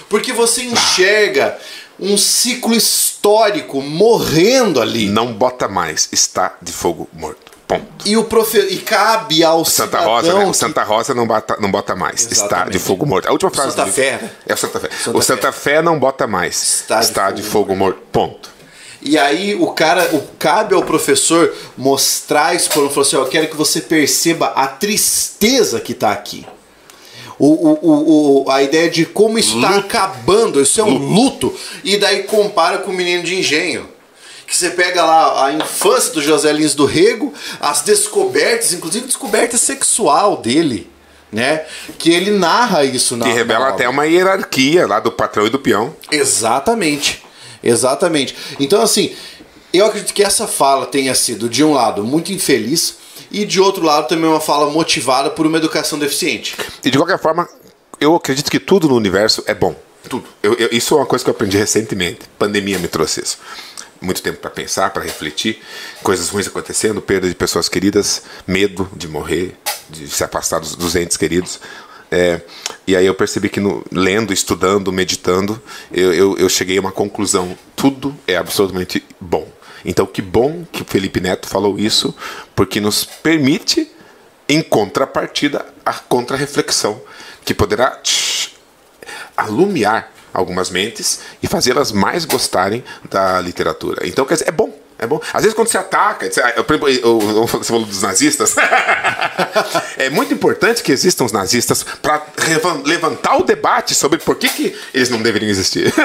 [0.08, 1.56] Porque você enxerga
[1.98, 5.08] um ciclo histórico morrendo ali.
[5.08, 7.52] Não bota mais, está de fogo morto.
[7.66, 7.86] Ponto.
[8.04, 8.58] E, o profe...
[8.58, 10.44] e cabe ao Santa Rosa, né?
[10.44, 12.22] O Santa Rosa não bota, não bota mais.
[12.22, 12.72] Está Exatamente.
[12.72, 13.28] de fogo morto.
[13.28, 14.02] A última frase Santa do livro.
[14.02, 14.30] Fé, né?
[14.46, 14.88] É o Santa Fé.
[14.90, 15.82] Santa o Santa Fé.
[15.82, 16.60] não bota mais.
[16.62, 18.00] Está Está, de de, fogo fogo morto.
[18.10, 18.50] Ponto.
[19.04, 23.28] E aí o cara, o cabe ao professor mostrar isso para falou assim, ó, eu
[23.28, 26.46] quero que você perceba a tristeza que tá aqui.
[27.38, 31.52] O, o, o, a ideia de como isso está acabando, isso é um luto.
[31.82, 33.88] E daí compara com o menino de engenho.
[34.46, 39.56] Que você pega lá a infância do José Lins do Rego, as descobertas, inclusive descoberta
[39.56, 40.88] sexual dele,
[41.32, 41.64] né?
[41.98, 45.58] Que ele narra isso na Que revela até uma hierarquia lá do patrão e do
[45.58, 45.96] peão.
[46.12, 47.24] Exatamente.
[47.62, 48.34] Exatamente.
[48.58, 49.14] Então, assim,
[49.72, 52.96] eu acredito que essa fala tenha sido, de um lado, muito infeliz,
[53.30, 56.54] e de outro lado, também uma fala motivada por uma educação deficiente.
[56.84, 57.48] E de qualquer forma,
[57.98, 59.74] eu acredito que tudo no universo é bom.
[60.08, 60.24] Tudo.
[60.42, 62.20] Eu- eu- isso é uma coisa que eu aprendi recentemente.
[62.38, 63.38] Pandemia me trouxe isso.
[64.00, 65.62] Muito tempo para pensar, para refletir,
[66.02, 69.56] coisas ruins acontecendo, perda de pessoas queridas, medo de morrer,
[69.88, 71.60] de se afastar dos, dos entes queridos.
[72.14, 72.42] É,
[72.86, 75.60] e aí eu percebi que no- lendo, estudando, meditando,
[75.90, 79.48] eu, eu, eu cheguei a uma conclusão: tudo é absolutamente bom.
[79.82, 82.14] Então, que bom que o Felipe Neto falou isso,
[82.54, 83.90] porque nos permite
[84.46, 87.00] em contrapartida a contra-reflexão,
[87.46, 87.98] que poderá
[89.34, 94.06] alumiar algumas mentes e fazê-las mais gostarem da literatura.
[94.06, 94.81] Então, quer dizer, é bom.
[95.02, 95.20] É bom.
[95.32, 98.54] Às vezes quando você ataca, você, ah, você falou dos nazistas,
[99.98, 102.24] é muito importante que existam os nazistas para
[102.84, 105.92] levantar o debate sobre por que, que eles não deveriam existir.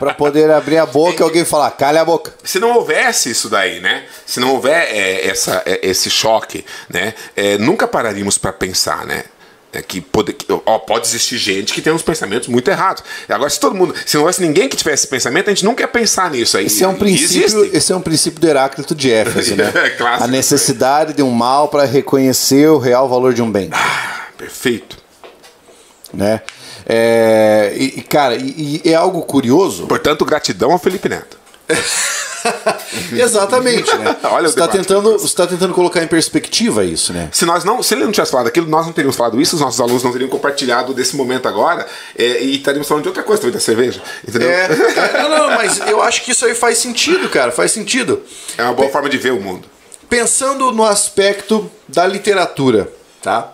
[0.00, 2.32] Para poder abrir a boca e alguém falar, calha a boca.
[2.42, 4.06] se não houvesse isso daí, né?
[4.24, 7.12] Se não houver é, essa, é, esse choque, né?
[7.36, 9.24] É, nunca pararíamos para pensar, né?
[9.72, 10.34] É que pode,
[10.66, 13.04] ó, pode existir gente que tem uns pensamentos muito errados.
[13.28, 15.82] Agora, se todo mundo, se não houvesse ninguém que tivesse esse pensamento, a gente nunca
[15.84, 16.66] ia pensar nisso aí.
[16.66, 17.76] Esse é um princípio, existe.
[17.76, 19.70] esse é um princípio do Heráclito de Éfeso, né?
[19.80, 20.24] É clássico.
[20.24, 23.70] a necessidade de um mal para reconhecer o real valor de um bem.
[23.72, 24.96] Ah, perfeito.
[26.12, 26.40] né?
[26.84, 29.86] É, e, cara, e, e é algo curioso.
[29.86, 31.38] Portanto, gratidão ao Felipe Neto.
[33.12, 34.16] Exatamente, né?
[34.24, 37.28] Olha você está tentando, você tá tentando colocar em perspectiva isso, né?
[37.32, 39.62] Se nós não, se ele não tivesse falado aquilo, nós não teríamos falado isso, os
[39.62, 41.86] nossos alunos não teriam compartilhado desse momento agora
[42.16, 44.02] é, e estaríamos falando de outra coisa, talvez da cerveja.
[44.26, 44.48] Entendeu?
[44.48, 48.22] É, é, não, não, mas eu acho que isso aí faz sentido, cara, faz sentido.
[48.56, 49.68] É uma boa forma de ver o mundo.
[50.08, 52.92] Pensando no aspecto da literatura,
[53.22, 53.52] tá?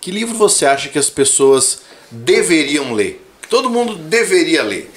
[0.00, 1.80] Que livro você acha que as pessoas
[2.10, 3.24] deveriam ler?
[3.48, 4.92] Todo mundo deveria ler?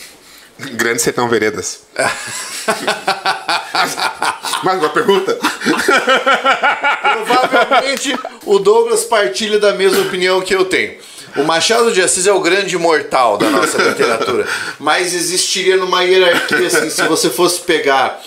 [0.73, 1.83] Grande Sertão Veredas.
[4.63, 5.39] Mais uma pergunta?
[7.01, 8.13] Provavelmente
[8.45, 10.97] o Douglas partilha da mesma opinião que eu tenho.
[11.37, 14.45] O Machado de Assis é o grande imortal da nossa literatura.
[14.79, 18.21] Mas existiria numa hierarquia assim, se você fosse pegar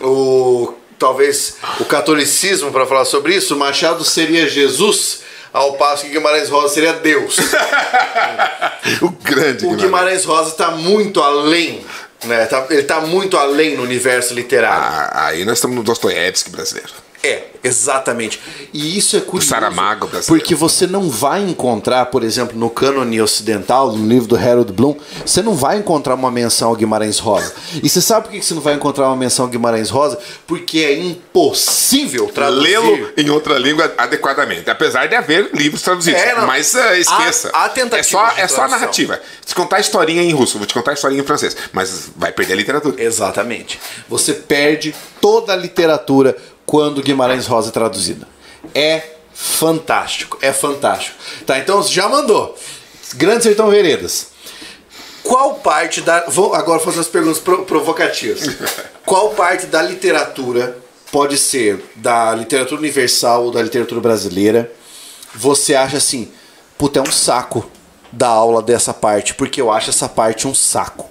[0.00, 5.20] o talvez o catolicismo para falar sobre isso, o Machado seria Jesus,
[5.54, 7.38] ao passo que Guimarães Rosa seria Deus.
[9.00, 9.82] o grande O Guimarães.
[9.82, 11.86] Guimarães Rosa está muito além,
[12.24, 12.44] né?
[12.46, 14.82] Tá- ele está muito além no universo literário.
[14.84, 16.90] Ah, aí nós estamos no Dostoiévski brasileiro.
[17.24, 18.40] É, exatamente.
[18.72, 19.48] E isso é curioso.
[19.48, 20.42] Saramago brasileiro.
[20.42, 24.96] Porque você não vai encontrar, por exemplo, no cânone ocidental, no livro do Harold Bloom,
[25.24, 27.54] você não vai encontrar uma menção ao Guimarães Rosa.
[27.82, 30.18] E você sabe por que você não vai encontrar uma menção ao Guimarães Rosa?
[30.46, 32.62] Porque é impossível traduzir.
[32.62, 34.68] Lê-lo em outra língua adequadamente.
[34.68, 36.20] Apesar de haver livros traduzidos.
[36.20, 36.46] É, não.
[36.46, 37.50] mas eh, esqueça.
[37.52, 39.20] Há tentativas é só, é só a narrativa.
[39.44, 41.56] Se contar historinha em russo, vou te contar historinha em francês.
[41.72, 43.02] Mas vai perder a literatura.
[43.02, 43.80] Exatamente.
[44.08, 48.26] Você perde toda a literatura quando Guimarães Rosa é traduzido.
[48.74, 51.16] É fantástico, é fantástico.
[51.46, 52.56] Tá, então já mandou.
[53.14, 54.28] Grande Sertão Veredas.
[55.22, 56.26] Qual parte da.
[56.28, 58.42] Vou agora fazer umas perguntas pro- provocativas.
[59.06, 60.78] Qual parte da literatura
[61.10, 64.70] pode ser da literatura universal ou da literatura brasileira?
[65.34, 66.30] Você acha assim,
[66.76, 67.68] puta, é um saco
[68.12, 71.10] da aula dessa parte, porque eu acho essa parte um saco.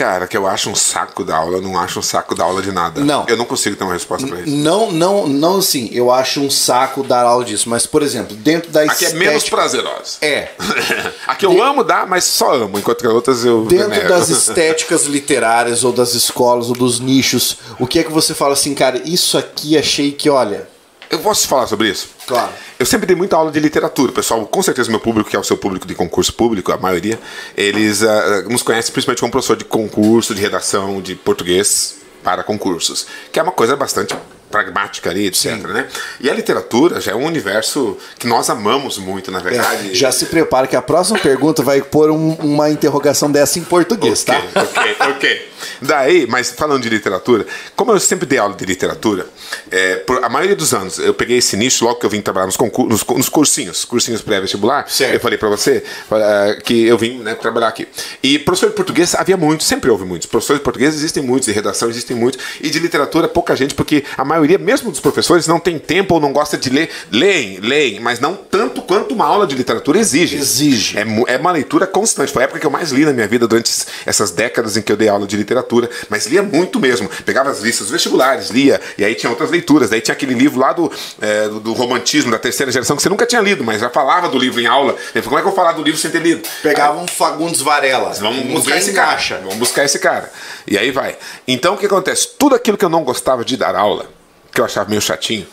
[0.00, 2.62] Cara, que eu acho um saco da aula, eu não acho um saco da aula
[2.62, 3.04] de nada.
[3.04, 3.26] Não.
[3.28, 4.50] Eu não consigo ter uma resposta pra isso.
[4.50, 8.70] Não, não, não assim, eu acho um saco dar aula disso, mas por exemplo, dentro
[8.70, 10.16] da Aqui é menos prazerosa.
[10.22, 10.52] É.
[11.28, 14.08] Aqui eu amo dar, mas só amo, enquanto que outras eu Dentro venero.
[14.08, 18.54] das estéticas literárias ou das escolas ou dos nichos, o que é que você fala
[18.54, 20.66] assim, cara, isso aqui achei que, olha,
[21.10, 22.08] Eu posso falar sobre isso?
[22.24, 22.52] Claro.
[22.78, 24.12] Eu sempre dei muita aula de literatura.
[24.12, 27.18] Pessoal, com certeza meu público, que é o seu público de concurso público, a maioria,
[27.56, 33.08] eles uh, nos conhecem principalmente como professor de concurso, de redação, de português para concursos.
[33.32, 34.14] Que é uma coisa bastante
[34.50, 35.56] pragmática ali, etc.
[35.56, 35.86] Né?
[36.20, 39.90] E a literatura já é um universo que nós amamos muito, na verdade.
[39.90, 43.64] É, já se prepara que a próxima pergunta vai pôr um, uma interrogação dessa em
[43.64, 44.60] português, okay, tá?
[44.60, 45.50] Ok, ok.
[45.80, 47.46] Daí, mas falando de literatura,
[47.76, 49.26] como eu sempre dei aula de literatura,
[49.70, 52.46] é, por a maioria dos anos eu peguei esse nicho logo que eu vim trabalhar
[52.46, 54.86] nos, nos, nos cursinhos, cursinhos pré-vestibular.
[55.12, 57.86] Eu falei para você uh, que eu vim né, trabalhar aqui.
[58.22, 60.26] E professor de português havia muitos, sempre houve muitos.
[60.26, 64.04] Professores de português existem muitos, de redação existem muitos, e de literatura pouca gente, porque
[64.16, 66.90] a maioria, mesmo dos professores, não tem tempo ou não gosta de ler.
[67.10, 70.36] Leem, leem, mas não tanto quanto uma aula de literatura exige.
[70.36, 70.98] Exige.
[70.98, 72.32] É, é uma leitura constante.
[72.32, 73.70] Foi a época que eu mais li na minha vida durante
[74.06, 77.08] essas décadas em que eu dei aula de literatura, mas lia muito mesmo.
[77.24, 79.90] Pegava as listas vestibulares, lia, e aí tinha outras leituras.
[79.90, 80.90] Daí tinha aquele livro lá do,
[81.20, 84.38] é, do, romantismo, da terceira geração, que você nunca tinha lido, mas já falava do
[84.38, 84.96] livro em aula.
[85.14, 86.46] Ele falou, como é que eu vou falar do livro sem ter lido?
[86.62, 88.12] Pegava aí, um Fagundes Varela.
[88.14, 89.12] Vamos buscar esse cara.
[89.12, 89.38] Acha.
[89.38, 90.30] Vamos buscar esse cara.
[90.66, 91.16] E aí vai.
[91.46, 92.28] Então o que acontece?
[92.38, 94.06] Tudo aquilo que eu não gostava de dar aula,
[94.52, 95.46] que eu achava meio chatinho,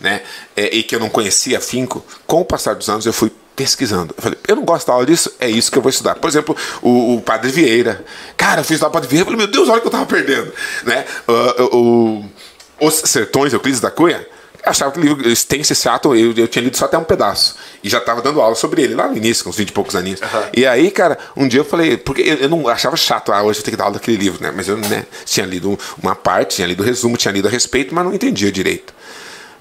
[0.00, 0.22] né?
[0.56, 4.14] É, e que eu não conhecia afinco, com o passar dos anos eu fui pesquisando.
[4.16, 6.16] Eu falei, eu não gosto da aula disso, é isso que eu vou estudar.
[6.16, 8.04] Por exemplo, o, o Padre Vieira.
[8.36, 10.52] Cara, eu fiz do Padre Vieira, eu falei, meu Deus, olha que eu tava perdendo.
[10.84, 11.04] Né?
[11.26, 14.26] Uh, o, Os Sertões, Euclides da Cunha,
[14.66, 15.26] achava que o livro
[15.72, 17.56] esse ato, eu, eu tinha lido só até um pedaço.
[17.82, 19.94] E já estava dando aula sobre ele lá no início, com uns 20 e poucos
[19.94, 20.20] aninhos.
[20.20, 20.42] Uhum.
[20.54, 23.60] E aí, cara, um dia eu falei, porque eu, eu, não achava chato, ah, hoje
[23.60, 24.52] eu tenho que dar aula daquele livro, né?
[24.54, 27.94] Mas eu né, tinha lido uma parte, tinha lido o resumo, tinha lido a respeito,
[27.94, 28.92] mas não entendia direito.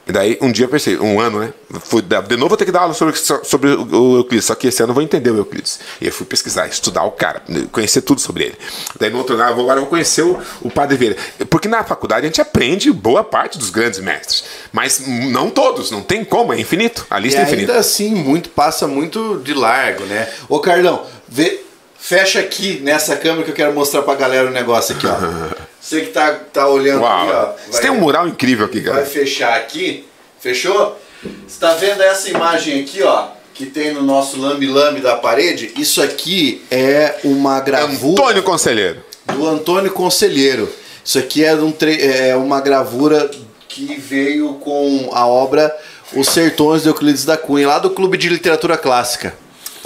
[0.07, 1.53] E daí, um dia eu pensei, um ano, né?
[1.81, 4.81] Fui, de novo vou ter que dar aula sobre, sobre o Euclides, só que esse
[4.81, 5.79] ano eu vou entender o Euclides.
[5.99, 7.41] E eu fui pesquisar, estudar o cara,
[7.71, 8.55] conhecer tudo sobre ele.
[8.99, 11.17] Daí no outro lado, agora eu vou conhecer o, o Padre Vieira.
[11.49, 14.43] Porque na faculdade a gente aprende boa parte dos grandes mestres.
[14.71, 17.05] Mas não todos, não tem como, é infinito.
[17.09, 17.71] A lista e é infinita.
[17.71, 20.29] ainda assim, muito, passa muito de largo, né?
[20.47, 21.64] Ô Carlão, vê,
[22.05, 25.15] fecha aqui nessa câmera que eu quero mostrar pra galera o negócio aqui, ó.
[25.81, 27.23] Você que tá, tá olhando Uau.
[27.23, 27.45] aqui, ó.
[27.45, 28.97] Vai, Você tem um mural incrível aqui, cara.
[28.97, 30.05] Vai fechar aqui.
[30.39, 30.99] Fechou?
[31.47, 33.29] Você tá vendo essa imagem aqui, ó?
[33.55, 35.73] Que tem no nosso lambe-lambe da parede?
[35.77, 38.21] Isso aqui é uma gravura.
[38.21, 39.03] Antônio Conselheiro.
[39.33, 40.71] Do Antônio Conselheiro.
[41.03, 43.31] Isso aqui é, um é uma gravura
[43.67, 45.75] que veio com a obra
[46.13, 49.33] Os Sertões de Euclides da Cunha, lá do Clube de Literatura Clássica.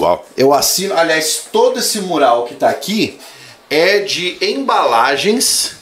[0.00, 0.26] Uau.
[0.36, 3.18] Eu assino, aliás, todo esse mural que está aqui
[3.68, 5.76] é de embalagens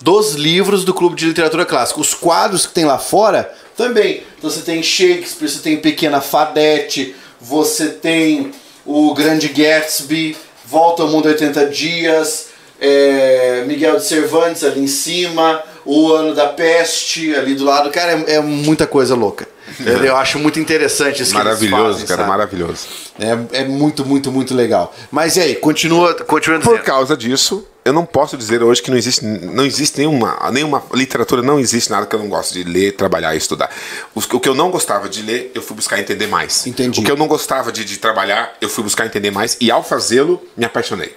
[0.00, 2.00] dos livros do Clube de Literatura Clássica.
[2.00, 4.22] Os quadros que tem lá fora também.
[4.38, 8.52] Então você tem Shakespeare, você tem Pequena Fadete, você tem
[8.86, 12.48] o Grande Gatsby, Volta ao Mundo 80 Dias,
[12.78, 17.90] é, Miguel de Cervantes ali em cima, O Ano da Peste ali do lado.
[17.90, 19.48] Cara, é, é muita coisa louca.
[19.86, 22.28] Eu acho muito interessante isso Maravilhoso, fazem, cara, sabe?
[22.28, 22.86] maravilhoso.
[23.18, 24.94] É, é muito, muito, muito legal.
[25.10, 28.98] Mas e aí, continua, continua Por causa disso, eu não posso dizer hoje que não
[28.98, 32.92] existe, não existe nenhuma, nenhuma literatura, não existe nada que eu não gosto de ler,
[32.92, 33.70] trabalhar e estudar.
[34.14, 36.66] O, o que eu não gostava de ler, eu fui buscar entender mais.
[36.66, 37.00] Entendi.
[37.00, 39.82] O que eu não gostava de, de trabalhar, eu fui buscar entender mais e ao
[39.82, 41.14] fazê-lo, me apaixonei.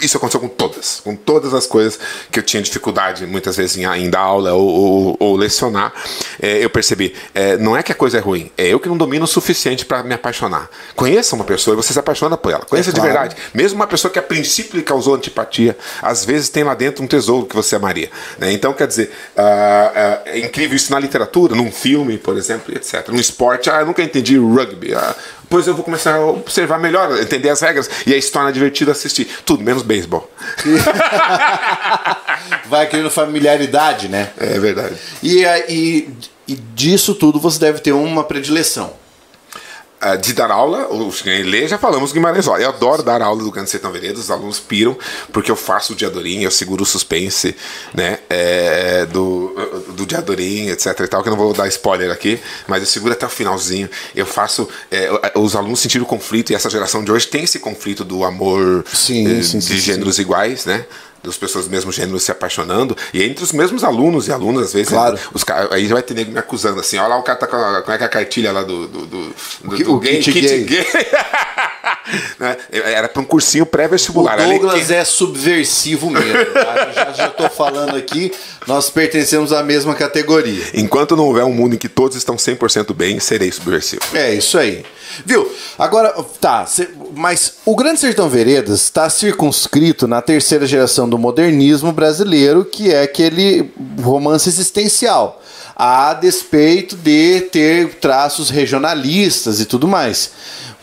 [0.00, 1.98] Isso aconteceu com todas, com todas as coisas
[2.30, 5.92] que eu tinha dificuldade muitas vezes em, em dar aula ou, ou, ou lecionar.
[6.40, 8.96] É, eu percebi, é, não é que a coisa é ruim, é eu que não
[8.96, 10.68] domino o suficiente para me apaixonar.
[10.96, 12.64] Conheça uma pessoa e você se apaixona por ela.
[12.64, 13.08] Conheça é claro.
[13.08, 13.36] de verdade.
[13.52, 17.06] Mesmo uma pessoa que a princípio lhe causou antipatia, às vezes tem lá dentro um
[17.06, 18.10] tesouro que você amaria.
[18.38, 18.52] Né?
[18.52, 23.08] Então, quer dizer, uh, uh, é incrível isso na literatura, num filme, por exemplo, etc.
[23.08, 24.94] No esporte, ah, eu nunca entendi rugby.
[24.94, 25.14] Ah,
[25.54, 27.88] Pois eu vou começar a observar melhor, entender as regras.
[28.04, 29.28] E aí se torna divertido assistir.
[29.46, 30.28] Tudo menos beisebol.
[32.66, 34.30] Vai criando familiaridade, né?
[34.36, 34.96] É verdade.
[35.22, 36.08] E, e,
[36.48, 38.94] e disso tudo você deve ter uma predileção.
[40.06, 42.62] Ah, de dar aula, ou ler, já falamos Guimarães Rosa.
[42.62, 44.94] Eu adoro dar aula do Grande Sertão Veredas, os alunos piram,
[45.32, 47.56] porque eu faço o Diadorim, eu seguro o suspense,
[47.94, 49.54] né, é, do,
[49.96, 53.14] do Diadorim, etc e tal, que eu não vou dar spoiler aqui, mas eu seguro
[53.14, 53.88] até o finalzinho.
[54.14, 57.58] Eu faço é, os alunos sentirem o conflito, e essa geração de hoje tem esse
[57.58, 60.84] conflito do amor sim, sim, de gêneros iguais, né,
[61.24, 64.72] das pessoas do mesmo gênero se apaixonando, e entre os mesmos alunos e alunas, às
[64.72, 65.18] vezes, claro.
[65.32, 67.82] os, aí vai ter nego me acusando assim, olha lá o cara tá com a,
[67.82, 69.34] como é que é a cartilha lá do, do, do,
[69.64, 70.64] do, do o gay, kit, kit gay.
[70.64, 70.84] gay.
[72.38, 72.56] né?
[72.70, 74.40] Era para um cursinho pré-vestibular.
[74.40, 76.44] O Douglas é subversivo mesmo.
[76.52, 76.92] Tá?
[76.92, 78.32] já, já tô falando aqui,
[78.66, 80.64] nós pertencemos à mesma categoria.
[80.74, 84.02] Enquanto não houver um mundo em que todos estão 100% bem, serei subversivo.
[84.14, 84.84] É, isso aí.
[85.24, 85.48] Viu?
[85.78, 86.66] Agora, tá,
[87.14, 93.02] mas o Grande Sertão Veredas está circunscrito na terceira geração do modernismo brasileiro, que é
[93.02, 93.70] aquele
[94.02, 95.40] romance existencial.
[95.76, 100.30] a despeito de ter traços regionalistas e tudo mais.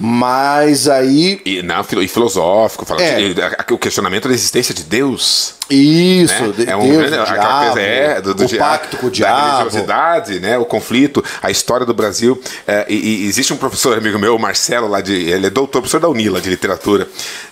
[0.04, 1.40] Mas aí.
[1.46, 3.34] E, não, e filosófico, falando É.
[3.34, 5.54] de- a- a- o questionamento da existência de Deus.
[5.74, 6.66] Isso, né?
[6.68, 9.58] é um Deus, grande- diabo, é, do, do o pacto com o diabo.
[9.60, 10.58] religiosidade, né?
[10.58, 12.42] O conflito, a história do Brasil.
[12.68, 15.14] É, e, e existe um professor amigo meu, o Marcelo, lá de.
[15.14, 17.08] Ele é doutor, professor da Unila de literatura.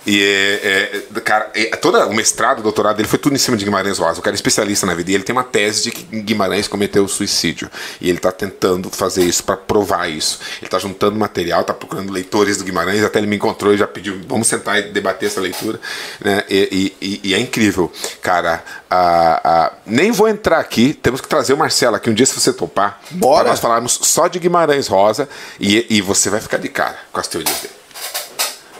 [0.06, 3.56] E é, é, cara, é, toda o mestrado, o doutorado dele foi tudo em cima
[3.56, 4.20] de Guimarães Rosa.
[4.20, 5.10] O cara é especialista na vida.
[5.10, 7.70] E ele tem uma tese de que Guimarães cometeu suicídio.
[8.00, 10.38] E ele está tentando fazer isso para provar isso.
[10.58, 13.02] Ele está juntando material, está procurando leitores do Guimarães.
[13.04, 15.78] Até ele me encontrou e já pediu, vamos sentar e debater essa leitura.
[16.22, 16.42] Né?
[16.48, 18.62] E- e- e é incrível, cara.
[18.90, 22.38] a- a- nem vou entrar aqui, temos que trazer o Marcelo aqui um dia se
[22.38, 23.00] você topar.
[23.12, 23.40] Bora.
[23.44, 25.28] Para nós falarmos só de Guimarães Rosa
[25.60, 27.74] e, e você vai ficar de cara com as teorias dele.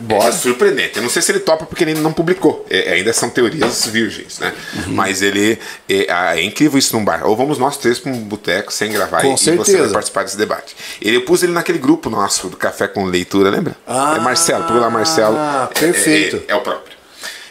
[0.02, 0.28] Bora.
[0.31, 0.97] É surpreendente.
[0.97, 2.65] Eu não sei se ele topa porque ele não publicou.
[2.70, 4.51] É, ainda são teorias virgens, né?
[4.74, 4.94] Uhum.
[4.94, 5.59] Mas ele.
[5.86, 7.27] É, ah, é incrível isso num bar.
[7.27, 9.78] Ou vamos nós três para um boteco sem gravar Com e, e você certeza.
[9.85, 10.74] vai participar desse debate.
[11.02, 13.77] Ele, eu pus ele naquele grupo nosso do Café com Leitura, lembra?
[13.86, 15.36] Ah, é Marcelo, procura lá Marcelo.
[15.36, 16.43] É- perfeito.
[16.48, 16.98] É, é o próprio.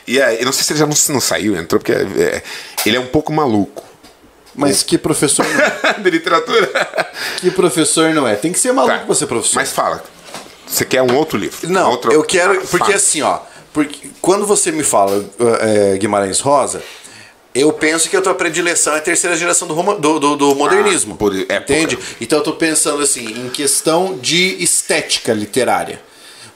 [0.10, 2.42] E aí, eu não sei se ele já não, não saiu, entrou, porque é,
[2.86, 3.84] ele é um pouco maluco.
[4.56, 5.94] Mas que professor não é?
[6.02, 6.70] de literatura.
[7.40, 8.36] Que professor não é?
[8.36, 9.06] Tem que ser maluco Tá.
[9.06, 9.56] pra ser professor.
[9.56, 10.04] Mas fala.
[10.68, 11.58] Você quer um outro livro?
[11.70, 12.56] Não, Outro- eu quero.
[12.62, 12.96] Porque Fala.
[12.96, 13.40] assim, ó.
[13.72, 15.24] Porque quando você me fala
[15.62, 16.82] é, Guimarães Rosa,
[17.56, 20.56] eu penso que a tua predileção é a terceira geração do, roma- do, do- do
[20.56, 21.14] modernismo.
[21.14, 21.56] Ah, por época.
[21.74, 21.98] entende?
[22.20, 26.02] Então eu tô pensando assim, em questão de estética literária.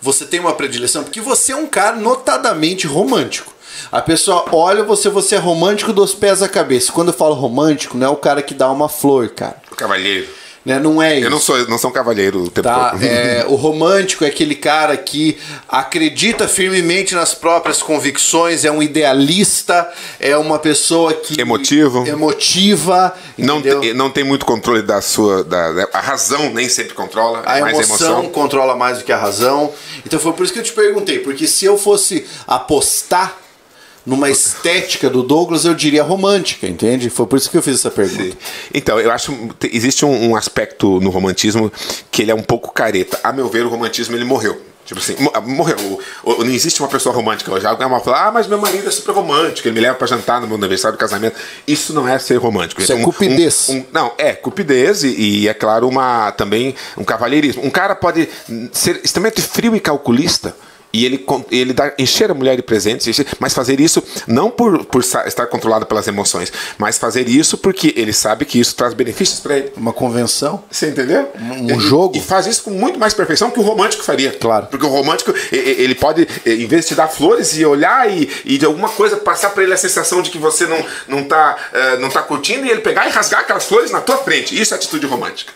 [0.03, 1.01] Você tem uma predileção?
[1.01, 3.53] Porque você é um cara notadamente romântico.
[3.89, 6.91] A pessoa olha você, você é romântico dos pés à cabeça.
[6.91, 9.55] Quando eu falo romântico, não é o cara que dá uma flor, cara.
[9.77, 10.27] Cavalheiro.
[10.65, 10.79] Né?
[10.79, 11.25] Não é isso.
[11.27, 13.03] Eu não sou, não sou um cavalheiro o tempo Tá, todo.
[13.03, 15.37] é, o romântico é aquele cara que
[15.67, 21.39] acredita firmemente nas próprias convicções, é um idealista, é uma pessoa que.
[21.39, 22.07] Emotivo.
[22.07, 23.13] Emotiva.
[23.37, 25.43] Não, te- não tem muito controle da sua.
[25.43, 27.43] Da, da- a razão nem sempre controla.
[27.45, 28.29] A é mais emoção, emoção.
[28.31, 29.71] controla mais do que a razão.
[30.05, 33.37] Então foi por isso que eu te perguntei, porque se eu fosse apostar
[34.05, 37.09] numa estética do Douglas, eu diria romântica, entende?
[37.09, 38.35] Foi por isso que eu fiz essa pergunta.
[38.73, 41.71] Então, eu acho que existe um, um aspecto no romantismo
[42.11, 43.19] que ele é um pouco careta.
[43.23, 44.61] A meu ver, o romantismo ele morreu.
[44.85, 45.77] Tipo assim, mo- morreu.
[46.25, 47.65] O- o- não existe uma pessoa romântica hoje.
[47.65, 50.41] Alguém vai falar, ah, mas meu marido é super romântico, ele me leva pra jantar
[50.41, 51.37] no meu aniversário do casamento.
[51.65, 52.81] Isso não é ser romântico.
[52.81, 53.69] Isso é Um- cupidez.
[53.69, 57.63] um- um- não, é cupidez e, e, é claro, uma, também um cavalheirismo.
[57.65, 58.27] Um cara pode
[58.73, 60.53] ser extremamente frio e calculista.
[60.93, 64.85] E ele, ele dá, encher a mulher de presentes, encher- mas fazer isso não por,
[64.85, 69.39] por estar controlado pelas emoções, mas fazer isso porque ele sabe que isso traz benefícios
[69.39, 69.71] para ele.
[69.75, 70.63] Uma convenção.
[70.69, 71.31] Você entendeu?
[71.39, 72.15] Um jogo.
[72.15, 74.31] E faz isso com muito mais perfeição que o romântico faria.
[74.33, 74.67] Claro.
[74.67, 78.57] Porque o romântico, ele pode, em vez de te dar flores e olhar e, e
[78.59, 81.97] de alguma coisa passar para ele a sensação de que você não, não, tá, eh,
[81.97, 84.59] não tá curtindo e ele pegar e rasgar aquelas flores na tua frente.
[84.59, 85.51] Isso é atitude romântica.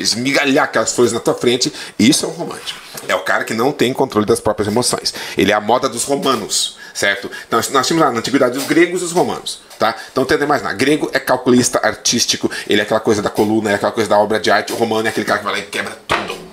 [0.00, 2.80] Esmigalhar aquelas flores na tua frente, isso é um romântico.
[3.06, 5.14] É o cara que não tem controle das próprias emoções.
[5.36, 7.30] Ele é a moda dos romanos, certo?
[7.46, 9.94] Então, nós, tínhamos lá na antiguidade os gregos e os romanos, tá?
[10.10, 10.74] Então, mais nada.
[10.74, 14.40] Grego é calculista, artístico, ele é aquela coisa da coluna, é aquela coisa da obra
[14.40, 14.72] de arte.
[14.72, 16.50] O romano é aquele cara que vai lá e quebra tudo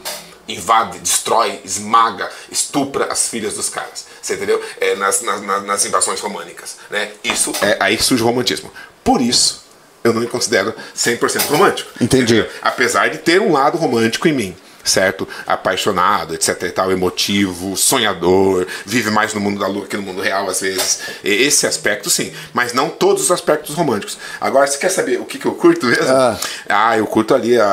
[0.48, 4.06] invade, destrói, esmaga, estupra as filhas dos caras.
[4.22, 4.64] Você entendeu?
[4.80, 6.78] É, nas, nas, nas- invasões românicas.
[6.90, 7.12] Né?
[7.24, 8.72] Isso é aí surge o romantismo.
[9.04, 9.66] Por isso,
[10.08, 11.90] eu não me considero 100% romântico.
[12.02, 12.36] Entendi.
[12.40, 12.52] Entendeu?
[12.62, 14.56] Apesar de ter um lado romântico em mim.
[14.84, 15.28] Certo?
[15.46, 20.22] Apaixonado, etc e tal, emotivo, sonhador, vive mais no mundo da lua que no mundo
[20.22, 21.00] real às vezes.
[21.26, 24.18] Esse aspecto sim, mas não todos os aspectos românticos.
[24.40, 26.06] Agora, você quer saber o que, que eu curto mesmo?
[26.08, 26.40] Ah.
[26.70, 27.66] Ah, eu curto ali a-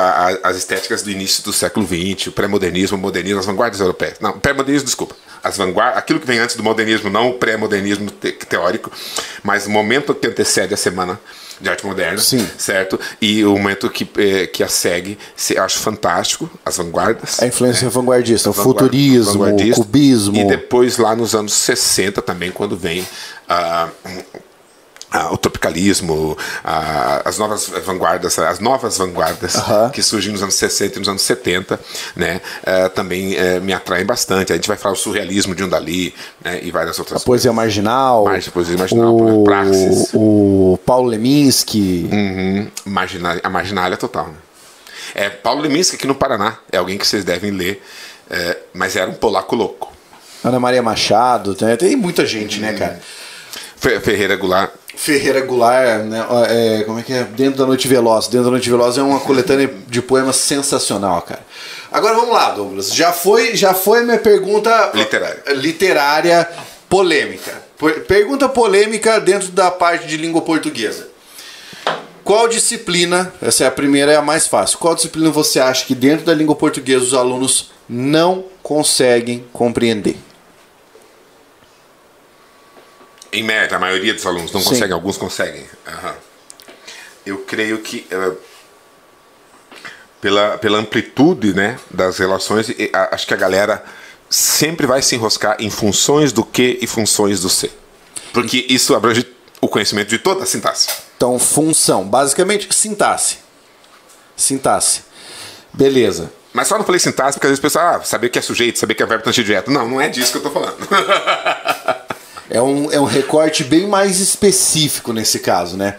[0.43, 4.15] a- as estéticas do início do século XX, o pré-modernismo, o modernismo, as vanguardas europeias.
[4.19, 5.15] Não, pré-modernismo, desculpa.
[5.41, 8.91] As vanguardas, aquilo que vem antes do modernismo, não o pré-modernismo te- teórico,
[9.41, 11.17] mas o momento que antecede a semana
[11.59, 12.45] de arte moderna, Sim.
[12.57, 12.99] certo?
[13.21, 17.41] E o momento que, eh, que a segue, se- acho fantástico, as vanguardas.
[17.41, 20.35] A influência vanguardista, o Vanguard- futurismo, o cubismo.
[20.37, 23.05] E depois lá nos anos 60 também, quando vem
[23.47, 23.87] ah,
[25.31, 29.55] o tropicalismo, ah, as novas vanguardas, as novas vanguardas
[29.93, 31.79] que surgem nos anos 60 e nos anos 70,
[32.15, 34.51] né, ah, também eh, me atraem bastante.
[34.51, 38.25] A gente vai falar o surrealismo de um dali, né, e várias outras Poesia marginal.
[38.25, 40.09] Margem- poesia marginal, o, praxis.
[40.13, 42.09] o Paulo Leminski.
[42.11, 42.67] Uhum.
[42.85, 44.29] Marginal, a marginalha total.
[45.13, 47.81] É, Paulo Leminski aqui no Paraná, é alguém que vocês devem ler,
[48.29, 49.91] é, mas era um polaco louco.
[50.43, 51.55] Ana Maria Machado.
[51.55, 52.99] Tem, tem muita gente, né, cara?
[53.77, 56.25] Fe- Ferreira Goulart, Ferreira Goulart, né?
[56.49, 57.23] é, como é que é?
[57.23, 58.27] Dentro da Noite Veloz.
[58.27, 61.45] Dentro da Noite Veloz é uma coletânea de poemas sensacional, cara.
[61.91, 62.93] Agora vamos lá, Douglas.
[62.93, 65.43] Já foi, já foi minha pergunta Literária.
[65.53, 66.49] literária
[66.89, 67.63] polêmica.
[67.77, 71.07] Per- Pergunta polêmica dentro da parte de língua portuguesa.
[72.23, 75.93] Qual disciplina, essa é a primeira é a mais fácil, qual disciplina você acha que
[75.93, 80.17] dentro da língua portuguesa os alunos não conseguem compreender?
[83.35, 84.69] Em média, a maioria dos alunos não Sim.
[84.69, 85.65] conseguem, alguns conseguem.
[85.87, 86.15] Aham.
[87.25, 88.31] Eu creio que eh,
[90.21, 93.83] pela, pela amplitude né, das relações, e, a- acho que a galera
[94.29, 97.71] sempre vai se enroscar em funções do que e funções do ser.
[98.33, 99.25] Porque isso abrange
[99.61, 100.89] o conhecimento de toda a sintaxe.
[101.17, 103.37] Então, função, basicamente sintaxe.
[104.35, 105.01] Sintaxe.
[105.73, 106.31] Beleza.
[106.53, 108.79] Mas só não falei sintaxe porque às vezes o pessoal, ah, saber que é sujeito,
[108.79, 109.71] saber que é verbo transitivo direto.
[109.71, 110.77] Não, não é disso que eu tô falando.
[112.49, 115.97] É um, é um recorte bem mais específico nesse caso, né?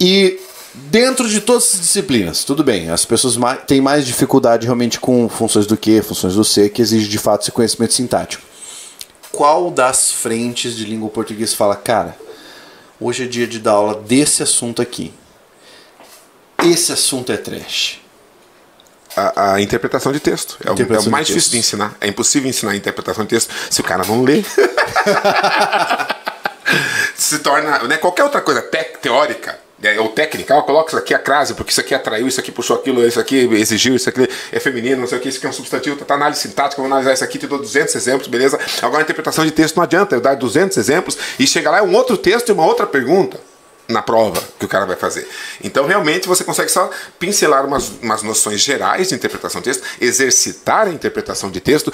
[0.00, 0.38] E
[0.74, 5.28] dentro de todas as disciplinas, tudo bem, as pessoas ma- têm mais dificuldade realmente com
[5.28, 8.42] funções do que, funções do ser, que exige de fato esse conhecimento sintático.
[9.32, 12.16] Qual das frentes de língua portuguesa fala, cara,
[13.00, 15.12] hoje é dia de dar aula desse assunto aqui.
[16.64, 18.00] Esse assunto é trash.
[19.16, 20.56] A, a interpretação de texto.
[20.64, 21.96] É o, é o mais de difícil de ensinar.
[22.00, 24.42] É impossível ensinar a interpretação de texto se o cara não lê.
[27.14, 27.78] Se torna.
[27.84, 29.58] Né, qualquer outra coisa te- teórica.
[29.78, 32.50] né, ou técnica, ó, coloca isso aqui a crase, porque isso aqui atraiu, isso aqui
[32.50, 35.46] puxou aquilo, isso aqui exigiu, isso aqui é feminino, não sei o que, isso aqui
[35.46, 38.58] é um substantivo, tá análise sintática, vou analisar isso aqui, te dou 200 exemplos, beleza?
[38.82, 41.82] Agora a interpretação de texto não adianta eu dar 200 exemplos e chegar lá é
[41.82, 43.38] um outro texto e uma outra pergunta
[43.88, 45.28] na prova que o cara vai fazer.
[45.62, 50.86] Então, realmente, você consegue só pincelar umas, umas noções gerais de interpretação de texto, exercitar
[50.86, 51.92] a interpretação de texto,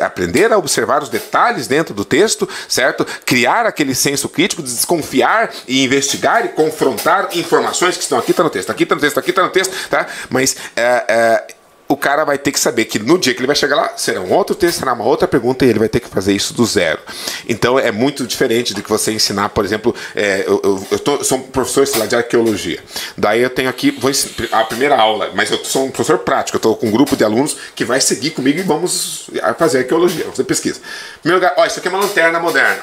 [0.00, 3.06] aprender a observar os detalhes dentro do texto, certo?
[3.24, 8.42] Criar aquele senso crítico de desconfiar e investigar e confrontar informações que estão aqui, está
[8.42, 10.06] no texto, aqui está no texto, aqui está no texto, tá?
[10.28, 11.54] Mas é, é,
[11.90, 14.20] o cara vai ter que saber que no dia que ele vai chegar lá, será
[14.20, 16.64] um outro texto, será uma outra pergunta e ele vai ter que fazer isso do
[16.64, 17.00] zero.
[17.48, 21.24] Então é muito diferente do que você ensinar, por exemplo, é, eu, eu, eu tô-
[21.24, 22.80] sou um professor sei lá, de arqueologia.
[23.16, 24.10] Daí eu tenho aqui vou
[24.52, 27.24] a primeira aula, mas eu sou um professor prático, eu estou com um grupo de
[27.24, 30.80] alunos que vai seguir comigo e vamos fazer arqueologia, fazer pesquisa.
[31.20, 32.82] Primeiro lugar, ó, isso aqui é uma lanterna moderna.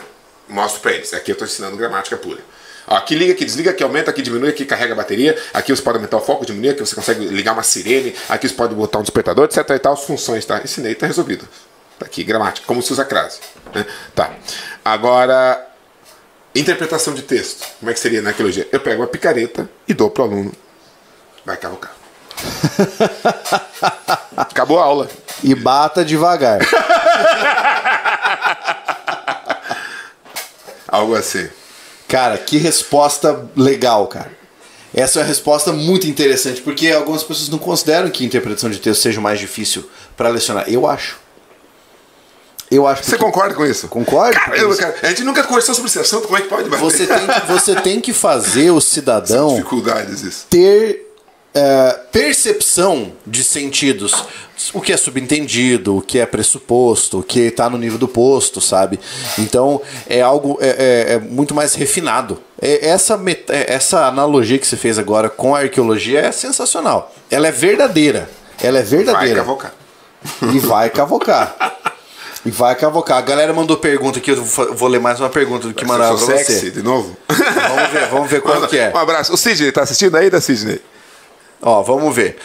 [0.49, 1.13] Mostro para eles.
[1.13, 2.39] Aqui eu estou ensinando gramática pura.
[2.87, 5.37] Aqui liga, aqui desliga, aqui aumenta, aqui diminui, aqui carrega a bateria.
[5.53, 8.55] Aqui você pode aumentar o foco, diminuir, aqui você consegue ligar uma sirene, aqui você
[8.55, 9.69] pode botar um despertador, etc.
[9.71, 10.61] E tal, as funções, tá?
[10.63, 11.45] Ensinei, tá resolvido.
[11.99, 13.39] Tá aqui, gramática, como se usa crase.
[13.75, 13.85] Né?
[14.15, 14.31] Tá.
[14.85, 15.67] Agora,
[16.55, 17.67] interpretação de texto.
[17.79, 18.65] Como é que seria na arqueologia?
[18.71, 20.53] Eu pego uma picareta e dou pro aluno.
[21.43, 21.93] Vai cavocar.
[24.37, 25.09] Acabou a aula.
[25.43, 26.59] E bata devagar.
[30.87, 31.49] Algo assim.
[32.07, 34.31] Cara, que resposta legal, cara.
[34.93, 39.01] Essa é uma resposta muito interessante, porque algumas pessoas não consideram que interpretação de texto
[39.01, 40.65] seja mais difícil para lecionar.
[40.69, 41.19] Eu acho.
[42.69, 43.87] Eu acho Você porque concorda com isso?
[43.87, 44.79] Concordo com Caramba, isso.
[44.81, 46.67] cara, a gente nunca conversou sobre esse assunto, como é que pode?
[46.69, 50.45] você tem, que, você tem que fazer o cidadão Dificuldades isso.
[50.49, 51.06] ter
[51.57, 54.13] é, percepção de sentidos.
[54.73, 58.59] O que é subentendido, o que é pressuposto, o que está no nível do posto,
[58.59, 58.99] sabe?
[59.37, 60.67] Então é algo é,
[61.09, 62.39] é- é muito mais refinado.
[62.61, 63.19] É- essa,
[63.49, 67.13] é- essa analogia que você fez agora com a arqueologia é sensacional.
[67.29, 68.29] Ela é verdadeira.
[68.61, 69.35] Ela é Vai verdadeira.
[69.41, 69.73] cavocar.
[70.53, 71.55] E vai cavocar.
[72.45, 73.17] E vai cavocar.
[73.19, 76.25] A galera mandou pergunta aqui, eu vou ler mais uma pergunta do que mandaram pra
[76.37, 76.71] sexy, você.
[76.71, 77.15] de novo?
[77.29, 78.91] Vamos ver, vamos ver qual que é.
[78.93, 79.31] Um abraço.
[79.33, 80.81] O Sidney, tá assistindo aí da Sidney?
[81.61, 82.37] Ó, vamos ver.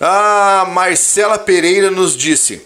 [0.00, 2.62] A Marcela Pereira nos disse: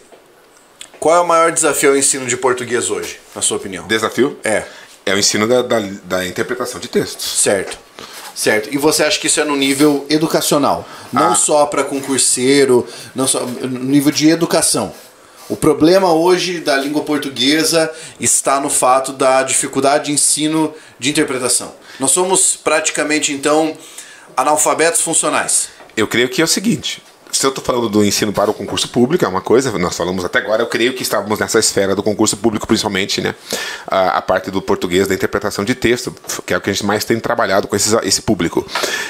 [1.01, 3.87] Qual é o maior desafio ao ensino de português hoje, na sua opinião?
[3.87, 4.39] Desafio?
[4.45, 4.65] É,
[5.05, 7.25] É o ensino da, da, da interpretação de textos.
[7.41, 7.79] certo.
[8.35, 8.71] Certo.
[8.73, 10.89] E você acha que isso é no nível educacional?
[11.13, 11.35] Não Ah.
[11.35, 14.91] só para concurseiro, não só no nível de educação.
[15.51, 21.75] O problema hoje da língua portuguesa está no fato da dificuldade de ensino de interpretação.
[22.01, 23.77] Nós somos praticamente então
[24.35, 25.69] analfabetos funcionais.
[25.97, 27.03] Eu creio que é o seguinte.
[27.31, 30.23] Se eu estou falando do ensino para o concurso público, é uma coisa, nós falamos
[30.23, 33.35] até agora, eu creio que estávamos nessa esfera do concurso público, principalmente, né?
[33.87, 36.15] A, a parte do português, da interpretação de texto,
[36.45, 38.67] que é o que a gente mais tem trabalhado com esses- esse público.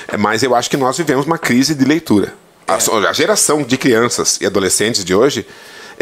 [0.07, 2.33] É, Mas eu acho que nós vivemos uma crise de leitura.
[2.69, 5.45] A, a geração de crianças e adolescentes de hoje.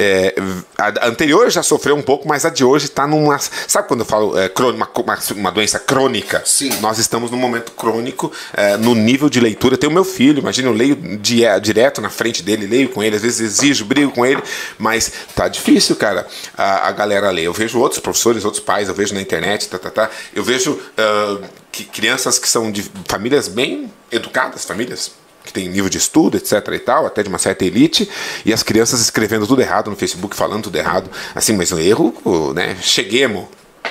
[0.03, 0.35] É,
[0.79, 3.39] a anterior já sofreu um pouco, mas a de hoje está numa.
[3.39, 4.89] Sabe quando eu falo é, uma,
[5.37, 6.43] uma, doença crônica?
[6.47, 6.71] Sim.
[6.81, 9.75] Nós estamos num momento crônico é, no nível de leitura.
[9.75, 13.17] Eu tenho meu filho, imagina, eu leio di- direto na frente dele, leio com ele,
[13.17, 14.43] às vezes exijo, brigo com ele,
[14.79, 17.45] mas tá difícil, cara, a, a galera ler.
[17.45, 20.11] Eu vejo outros professores, outros pais, eu vejo na internet, tá, tá, tá.
[20.35, 21.41] Eu vejo ah,
[21.71, 26.53] que crianças que são de famílias bem educadas, famílias que tem nível de estudo, etc
[26.73, 28.09] e tal, até de uma certa elite,
[28.45, 31.11] e as crianças escrevendo tudo errado no Facebook, falando tudo errado.
[31.35, 32.15] Assim, mas o erro,
[32.55, 33.47] né, cheguemos,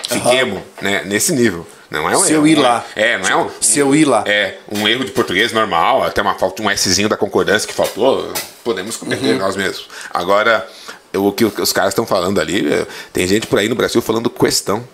[0.07, 1.65] fiquemos, né, nesse nível.
[1.89, 2.85] Não é um Se eu erro, ir não é- lá.
[2.95, 4.23] É, não é um, Se eu ir lá.
[4.27, 8.31] É, um erro de português normal, até uma falta, um Szinho da concordância que faltou,
[8.63, 9.39] podemos cometer Uhum.
[9.39, 9.87] nós mesmos.
[10.13, 10.69] Agora,
[11.11, 14.03] eu- o que os caras estão falando ali, é, tem gente por aí no Brasil
[14.03, 14.87] falando questão.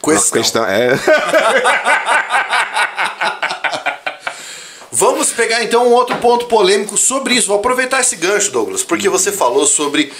[0.00, 0.40] Questão.
[0.40, 0.90] Questão, é.
[5.02, 7.48] Vamos pegar então um outro ponto polêmico sobre isso.
[7.48, 10.12] Vou aproveitar esse gancho, Douglas, porque você falou sobre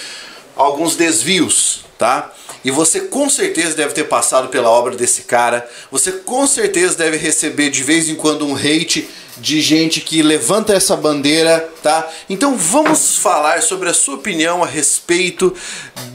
[0.56, 2.32] alguns desvios, tá?
[2.64, 5.64] E você com certeza deve ter passado pela obra desse cara.
[5.92, 10.74] Você com certeza deve receber de vez em quando um hate de gente que levanta
[10.74, 12.10] essa bandeira, tá?
[12.28, 15.54] Então vamos falar sobre a sua opinião a respeito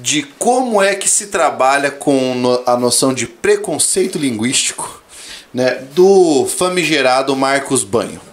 [0.02, 5.02] de como é que se trabalha com a noção de preconceito linguístico,
[5.54, 8.27] né, do famigerado Marcos Banho.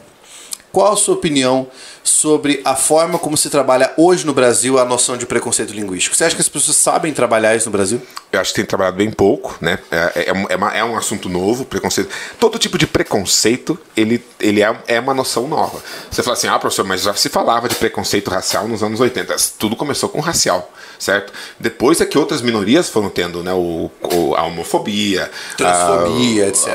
[0.74, 1.68] Qual a sua opinião
[2.02, 6.16] sobre a forma como se trabalha hoje no Brasil a noção de preconceito linguístico?
[6.16, 8.02] Você acha que as pessoas sabem trabalhar isso no Brasil?
[8.32, 9.78] Eu acho que tem trabalhado bem pouco, né?
[9.88, 12.10] É, é, um- é uma- é um assunto novo, preconceito.
[12.40, 15.78] Todo tipo de preconceito, ele, ele é, é uma noção nova.
[16.10, 19.36] Você fala assim, ah, professor, mas já se falava de preconceito racial nos anos 80.
[19.56, 21.32] Tudo começou com racial, certo?
[21.60, 23.52] Depois é que outras minorias foram tendo, né?
[23.52, 26.66] O, o- a homofobia, Transfobia, a- etc.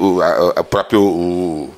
[0.00, 1.02] O, a- a próprio...
[1.02, 1.74] O,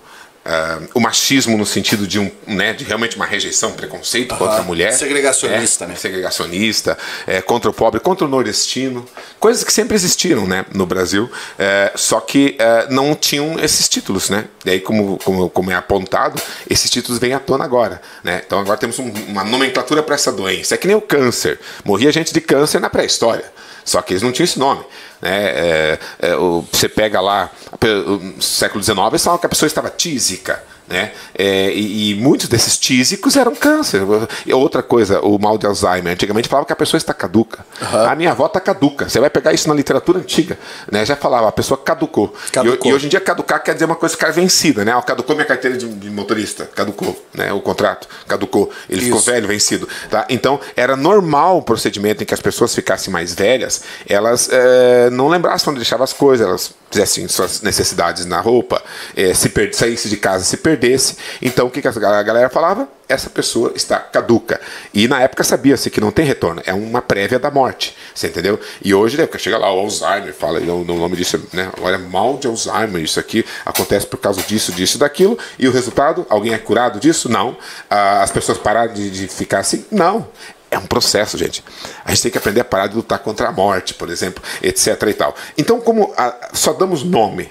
[0.51, 4.63] ah, o machismo no sentido de um né, de realmente uma rejeição, preconceito contra a
[4.63, 5.95] mulher, Segregacionista, é, né?
[5.97, 9.07] segregacionista, é, contra o pobre, contra o nordestino,
[9.39, 14.29] coisas que sempre existiram, né, no Brasil, é, só que é, não tinham esses títulos,
[14.31, 14.47] né?
[14.65, 18.43] E aí, como, como, como é apontado, esses títulos vêm à tona agora, né?
[18.45, 20.75] Então agora temos um- uma nomenclatura para essa doença.
[20.75, 21.59] É que nem o câncer.
[21.85, 23.45] Morria gente de câncer na pré-história.
[23.91, 24.85] Só que eles não tinham esse nome.
[25.21, 25.31] Né?
[25.33, 27.51] É, é, o- você pega lá,
[27.83, 30.63] o século XIX, eles falavam que a pessoa estava tísica.
[30.91, 31.13] Né?
[31.39, 34.03] É, e, e muitos desses tísicos eram câncer.
[34.45, 36.13] E outra coisa, o mal de Alzheimer.
[36.13, 37.65] Antigamente falava que a pessoa está caduca.
[37.81, 39.09] A minha avó está caduca.
[39.09, 40.59] Você vai pegar isso na literatura antiga.
[40.91, 41.05] Né?
[41.07, 42.35] Já falava, a pessoa caducou.
[42.51, 42.91] Caducou.
[42.91, 44.85] E, e hoje em dia caducar quer dizer uma coisa ficar vencida.
[44.85, 45.01] Né?
[45.07, 46.69] Caducou minha carteira de, de motorista.
[46.75, 47.25] Caducou.
[47.33, 47.53] Né?
[47.53, 48.09] O contrato.
[48.27, 48.73] Caducou.
[48.89, 49.31] Ele ficou Isso.
[49.31, 49.89] velho, vencido.
[50.11, 50.27] Tá?
[50.29, 55.29] Então, era normal o procedimento em que as pessoas ficassem mais velhas, elas eh, não
[55.29, 58.83] lembrassem onde deixavam as coisas, elas fizessem suas necessidades na roupa,
[59.17, 61.17] eh, se saísse de casa, se perdesse.
[61.41, 62.89] Então, o que, que a galera falava?
[63.09, 64.61] Essa pessoa está caduca.
[64.93, 67.97] E na época sabia-se que não tem retorno, é uma prévia da morte.
[68.15, 68.59] Você entendeu?
[68.83, 71.71] E hoje, né, chega lá o Alzheimer, fala, o o nome disso, né?
[71.81, 75.39] Olha, mal de Alzheimer, isso aqui acontece por causa disso, disso, daquilo.
[75.59, 76.27] E o resultado?
[76.29, 77.29] Alguém é curado disso?
[77.29, 77.57] Não.
[77.89, 79.85] Ah, as pessoas pararam de, de ficar assim?
[79.91, 80.27] Não.
[80.71, 81.65] É um processo, gente.
[82.05, 85.03] A gente tem que aprender a parar de lutar contra a morte, por exemplo, etc.
[85.09, 85.35] e tal.
[85.59, 87.51] Então, como a- só damos nome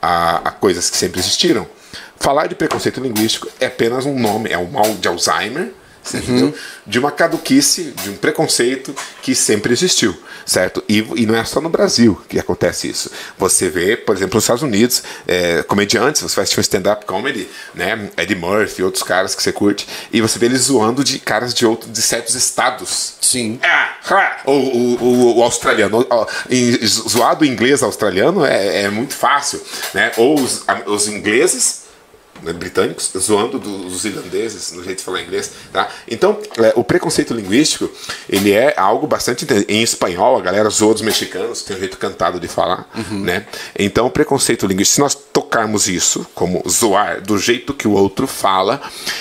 [0.00, 1.66] a, a coisas que sempre existiram,
[2.18, 5.72] falar de preconceito linguístico é apenas um nome, é um mal de Alzheimer,
[6.16, 6.54] entendeu?
[6.86, 10.16] de uma caduquice, de um preconceito que sempre existiu,
[10.46, 10.82] certo?
[10.88, 13.10] E, e não é só no Brasil que acontece isso.
[13.36, 18.08] Você vê, por exemplo, nos Estados Unidos, é, comediantes, você assistir um stand-up comedy, né?
[18.16, 21.66] Eddie Murphy, outros caras que você curte, e você vê eles zoando de caras de
[21.66, 23.14] outros, de certos estados.
[23.20, 23.58] Sim.
[23.62, 29.60] Ah, ah, o, o, o, o australiano, o- zoado inglês australiano é, é muito fácil,
[29.92, 30.12] né?
[30.16, 31.77] Ou os, os ingleses
[32.54, 35.88] britânicos zoando dos irlandeses no jeito de falar inglês, tá?
[36.08, 37.90] Então, é, o preconceito linguístico,
[38.28, 42.38] ele é algo bastante em espanhol, a galera zoa dos mexicanos, tem um jeito cantado
[42.38, 43.46] de falar, né?
[43.78, 48.26] Então, o preconceito linguístico, se nós tocarmos isso como zoar do jeito que o outro
[48.26, 48.80] fala,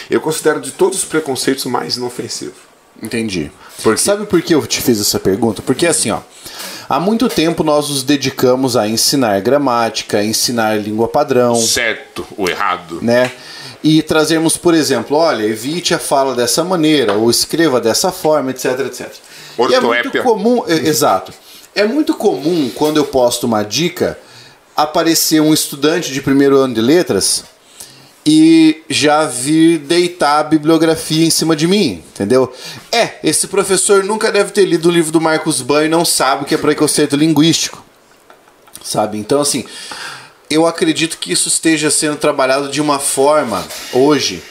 [0.10, 2.68] eu considero de todos os preconceitos o mais inofensivo.
[3.02, 3.52] Entendi.
[3.84, 4.02] Por quê?
[4.02, 5.61] Sabe por que eu te fiz essa pergunta?
[5.61, 6.19] Porque assim, ó,
[6.89, 12.49] há muito tempo nós nos dedicamos a ensinar gramática, a ensinar língua padrão, Certo ou
[12.49, 12.99] errado?
[13.01, 13.31] né?
[13.84, 18.80] E trazermos, por exemplo, olha, evite a fala dessa maneira, ou escreva dessa forma, etc,
[18.88, 19.07] etc.
[19.57, 20.23] E é muito Ortoépia.
[20.23, 21.31] comum, é, exato.
[21.76, 24.18] É muito comum quando eu posto uma dica
[24.76, 27.43] aparecer um estudante de primeiro ano de letras
[28.30, 32.54] e já vir deitar a bibliografia em cima de mim, entendeu?
[32.91, 36.44] É, esse professor nunca deve ter lido o livro do Marcos Ban e não sabe
[36.44, 37.82] o que é preconceito linguístico.
[38.84, 39.18] Sabe?
[39.18, 39.64] Então, assim,
[40.49, 44.44] eu acredito que isso esteja sendo trabalhado de uma forma, hoje,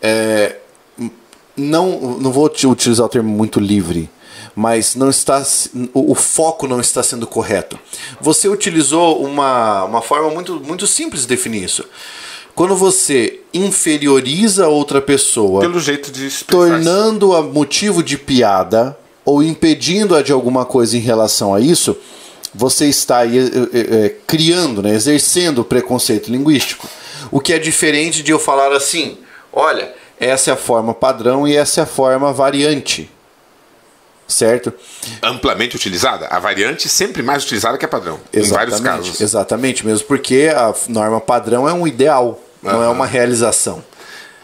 [0.00, 0.54] é,
[1.56, 4.08] não, não vou uti- utilizar o termo muito livre,
[4.54, 5.44] mas não está
[5.92, 7.76] o, o foco não está sendo correto.
[8.20, 11.84] Você utilizou uma, uma forma muito, muito simples de definir isso.
[12.58, 20.32] Quando você inferioriza outra pessoa, Pelo jeito de tornando-a motivo de piada ou impedindo-a de
[20.32, 21.96] alguma coisa em relação a isso,
[22.52, 26.88] você está eh, eh, eh, criando, né, exercendo o preconceito linguístico.
[27.30, 29.18] O que é diferente de eu falar assim:
[29.52, 33.08] olha, essa é a forma padrão e essa é a forma variante.
[34.26, 34.72] certo?
[35.22, 36.26] Amplamente utilizada.
[36.26, 38.18] A variante sempre mais utilizada que a padrão.
[38.34, 39.20] Em vários casos.
[39.20, 43.84] Exatamente, mesmo porque a norma padrão é um ideal, não é uma realização.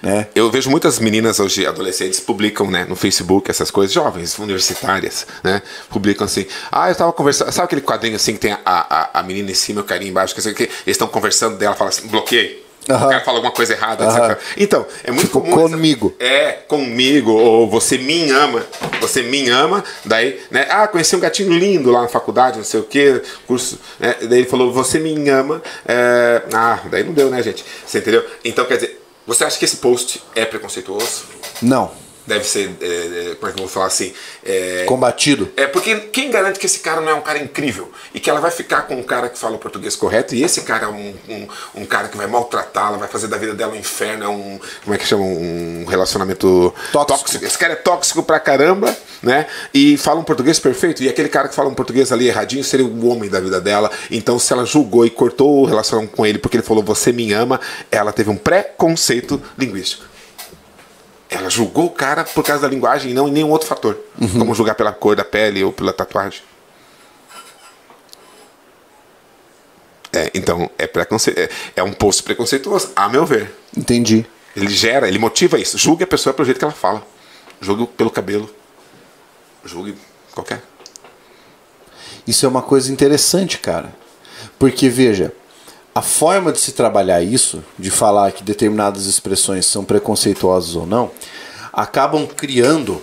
[0.05, 0.27] Né?
[0.35, 5.63] Eu vejo muitas meninas hoje, adolescentes, publicam né, no Facebook essas coisas, jovens, universitárias, né?
[5.89, 7.51] Publicam assim, ah, eu tava conversando.
[7.51, 10.11] Sabe aquele quadrinho assim que tem a, a, a menina em cima e o carinha
[10.11, 10.35] embaixo?
[10.35, 12.64] Que, que eles estão conversando dela, fala assim, bloqueei.
[12.85, 14.05] O cara fala alguma coisa errada.
[14.05, 14.39] etc.
[14.57, 15.61] Então, é muito Tipo, comum.
[15.61, 16.15] essa- comigo.
[16.19, 17.33] É, comigo.
[17.33, 18.65] Ou você me ama.
[19.01, 19.83] Você me ama.
[20.05, 20.67] Daí, né?
[20.71, 23.79] Ah, conheci um gatinho lindo lá na faculdade, não sei o quê, curso.
[23.99, 24.15] Né?
[24.29, 25.63] Daí ele falou, você me ama.
[25.87, 27.65] é, Ah, daí não deu, né, gente?
[27.87, 28.25] Você entendeu?
[28.45, 31.25] Então, quer dizer, você acha que esse post é preconceituoso?
[31.63, 31.91] Não.
[32.27, 34.13] Deve ser, é, é, como é que eu vou falar assim?
[34.45, 35.51] É, Combatido.
[35.57, 38.41] é porque quem garante que esse cara não é um cara incrível e que ela
[38.41, 41.15] vai ficar com um cara que fala o português correto e esse cara é um,
[41.29, 41.49] um,
[41.83, 44.59] um cara que vai maltratá-la, vai fazer da vida dela um inferno, é um.
[44.83, 45.23] Como é que chama?
[45.23, 47.45] Um relacionamento Tóxico.
[47.45, 49.47] Esse cara é tóxico pra caramba, né?
[49.73, 51.03] E fala um português perfeito.
[51.03, 53.91] E aquele cara que fala um português ali erradinho seria o homem da vida dela.
[54.11, 57.33] Então, se ela julgou e cortou o relacionamento com ele porque ele falou você me
[57.33, 57.61] ama,
[57.91, 60.14] ela teve um preconceito linguístico.
[61.35, 63.99] Ela julgou o cara por causa da linguagem e não em nenhum outro fator.
[64.39, 66.43] Como julgar pela cor da pele ou pela tatuagem.
[70.13, 71.31] É, então, é, preconce...
[71.37, 73.53] é, é um post preconceituoso, a meu ver.
[73.77, 74.25] Entendi.
[74.55, 75.77] Ele gera, ele motiva isso.
[75.77, 77.05] Julgue a pessoa pelo jeito que ela fala.
[77.61, 78.49] Julgue pelo cabelo.
[79.65, 79.97] Julgue
[80.33, 80.63] qualquer.
[82.25, 83.93] Isso é uma coisa interessante, cara.
[84.57, 85.33] Porque, veja,
[85.95, 91.11] a forma de se trabalhar isso, de falar que determinadas expressões são preconceituosas ou não,
[91.73, 93.01] acabam criando,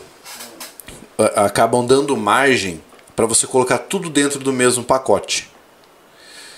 [1.36, 2.82] acabam dando margem
[3.16, 5.50] para você colocar tudo dentro do mesmo pacote.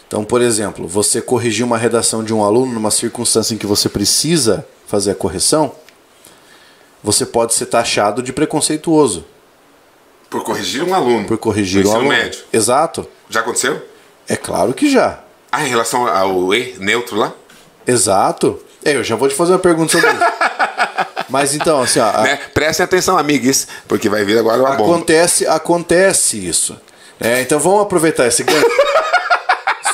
[0.08, 3.90] Então, por exemplo, você corrigir uma redação de um aluno numa circunstância em que você
[3.90, 5.72] precisa fazer a correção,
[7.04, 9.26] você pode ser taxado de preconceituoso
[10.30, 11.28] Por corrigir um aluno.
[11.28, 12.24] por corrigir no um ensino aluno.
[12.24, 12.44] médio.
[12.54, 13.08] Exato.
[13.30, 13.84] Já aconteceu?
[14.28, 15.23] É claro que já.
[15.56, 17.32] Ah, em relação ao E neutro lá?
[17.86, 18.60] Exato.
[18.84, 20.20] É, eu já vou te fazer uma pergunta sobre isso.
[21.30, 22.40] Mas então, assim, ó, Né?
[22.56, 24.96] Prestem atenção, amigues, porque vai vir agora uma bomba.
[24.96, 26.76] acontece, acontece isso.
[27.20, 27.42] né?
[27.42, 28.66] então vamos aproveitar esse gancho.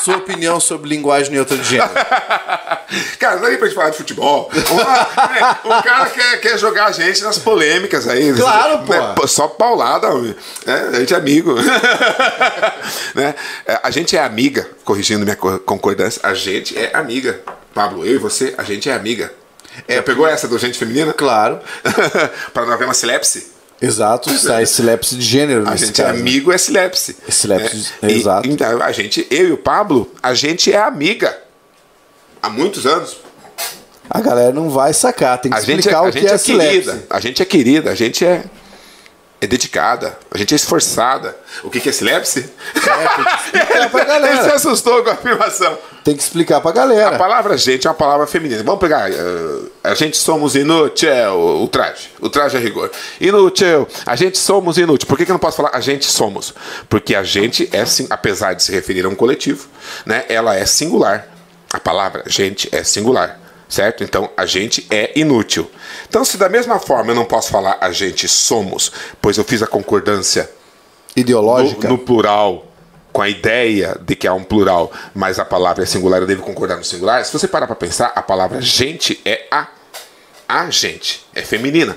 [0.03, 1.89] Sua opinião sobre linguagem neutra de gênero.
[3.19, 4.49] Cara, não é nem pra gente falar de futebol.
[4.71, 8.33] Uma- né, o cara quer, quer jogar a gente nas polêmicas aí.
[8.33, 8.93] Claro, pô.
[8.93, 10.35] Né, Só paulada, né?
[10.93, 11.55] A gente é amigo.
[13.13, 13.35] né?
[13.67, 17.41] É, A gente é amiga, corrigindo minha co- concordância, a gente é amiga.
[17.73, 19.31] Pablo, eu e você, a gente é amiga.
[19.87, 21.13] É, pegou essa do gente feminina?
[21.13, 21.59] Claro.
[22.53, 23.51] pra não haver uma silepse?
[23.81, 26.13] Exato, sai esse lapse de gênero A gente é caso.
[26.15, 26.19] né?
[26.19, 27.15] amigo é silepse.
[27.27, 28.11] É silepse, né?
[28.11, 28.47] E- exato.
[28.49, 31.37] então, a gente, eu e o Pablo, a gente é amiga.
[32.41, 33.17] Há muitos anos.
[34.09, 36.31] A galera não vai sacar, tem que A gente, é, explicar a o que gente
[36.31, 36.73] é, é, silepse.
[36.89, 37.05] querida.
[37.09, 38.43] A gente é querida, a gente é,
[39.41, 41.35] é dedicada, a gente é esforçada.
[41.63, 42.49] O que, que é silepse?
[43.91, 44.33] pra galera.
[44.35, 45.77] Ele se assustou com a afirmação.
[46.03, 47.17] Tem que explicar pra A galera.
[47.17, 48.61] palavra gente é uma palavra feminina.
[48.63, 49.09] Vamos pegar.
[49.11, 49.15] eh,
[49.83, 51.09] a gente somos inútil,
[51.61, 52.09] o traje.
[52.19, 52.91] O traje é rigor.
[53.21, 53.87] Inútil.
[54.05, 55.07] A gente somos inútil.
[55.07, 56.53] Por que, que eu não posso falar a gente somos?
[56.89, 59.67] Porque a gente é, sim- apesar de se referir a um coletivo,
[60.05, 61.27] né, ela é singular.
[61.71, 63.38] A palavra gente é singular.
[63.69, 64.03] Certo?
[64.03, 65.69] Então a gente é inútil.
[66.07, 68.91] Então, se da mesma forma eu não posso falar a gente somos,
[69.21, 70.49] pois eu fiz a concordância
[71.15, 71.87] Ideológica.
[71.87, 72.65] no, no plural,
[73.13, 76.41] com a ideia de que há um plural, mas a palavra é singular, eu devo
[76.41, 77.23] concordar no singular.
[77.23, 79.67] Se você parar para pensar, a palavra gente é a.
[80.47, 81.95] A gente é feminina.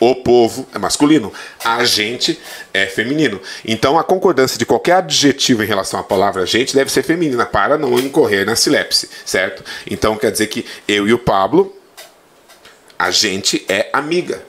[0.00, 1.32] O povo é masculino.
[1.64, 2.38] A gente
[2.72, 3.40] é feminino.
[3.64, 7.76] Então a concordância de qualquer adjetivo em relação à palavra gente deve ser feminina para
[7.76, 9.64] não incorrer na silepse, certo?
[9.90, 11.74] Então quer dizer que eu e o Pablo,
[12.98, 14.42] a gente é amiga.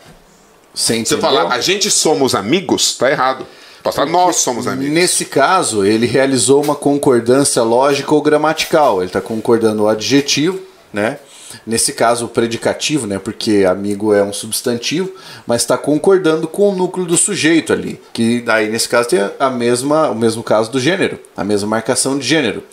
[0.74, 3.46] Sem Se eu falar a gente somos amigos, tá errado.
[3.84, 4.94] Posso falar nós somos amigos.
[4.94, 9.00] Nesse caso, ele realizou uma concordância lógica ou gramatical.
[9.00, 10.60] Ele está concordando o adjetivo,
[10.94, 11.18] né?
[11.66, 13.20] Nesse caso, o predicativo, né?
[13.20, 15.12] Porque amigo é um substantivo,
[15.48, 18.00] mas está concordando com o núcleo do sujeito ali.
[18.14, 22.18] Que daí, nesse caso, tem a mesma, o mesmo caso do gênero, a mesma marcação
[22.18, 22.64] de gênero.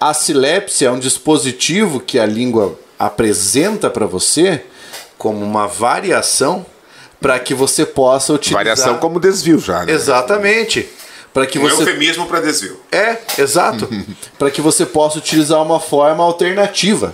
[0.00, 4.62] A silepse é um dispositivo que a língua apresenta para você
[5.16, 6.64] como uma variação
[7.20, 8.60] para que você possa utilizar.
[8.64, 9.92] Variação como desvio já, né?
[9.92, 10.88] Exatamente.
[11.32, 12.78] Para que Um você eufemismo para desvio.
[12.92, 13.88] é, exato.
[14.38, 17.12] para que você possa utilizar uma forma alternativa.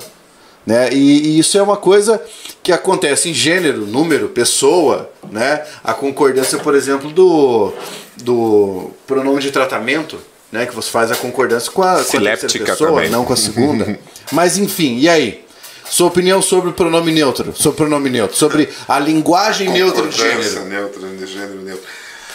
[0.66, 0.91] Né?
[0.93, 2.23] E, e isso é uma coisa
[2.62, 5.11] que acontece em gênero, número, pessoa.
[5.31, 5.65] Né?
[5.82, 7.73] A concordância, por exemplo, do,
[8.19, 10.19] do pronome de tratamento,
[10.53, 10.66] né?
[10.66, 13.11] que você faz a concordância com a, com a pessoa, também.
[13.11, 13.99] não com a segunda.
[14.32, 15.45] Mas enfim, e aí?
[15.91, 20.16] Sua opinião sobre o pronome neutro, sobre o pronome neutro, sobre a linguagem neutra de
[20.16, 20.65] gênero.
[20.66, 21.85] Neutro, de gênero neutro.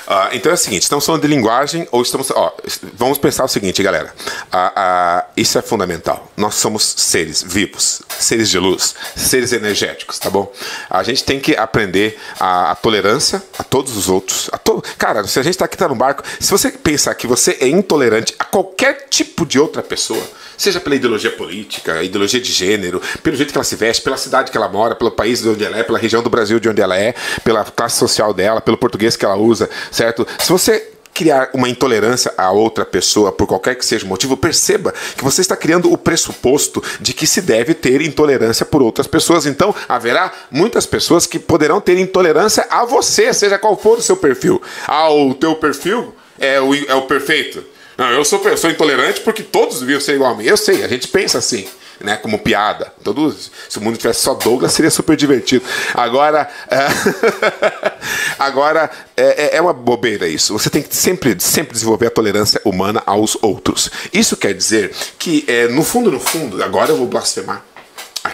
[0.07, 2.30] Ah, então é o seguinte, estamos falando de linguagem ou estamos.
[2.32, 2.56] Ó,
[2.94, 4.14] vamos pensar o seguinte, galera.
[4.52, 6.32] Ah, ah, isso é fundamental.
[6.38, 10.52] Nós somos seres vivos, seres de luz, seres energéticos, tá bom?
[10.90, 14.49] A gente tem que aprender a, a tolerância a todos os outros.
[14.64, 14.84] To...
[14.98, 17.68] Cara, se a gente está aqui tá no barco, se você pensar que você é
[17.68, 20.23] intolerante a qualquer tipo de outra pessoa,
[20.57, 24.52] seja pela ideologia política, ideologia de gênero, pelo jeito que ela se veste, pela cidade
[24.52, 26.82] que ela mora, pelo país de onde ela é, pela região do Brasil de onde
[26.82, 27.14] ela é,
[27.44, 30.27] pela classe social dela, pelo português que ela usa, certo?
[30.40, 34.94] Se você criar uma intolerância a outra pessoa por qualquer que seja o motivo, perceba
[35.15, 39.45] que você está criando o pressuposto de que se deve ter intolerância por outras pessoas.
[39.45, 44.18] Então, haverá muitas pessoas que poderão ter intolerância a você, seja qual for o seu
[44.18, 44.61] perfil.
[44.86, 47.64] Ah, o teu perfil é o, é o perfeito.
[47.97, 50.45] Não, eu sou, eu sou intolerante porque todos deviam ser igual a mim.
[50.45, 51.67] Eu sei, a gente pensa assim
[51.99, 52.91] né, como piada.
[53.03, 55.65] Todos, se o mundo tivesse só Douglas, seria super divertido.
[55.93, 56.88] Agora, é,
[58.39, 60.53] agora é, é, é, uma bobeira isso.
[60.53, 63.89] Você tem que sempre, sempre desenvolver a tolerância humana aos outros.
[64.13, 67.63] Isso quer dizer que, é, no fundo, no fundo, agora eu vou blasfemar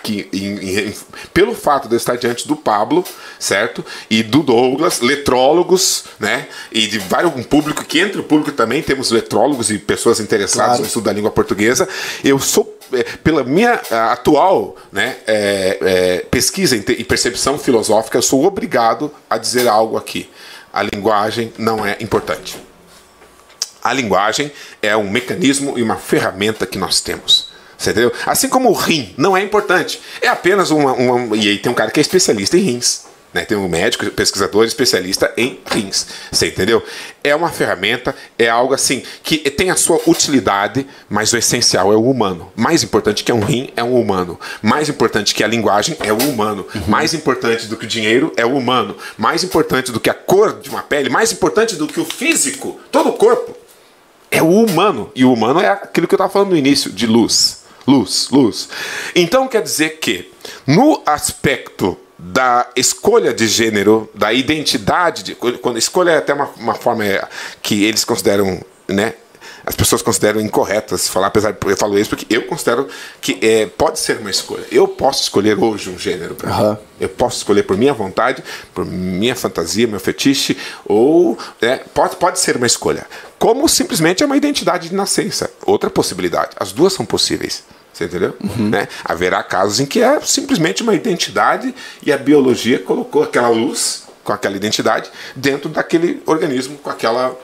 [0.10, 0.96] em, em,
[1.34, 3.04] pelo fato de eu estar diante do Pablo,
[3.40, 3.86] certo?
[4.10, 6.48] E do Douglas, letrólogos, né?
[6.72, 10.66] E de vários um público que entre o público também temos letrólogos e pessoas interessadas
[10.66, 10.82] claro.
[10.82, 11.88] no estudo da língua portuguesa.
[12.24, 13.80] Eu sou é, pela minha
[14.12, 20.30] atual né, é, é, pesquisa e percepção filosófica, eu sou obrigado a dizer algo aqui.
[20.74, 22.58] A linguagem não é importante.
[23.84, 24.52] A linguagem
[24.82, 27.51] é um mecanismo e uma ferramenta que nós temos.
[27.82, 28.14] Você entendeu?
[28.28, 30.00] Assim como o rim não é importante.
[30.22, 31.36] É apenas uma, uma.
[31.36, 33.10] E aí tem um cara que é especialista em rins.
[33.34, 33.46] Né?
[33.46, 36.06] Tem um médico, pesquisador, especialista em rins.
[36.32, 36.84] Você entendeu?
[37.24, 41.96] É uma ferramenta, é algo assim que tem a sua utilidade, mas o essencial é
[41.96, 42.52] o humano.
[42.56, 44.40] Mais importante que um rim é um humano.
[44.62, 46.68] Mais importante que a linguagem é o humano.
[46.76, 46.84] Uhum.
[46.88, 48.96] Mais importante do que o dinheiro é o humano.
[49.18, 52.80] Mais importante do que a cor de uma pele, mais importante do que o físico,
[52.92, 53.56] todo o corpo,
[54.30, 55.12] é o humano.
[55.16, 57.61] E o humano é aquilo que eu estava falando no início, de luz.
[57.88, 58.70] Luz, luz.
[59.16, 60.32] Então quer dizer que,
[60.68, 66.76] no aspecto da escolha de gênero, da identidade, de, quando escolha é até uma, uma
[66.76, 67.04] forma
[67.62, 69.16] que eles consideram, né,
[69.66, 72.88] as pessoas consideram incorretas falar, apesar de eu falo isso porque eu considero
[73.20, 74.66] que é, pode ser uma escolha.
[74.72, 76.72] Eu posso escolher hoje um gênero para uhum.
[76.72, 76.78] mim.
[77.00, 78.44] Eu posso escolher por minha vontade,
[78.74, 83.06] por minha fantasia, meu fetiche, ou é, pode, pode ser uma escolha.
[83.40, 85.50] Como simplesmente é uma identidade de nascença.
[85.66, 86.52] Outra possibilidade.
[86.58, 87.64] As duas são possíveis.
[87.92, 88.36] Você entendeu?
[88.42, 88.70] Uhum.
[88.70, 88.88] Né?
[89.04, 91.74] Haverá casos em que é simplesmente uma identidade
[92.04, 97.36] e a biologia colocou aquela luz com aquela identidade dentro daquele organismo com, aquela,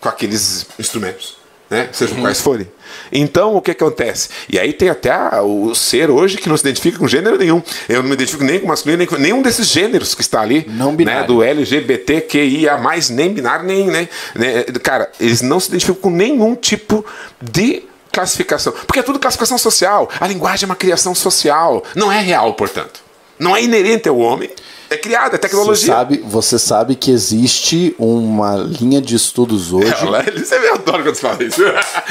[0.00, 1.37] com aqueles instrumentos.
[1.70, 1.88] Né?
[1.92, 2.22] Sejam uhum.
[2.22, 2.66] quais forem.
[3.12, 4.30] Então, o que acontece?
[4.48, 7.62] E aí tem até o ser hoje que não se identifica com gênero nenhum.
[7.88, 10.66] Eu não me identifico nem com masculino, nem com nenhum desses gêneros que está ali.
[10.68, 11.20] Não binário.
[11.20, 11.26] Né?
[11.26, 12.78] Do LGBTQIA,
[13.10, 14.64] nem binário, nem, nem, né?
[14.82, 17.04] Cara, eles não se identificam com nenhum tipo
[17.40, 18.72] de classificação.
[18.86, 20.08] Porque é tudo classificação social.
[20.18, 21.84] A linguagem é uma criação social.
[21.94, 23.00] Não é real, portanto.
[23.38, 24.50] Não é inerente ao homem.
[24.90, 25.86] É criada, é tecnologia.
[25.86, 29.92] Você sabe, você sabe que existe uma linha de estudos hoje.
[29.92, 31.60] É, ele sempre adora quando você fala isso.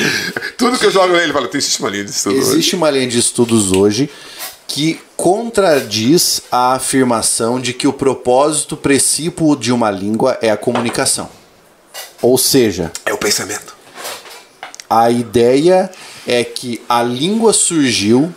[0.58, 2.76] Tudo que eu jogo nele, ele fala: existe uma linha de estudos Existe hoje.
[2.76, 4.10] uma linha de estudos hoje
[4.68, 11.30] que contradiz a afirmação de que o propósito precípuo de uma língua é a comunicação.
[12.22, 13.76] Ou seja, é o pensamento.
[14.90, 15.90] A ideia
[16.28, 18.34] é que a língua surgiu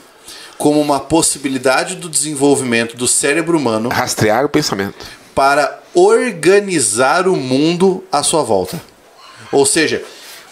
[0.60, 8.04] como uma possibilidade do desenvolvimento do cérebro humano rastrear o pensamento para organizar o mundo
[8.12, 8.78] à sua volta.
[9.50, 10.04] Ou seja,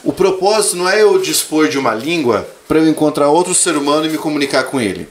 [0.02, 4.06] o propósito não é eu dispor de uma língua para eu encontrar outro ser humano
[4.06, 5.06] e me comunicar com ele.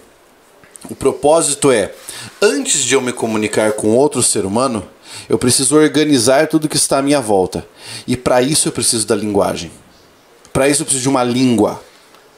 [0.90, 1.94] O propósito é,
[2.42, 4.84] antes de eu me comunicar com outro ser humano,
[5.30, 7.68] eu preciso organizar tudo que está à minha volta.
[8.08, 9.72] E para isso eu preciso da linguagem.
[10.52, 11.80] Para isso eu preciso de uma língua.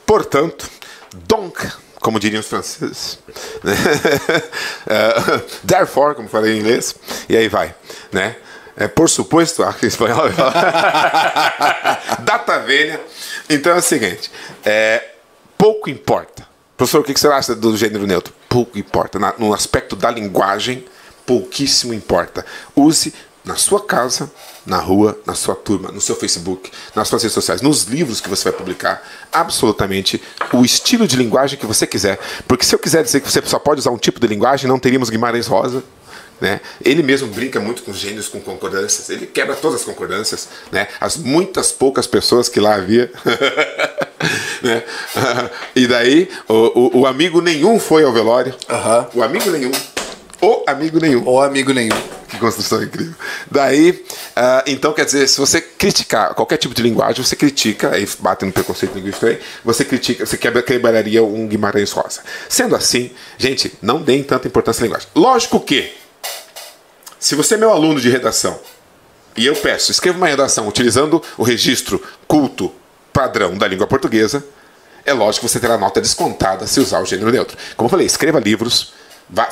[0.05, 0.69] Portanto,
[1.25, 1.65] donc,
[2.01, 3.19] como diriam os franceses.
[4.85, 6.95] uh, therefore, como falei em inglês,
[7.27, 7.75] e aí vai,
[8.11, 8.35] né?
[8.79, 10.29] É, por suposto, aqui em espanhol,
[12.23, 13.01] data velha.
[13.49, 14.31] Então é o seguinte:
[14.63, 15.09] é,
[15.57, 16.47] pouco importa.
[16.77, 18.33] Professor, o que você acha do gênero neutro?
[18.47, 19.19] Pouco importa.
[19.19, 20.85] Na, no aspecto da linguagem,
[21.25, 22.45] pouquíssimo importa.
[22.73, 23.13] Use
[23.43, 24.31] na sua casa,
[24.65, 28.29] na rua, na sua turma, no seu Facebook, nas suas redes sociais, nos livros que
[28.29, 30.21] você vai publicar, absolutamente
[30.53, 32.19] o estilo de linguagem que você quiser.
[32.47, 34.79] Porque se eu quiser dizer que você só pode usar um tipo de linguagem, não
[34.79, 35.83] teríamos Guimarães Rosa.
[36.39, 36.61] Né?
[36.83, 39.09] Ele mesmo brinca muito com gênios, com concordâncias.
[39.09, 40.47] Ele quebra todas as concordâncias.
[40.71, 40.87] Né?
[40.99, 43.11] As muitas poucas pessoas que lá havia.
[44.63, 44.83] né?
[45.75, 48.55] e daí, o, o, o, amigo nenhum foi ao velório.
[48.69, 49.19] Uhum.
[49.19, 49.71] O amigo nenhum
[50.41, 51.25] ou amigo nenhum.
[51.25, 51.95] Ou amigo nenhum.
[52.27, 53.13] Que construção incrível.
[53.49, 58.07] Daí, uh, então quer dizer, se você criticar qualquer tipo de linguagem, você critica, aí
[58.19, 62.21] bate no preconceito linguístico aí, você critica, você quebra, quebraria um Guimarães Rosa.
[62.47, 65.07] Sendo assim, gente, não deem tanta importância à linguagem.
[65.15, 65.91] Lógico que,
[67.19, 68.59] se você é meu aluno de redação,
[69.35, 72.71] e eu peço, escreva uma redação utilizando o registro culto
[73.11, 74.43] padrão da língua portuguesa,
[75.05, 77.57] é lógico que você terá nota descontada se usar o gênero neutro.
[77.75, 78.93] Como eu falei, escreva livros,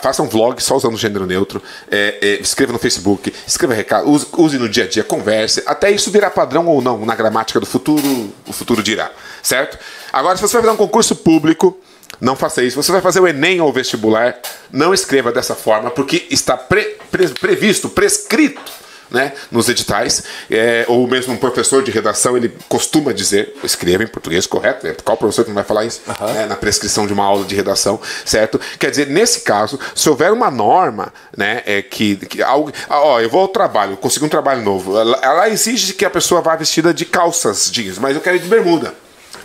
[0.01, 4.27] faça um vlog só usando gênero neutro, é, é, escreva no Facebook, escreva recado, use,
[4.37, 7.65] use, no dia a dia, converse, até isso virar padrão ou não na gramática do
[7.65, 9.77] futuro, o futuro dirá, certo?
[10.11, 11.77] Agora, se você vai fazer um concurso público,
[12.19, 12.81] não faça isso.
[12.81, 14.39] Você vai fazer o Enem ou o vestibular,
[14.71, 21.07] não escreva dessa forma, porque está pre, pre, previsto, prescrito né, nos editais, é, ou
[21.07, 24.95] mesmo um professor de redação, ele costuma dizer, escreva em português correto, né?
[25.03, 26.33] qual professor que não vai falar isso uhum.
[26.33, 28.59] né, na prescrição de uma aula de redação, certo?
[28.79, 33.29] Quer dizer, nesse caso, se houver uma norma, né, é, que, que algo, ó, eu
[33.29, 36.93] vou ao trabalho, consigo um trabalho novo, ela, ela exige que a pessoa vá vestida
[36.93, 38.93] de calças jeans, mas eu quero ir de bermuda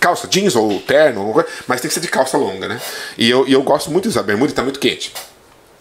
[0.01, 1.33] calça jeans ou terno,
[1.69, 2.81] mas tem que ser de calça longa, né?
[3.17, 5.13] E eu, e eu gosto muito de usar bermuda e está muito quente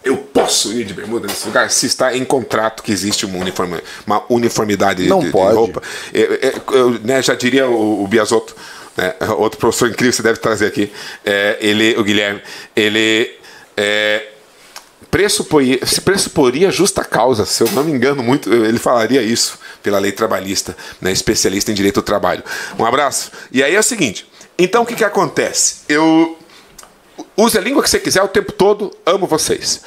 [0.04, 3.80] eu posso ir de bermuda nesse lugar se está em contrato que existe uma, uniforme,
[4.06, 5.50] uma uniformidade Não de, pode.
[5.50, 5.82] de roupa.
[6.12, 8.56] Eu, eu, eu né, já diria o, o Biasotto,
[8.96, 10.92] né, outro professor incrível que você deve trazer aqui,
[11.24, 12.42] é, ele, o Guilherme,
[12.74, 13.32] ele
[13.76, 14.26] é,
[15.10, 19.98] pressuporia, se pressuporia justa causa, se eu não me engano muito, ele falaria isso pela
[19.98, 22.42] lei trabalhista, né, especialista em direito do trabalho.
[22.78, 23.30] Um abraço.
[23.52, 24.26] E aí é o seguinte,
[24.58, 25.82] então o que, que acontece?
[25.88, 26.38] Eu
[27.36, 29.82] Use a língua que você quiser o tempo todo, amo vocês.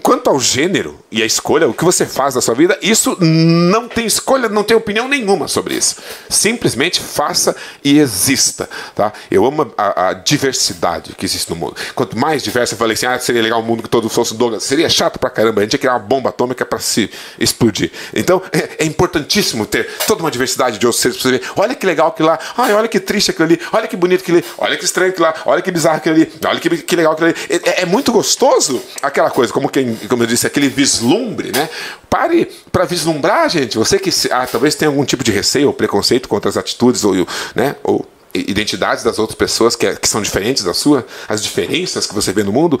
[0.00, 3.88] Quanto ao gênero e a escolha, o que você faz da sua vida, isso não
[3.88, 5.96] tem escolha, não tem opinião nenhuma sobre isso.
[6.30, 7.54] Simplesmente faça
[7.84, 8.68] e exista.
[8.94, 9.12] Tá?
[9.30, 11.76] Eu amo a, a diversidade que existe no mundo.
[11.94, 14.62] Quanto mais diverso, eu falei assim: ah, seria legal um mundo que todos fossem Douglas.
[14.62, 17.92] Seria chato pra caramba, a gente ia criar uma bomba atômica para se explodir.
[18.14, 21.50] Então é, é, importantíssimo ter toda uma diversidade de outros seres pra você ver.
[21.54, 24.38] Olha que legal aquilo lá, ai, olha que triste aquilo ali, olha que bonito aquilo
[24.38, 27.12] ali, olha que estranho aquilo lá, olha que bizarro aquilo ali, olha que, que legal
[27.12, 27.36] aquilo ali.
[27.64, 31.68] É, é muito gostoso aquela coisa, como quem como eu disse, aquele vislumbre, né?
[32.08, 33.78] Pare para vislumbrar, gente.
[33.78, 37.14] Você que ah, talvez tenha algum tipo de receio ou preconceito contra as atitudes ou,
[37.54, 37.76] né?
[37.82, 42.14] ou identidades das outras pessoas que, é, que, são diferentes da sua, as diferenças que
[42.14, 42.80] você vê no mundo,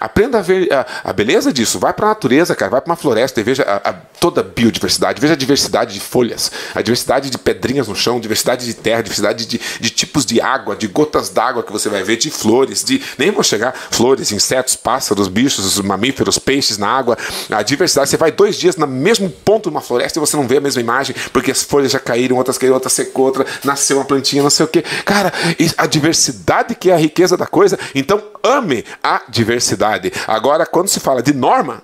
[0.00, 1.78] aprenda a ver a, a beleza disso.
[1.78, 4.44] Vai para a natureza, cara, vai para uma floresta e veja a, a, toda a
[4.44, 9.02] biodiversidade, veja a diversidade de folhas, a diversidade de pedrinhas no chão, diversidade de terra,
[9.02, 12.84] diversidade de, de tipos de água, de gotas d'água que você vai ver, de flores,
[12.84, 17.16] de nem vou chegar flores, insetos, pássaros, bichos, mamíferos, peixes na água,
[17.50, 18.10] a diversidade.
[18.10, 20.60] Você vai dois dias no mesmo ponto de uma floresta e você não vê a
[20.60, 24.42] mesma imagem porque as folhas já caíram, outras caíram, outra secou, outra nasceu uma plantinha,
[24.42, 24.84] não sei o que.
[25.04, 25.32] Cara,
[25.76, 27.78] a diversidade que é a riqueza da coisa.
[27.94, 30.12] Então, ame a diversidade.
[30.26, 31.82] Agora, quando se fala de norma,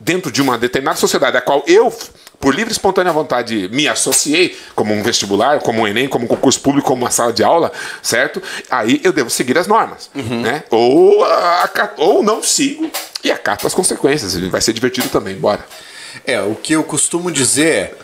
[0.00, 1.92] dentro de uma determinada sociedade a qual eu,
[2.40, 6.28] por livre e espontânea vontade, me associei, como um vestibular, como um Enem, como um
[6.28, 7.70] concurso público, como uma sala de aula,
[8.02, 8.42] certo?
[8.70, 10.10] Aí eu devo seguir as normas.
[10.14, 10.40] Uhum.
[10.40, 10.64] Né?
[10.70, 11.22] Ou,
[11.98, 12.90] ou não sigo
[13.22, 14.34] e acato as consequências.
[14.48, 15.64] Vai ser divertido também, bora.
[16.24, 17.94] É, o que eu costumo dizer é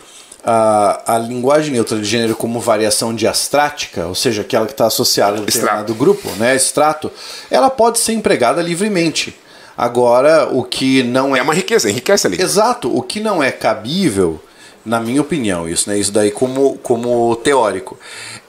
[0.49, 5.39] a, a linguagem neutra de gênero como variação diastrática, ou seja, aquela que está associada
[5.39, 7.11] a determinado grupo, né, extrato,
[7.51, 9.37] ela pode ser empregada livremente.
[9.77, 11.39] Agora, o que não é.
[11.39, 12.41] É uma riqueza, enriquece ali.
[12.41, 12.95] Exato.
[12.95, 14.41] O que não é cabível,
[14.83, 15.99] na minha opinião, isso, né?
[15.99, 17.99] Isso daí como, como teórico,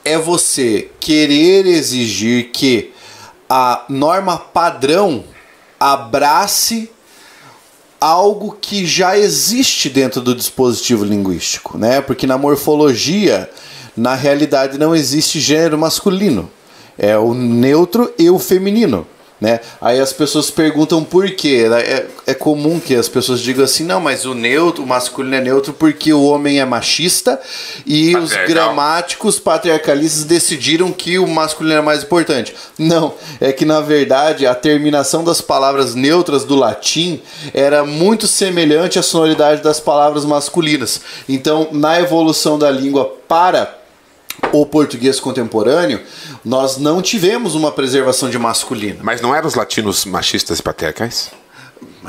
[0.03, 2.93] é você querer exigir que
[3.47, 5.23] a norma padrão
[5.79, 6.89] abrace
[7.99, 12.01] algo que já existe dentro do dispositivo linguístico, né?
[12.01, 13.49] Porque na morfologia,
[13.95, 16.49] na realidade, não existe gênero masculino.
[16.97, 19.05] É o neutro e o feminino.
[19.39, 19.61] Né?
[19.79, 21.65] Aí as pessoas perguntam por quê.
[21.71, 25.41] É, é comum que as pessoas digam assim, não, mas o neutro, o masculino é
[25.41, 27.39] neutro porque o homem é machista
[27.85, 32.53] e os gramáticos patriarcalistas decidiram que o masculino é mais importante.
[32.77, 37.21] Não, é que na verdade a terminação das palavras neutras do latim
[37.53, 41.01] era muito semelhante à sonoridade das palavras masculinas.
[41.27, 43.78] Então, na evolução da língua para
[44.51, 46.01] o português contemporâneo,
[46.43, 48.99] nós não tivemos uma preservação de masculino.
[49.01, 51.31] Mas não eram os latinos machistas e patriarcais?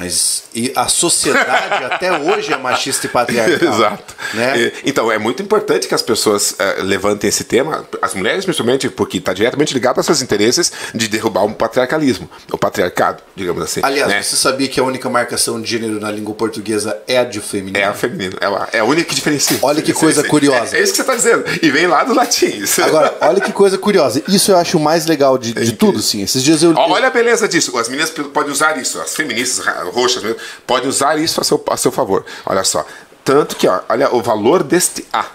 [0.00, 3.68] Mas e a sociedade até hoje é machista e patriarcal.
[3.68, 4.14] Exato.
[4.32, 4.72] Né?
[4.82, 9.18] Então, é muito importante que as pessoas uh, levantem esse tema, as mulheres principalmente, porque
[9.18, 13.80] está diretamente ligado aos seus interesses de derrubar o patriarcalismo, o patriarcado, digamos assim.
[13.82, 14.22] Aliás, né?
[14.22, 17.76] você sabia que a única marcação de gênero na língua portuguesa é a de feminino?
[17.76, 19.58] É a feminino, é a, é a única que diferencia.
[19.60, 20.76] Olha que coisa curiosa.
[20.76, 21.44] É, é, isso que você está dizendo.
[21.60, 22.62] E vem lá do latim.
[22.82, 24.22] Agora, olha que coisa curiosa.
[24.26, 26.22] Isso eu acho o mais legal de, de tudo, sim.
[26.22, 26.72] Esses dias eu.
[26.74, 27.76] Olha a beleza disso.
[27.76, 31.76] As meninas podem usar isso, as feministas roxas mesmo, pode usar isso a seu, a
[31.76, 32.24] seu favor.
[32.46, 32.84] Olha só.
[33.24, 35.26] Tanto que, ó, olha o valor deste A.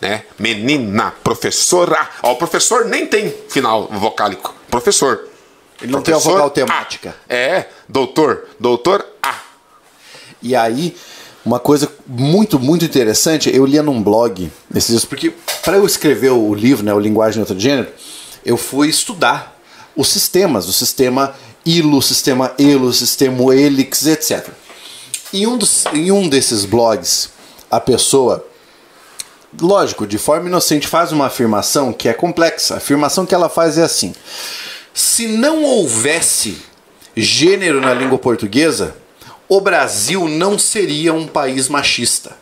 [0.00, 0.24] Né?
[0.38, 2.08] Menina, professora.
[2.22, 4.54] Ó, o professor nem tem final vocálico.
[4.70, 5.28] Professor.
[5.80, 6.50] Ele não tem a Professor vocal A.
[6.50, 7.16] temática.
[7.28, 8.46] É, doutor.
[8.58, 9.34] Doutor A.
[10.42, 10.96] E aí,
[11.44, 15.32] uma coisa muito, muito interessante, eu lia num blog esses dias, porque
[15.62, 17.88] para eu escrever o livro, né, o Linguagem de Outro Gênero,
[18.44, 19.58] eu fui estudar
[19.96, 21.34] os sistemas, o sistema
[21.78, 24.48] ILO, sistema ELO, sistema Helix, etc.
[25.32, 27.30] Em um, dos, em um desses blogs,
[27.70, 28.44] a pessoa,
[29.60, 32.74] lógico, de forma inocente, faz uma afirmação que é complexa.
[32.74, 34.12] A afirmação que ela faz é assim:
[34.92, 36.58] se não houvesse
[37.16, 38.96] gênero na língua portuguesa,
[39.48, 42.36] o Brasil não seria um país machista.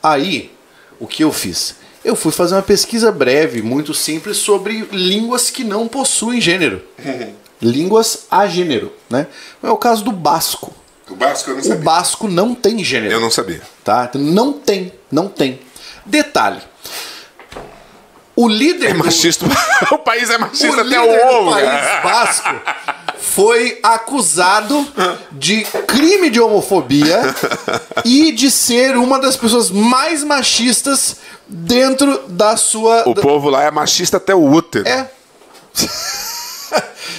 [0.00, 0.52] Aí,
[1.00, 1.74] o que eu fiz?
[2.04, 6.82] Eu fui fazer uma pesquisa breve, muito simples, sobre línguas que não possuem gênero.
[7.60, 9.26] línguas a gênero, né?
[9.62, 10.72] É o caso do basco.
[11.10, 11.82] O básico eu não O sabia.
[11.84, 13.12] basco não tem gênero.
[13.14, 13.62] Eu não sabia.
[13.82, 14.04] Tá?
[14.10, 15.58] Então, Não tem, não tem.
[16.04, 16.60] Detalhe.
[18.36, 19.44] O líder É do- machista.
[19.90, 21.50] o país é machista o até o do ovo.
[21.50, 22.48] país basco
[23.18, 24.86] foi acusado
[25.32, 27.20] de crime de homofobia
[28.04, 31.16] e de ser uma das pessoas mais machistas
[31.48, 33.02] dentro da sua.
[33.08, 34.86] O povo lá é machista até o útero.
[34.86, 35.10] É.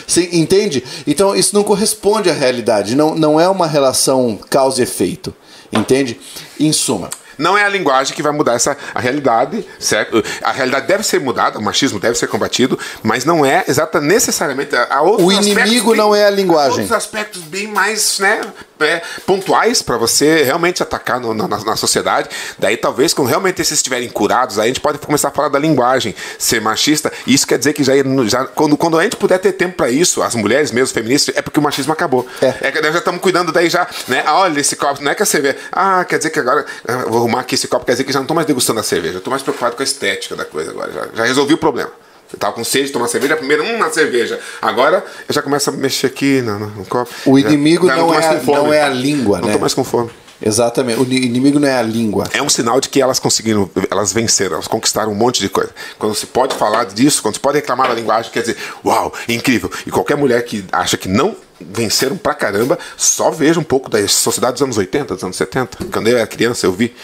[0.08, 0.84] Você entende?
[1.08, 2.96] Então isso não corresponde à realidade.
[2.96, 5.34] Não, não é uma relação causa e efeito.
[5.72, 6.20] Entende?
[6.60, 7.10] Em suma.
[7.38, 10.22] Não é a linguagem que vai mudar essa a realidade, certo?
[10.44, 14.76] A realidade deve ser mudada, o machismo deve ser combatido, mas não é exata necessariamente
[14.76, 16.80] a, outros O inimigo bem- não é a linguagem.
[16.82, 18.42] Outros aspectos bem mais, né,
[18.80, 22.30] é, pontuais para você realmente atacar no- na, na sociedade.
[22.58, 25.60] Daí talvez quando realmente esses estiverem curados, aí a gente pode começar a falar da
[25.60, 27.12] linguagem ser machista.
[27.28, 27.94] E isso quer dizer que já,
[28.28, 31.42] já quando, quando a gente puder ter tempo para isso, as mulheres mesmo feministas, é
[31.42, 32.26] porque o machismo acabou.
[32.42, 32.72] É.
[32.72, 34.24] que nós já estamos cuidando daí já, né?
[34.26, 35.58] Ah, olha esse copo, não é que a cerveja.
[35.72, 36.66] Ah, quer dizer que agora
[37.08, 39.20] vou arrumar aqui esse copo, quer dizer que já não estou mais degustando a cerveja,
[39.20, 40.92] tô mais preocupado com a estética da coisa agora.
[40.92, 41.92] Já, já resolvi o problema.
[42.32, 44.40] Eu tava com sede de tomar cerveja, primeiro, hum, uma cerveja.
[44.62, 47.12] Agora eu já começo a mexer aqui no, no, copo.
[47.26, 49.54] O inimigo já não mais é- não é a língua, não né?
[49.54, 50.10] tô mais com fome.
[50.42, 51.02] Exatamente.
[51.02, 52.26] O ni- inimigo não é a língua.
[52.34, 55.72] É um sinal de que elas conseguiram, elas venceram, elas conquistaram um monte de coisa.
[55.98, 59.70] Quando se pode falar disso, quando se pode reclamar da linguagem, quer dizer, uau, incrível.
[59.86, 64.08] E qualquer mulher que acha que não venceram pra caramba, só veja um pouco da
[64.08, 65.78] sociedade dos anos 80, dos anos 70.
[65.92, 66.96] Quando eu era criança, eu vi.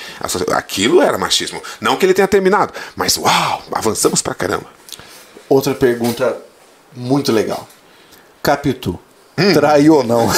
[0.53, 1.61] Aquilo era machismo.
[1.81, 4.65] Não que ele tenha terminado, mas uau, avançamos pra caramba.
[5.47, 6.37] Outra pergunta
[6.95, 7.67] muito legal.
[8.41, 8.99] Capitu,
[9.53, 10.27] traiu ou não?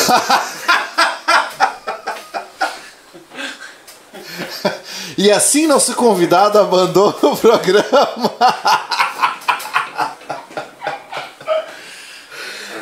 [5.17, 8.33] e assim nosso convidado abandona o programa.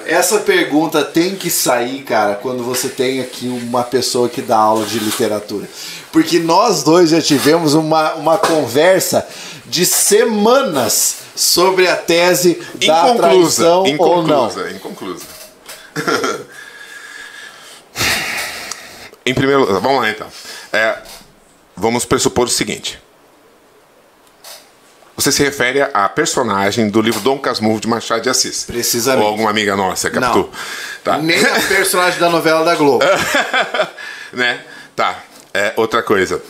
[0.06, 4.86] Essa pergunta tem que sair, cara, quando você tem aqui uma pessoa que dá aula
[4.86, 5.68] de literatura.
[6.16, 9.28] Porque nós dois já tivemos uma, uma conversa
[9.66, 14.48] de semanas sobre a tese da Inconclusa, traição ou não.
[14.48, 15.26] inconclusa, inconclusa.
[19.26, 20.28] em primeiro lugar, vamos lá então.
[20.72, 21.00] É,
[21.76, 22.98] vamos pressupor o seguinte.
[25.18, 28.64] Você se refere à personagem do livro Dom Casmurro de Machado de Assis.
[28.64, 29.22] Precisamente.
[29.22, 30.38] Ou alguma amiga nossa, Capitu.
[30.38, 30.50] Não.
[31.04, 31.18] Tá.
[31.18, 33.04] Nem a personagem da novela da Globo.
[34.32, 34.64] né?
[34.96, 35.25] Tá.
[35.56, 36.42] É, outra coisa.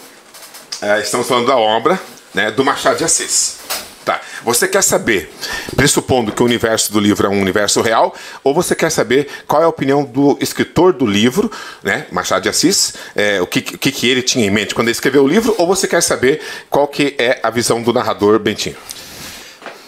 [0.81, 1.99] É, estamos falando da obra
[2.33, 3.57] né, do Machado de Assis.
[4.03, 4.19] Tá.
[4.43, 5.31] Você quer saber,
[5.75, 9.61] pressupondo que o universo do livro é um universo real, ou você quer saber qual
[9.61, 11.51] é a opinião do escritor do livro,
[11.83, 14.87] né, Machado de Assis, é, o que, o que, que ele tinha em mente quando
[14.87, 18.39] ele escreveu o livro, ou você quer saber qual que é a visão do narrador
[18.39, 18.75] Bentinho?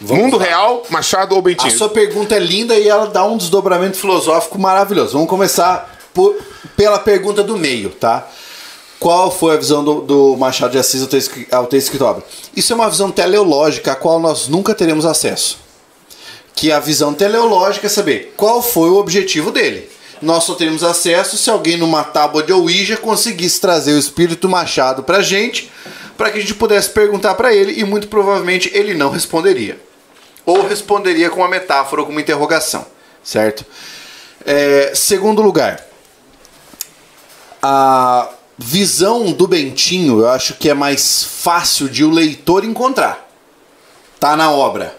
[0.00, 0.44] Mundo lá.
[0.44, 1.76] real, Machado ou A Bentinho?
[1.76, 5.12] sua pergunta é linda e ela dá um desdobramento filosófico maravilhoso.
[5.14, 6.36] Vamos começar por-
[6.76, 8.28] pela pergunta do meio, tá?
[8.98, 11.78] Qual foi a visão do, do Machado de Assis ao escri- ao ter?
[12.56, 15.58] Isso é uma visão teleológica a qual nós nunca teremos acesso.
[16.54, 19.88] Que a visão teleológica é saber qual foi o objetivo dele.
[20.20, 25.04] Nós só teremos acesso se alguém numa tábua de Ouija conseguisse trazer o espírito Machado
[25.04, 25.70] pra gente,
[26.16, 29.80] para que a gente pudesse perguntar pra ele e muito provavelmente ele não responderia
[30.44, 32.84] ou responderia com uma metáfora ou com uma interrogação,
[33.22, 33.64] certo?
[34.44, 35.86] É, segundo lugar,
[37.62, 43.28] a visão do Bentinho eu acho que é mais fácil de o leitor encontrar.
[44.18, 44.98] Tá na obra.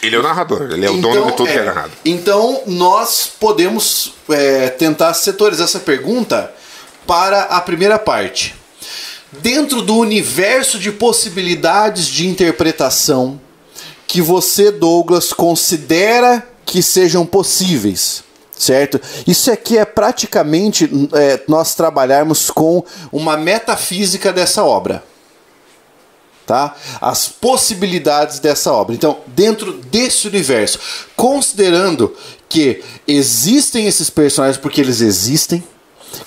[0.00, 1.92] Ele é o narrador, ele é o dono de tudo que é narrado.
[2.04, 6.52] Então nós podemos é, tentar setorizar essa pergunta
[7.06, 8.54] para a primeira parte.
[9.32, 13.40] Dentro do universo de possibilidades de interpretação
[14.06, 18.22] que você, Douglas, considera que sejam possíveis,
[18.56, 19.00] certo?
[19.26, 25.02] Isso aqui é praticamente é, nós trabalharmos com uma metafísica dessa obra.
[26.46, 26.74] Tá?
[27.00, 28.94] As possibilidades dessa obra.
[28.94, 30.78] Então, dentro desse universo,
[31.16, 32.14] considerando
[32.48, 35.64] que existem esses personagens porque eles existem,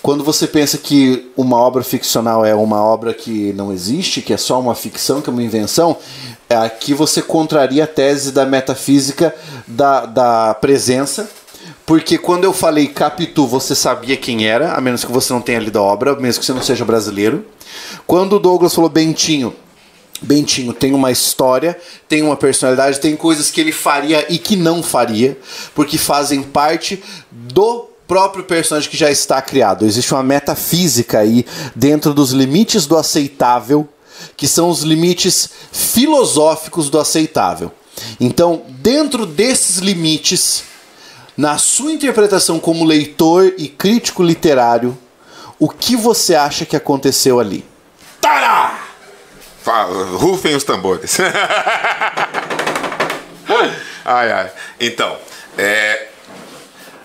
[0.02, 4.38] quando você pensa que uma obra ficcional é uma obra que não existe, que é
[4.38, 5.98] só uma ficção, que é uma invenção,
[6.50, 9.34] aqui você contraria a tese da metafísica
[9.68, 11.30] da, da presença
[11.88, 15.58] porque quando eu falei Capitu, você sabia quem era, a menos que você não tenha
[15.58, 17.46] lido a obra, mesmo que você não seja brasileiro.
[18.06, 19.56] Quando o Douglas falou Bentinho,
[20.22, 24.84] Bentinho tem uma história, tem uma personalidade, tem coisas que ele faria e que não
[24.84, 25.40] faria,
[25.74, 27.02] porque fazem parte
[27.32, 29.86] do próprio personagem que já está criado.
[29.86, 33.88] Existe uma metafísica aí dentro dos limites do aceitável,
[34.36, 37.72] que são os limites filosóficos do aceitável.
[38.20, 40.64] Então, dentro desses limites,
[41.38, 44.98] na sua interpretação como leitor e crítico literário,
[45.60, 47.64] o que você acha que aconteceu ali?
[48.20, 48.86] Tará!
[50.18, 51.18] Rufem os tambores.
[54.06, 54.52] ai, ai.
[54.80, 55.18] Então,
[55.58, 56.08] é...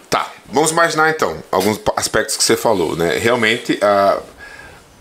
[0.09, 0.31] tá.
[0.47, 3.19] Vamos imaginar então alguns aspectos que você falou, né?
[3.19, 4.23] Realmente, uh,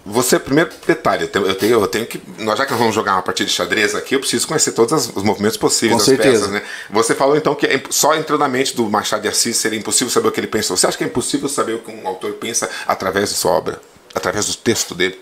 [0.05, 2.19] você, primeiro detalhe, eu tenho, eu tenho, eu tenho que.
[2.39, 5.11] Nós, já que nós vamos jogar uma partida de xadrez aqui, eu preciso conhecer todos
[5.15, 6.47] os movimentos possíveis Com das certeza.
[6.47, 6.63] peças, né?
[6.89, 10.11] Você falou então que é só entrando na mente do Machado de Assis seria impossível
[10.11, 10.75] saber o que ele pensou.
[10.75, 13.79] Você acha que é impossível saber o que um autor pensa através de sua obra?
[14.15, 15.19] Através do texto dele?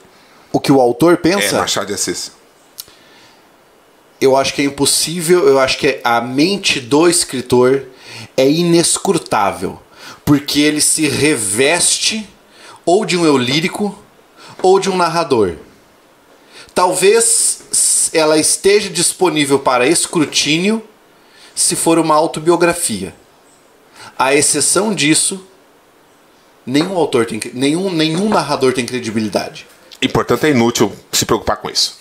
[0.52, 1.58] O que o autor É pensa?
[1.58, 2.32] Machado de Assis.
[4.22, 7.84] eu acho que é impossível, eu acho que a mente do escritor
[8.36, 9.80] é inescrutável,
[10.26, 12.28] porque ele se reveste
[12.86, 13.98] ou de um eu lírico
[14.62, 15.56] ou de um narrador.
[16.74, 20.84] Talvez ela esteja disponível para escrutínio
[21.56, 23.14] se for uma autobiografia.
[24.18, 25.46] A exceção disso,
[26.66, 29.68] nenhum autor tem, nenhum, nenhum narrador tem credibilidade.
[30.02, 32.00] E portanto é inútil se preocupar com isso.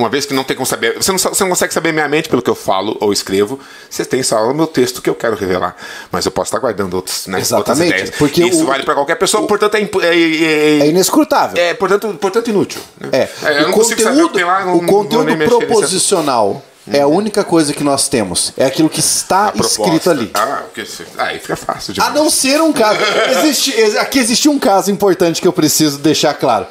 [0.00, 2.28] Uma vez que não tem como saber, você não, você não consegue saber minha mente
[2.28, 5.36] pelo que eu falo ou escrevo, você tem só o meu texto que eu quero
[5.36, 5.76] revelar.
[6.10, 8.10] Mas eu posso estar guardando outros, né, outras Exatamente, ideias.
[8.18, 11.62] porque isso o- vale para qualquer pessoa, portanto é, é, é, É inescrutável.
[11.62, 12.80] é, portanto, portanto inútil.
[12.98, 13.08] né?
[13.12, 13.28] É,
[13.58, 16.62] eu o não consigo saber o conteúdo, que tem lá, não- o conteúdo proposicional
[16.92, 18.52] é a única coisa que nós temos.
[18.56, 20.30] É aquilo que está escrito ali.
[20.34, 22.98] Ah, o que se- aí fica fácil de A não ser um caso.
[23.38, 26.66] Existe, ex- aqui existe um caso importante que eu preciso deixar claro.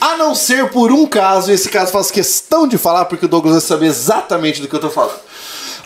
[0.00, 3.54] A não ser por um caso, esse caso faço questão de falar porque o Douglas
[3.54, 5.18] vai saber exatamente do que eu tô falando.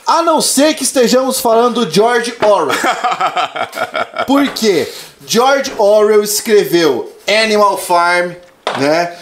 [0.07, 2.77] A não ser que estejamos falando do George Orwell.
[4.27, 4.89] Por quê?
[5.27, 8.33] George Orwell escreveu Animal Farm,
[8.79, 9.13] né?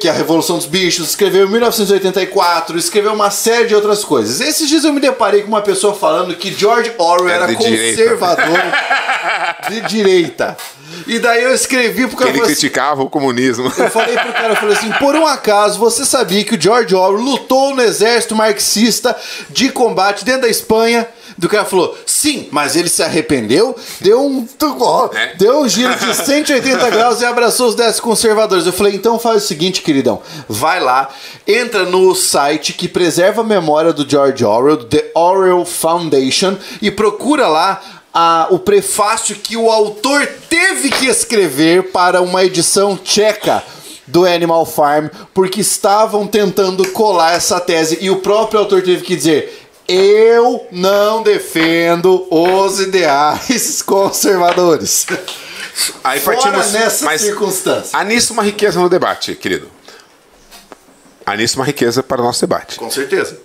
[0.00, 4.40] Que é a Revolução dos Bichos, escreveu em 1984, escreveu uma série de outras coisas.
[4.40, 7.62] Esses dias eu me deparei com uma pessoa falando que George Orwell Era era de
[7.64, 8.02] direita.
[8.02, 8.60] conservador
[9.68, 10.56] de direita.
[11.06, 13.66] E daí eu escrevi pro cara Ele assim, criticava o comunismo.
[13.76, 16.94] eu falei pro cara, eu falei assim, por um acaso você sabia que o George
[16.94, 19.14] Orwell lutou no exército marxista
[19.50, 21.06] de combate dentro da Espanha?
[21.40, 24.46] Do cara falou, sim, mas ele se arrependeu, deu um,
[24.80, 25.34] ó, É.
[25.36, 28.66] deu um giro de 180 graus e abraçou os 10 conservadores.
[28.66, 31.08] Eu falei, então faz o seguinte, queridão, vai lá,
[31.48, 37.48] entra no site que preserva a memória do George Orwell, The Orwell Foundation, e procura
[37.48, 37.80] lá
[38.12, 43.62] a- o prefácio que o autor teve que escrever para uma edição tcheca
[44.06, 49.16] do Animal Farm, porque estavam tentando colar essa tese e o próprio autor teve que
[49.16, 49.56] dizer.
[49.92, 55.04] Eu não defendo os ideais conservadores.
[56.04, 56.72] Aí Fora partimos.
[56.72, 57.98] nessa mas circunstância.
[57.98, 59.68] há nisso uma riqueza no debate, querido.
[61.26, 62.76] Há nisso uma riqueza para o nosso debate.
[62.76, 63.36] Com certeza.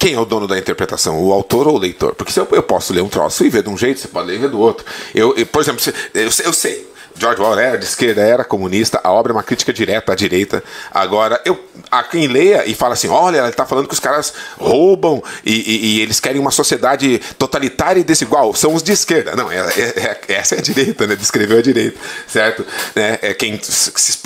[0.00, 1.22] Quem é o dono da interpretação?
[1.22, 2.16] O autor ou o leitor?
[2.16, 4.26] Porque se eu, eu posso ler um troço e ver de um jeito, você pode
[4.26, 4.84] ler e ver do outro.
[5.14, 5.80] Eu, eu, por exemplo,
[6.12, 6.90] eu, eu sei.
[7.18, 10.62] George Orwell era de esquerda, era comunista, a obra é uma crítica direta à direita.
[10.92, 11.58] Agora, eu,
[11.90, 15.52] há quem leia e fala assim: olha, ele está falando que os caras roubam e,
[15.52, 18.54] e- e eles querem uma sociedade totalitária e desigual.
[18.54, 19.34] São os de esquerda.
[19.34, 21.16] Não, é, é- é- essa é a direita, né?
[21.16, 21.98] Descreveu a direita,
[22.28, 22.64] certo?
[22.94, 23.18] Né?
[23.22, 23.58] É quem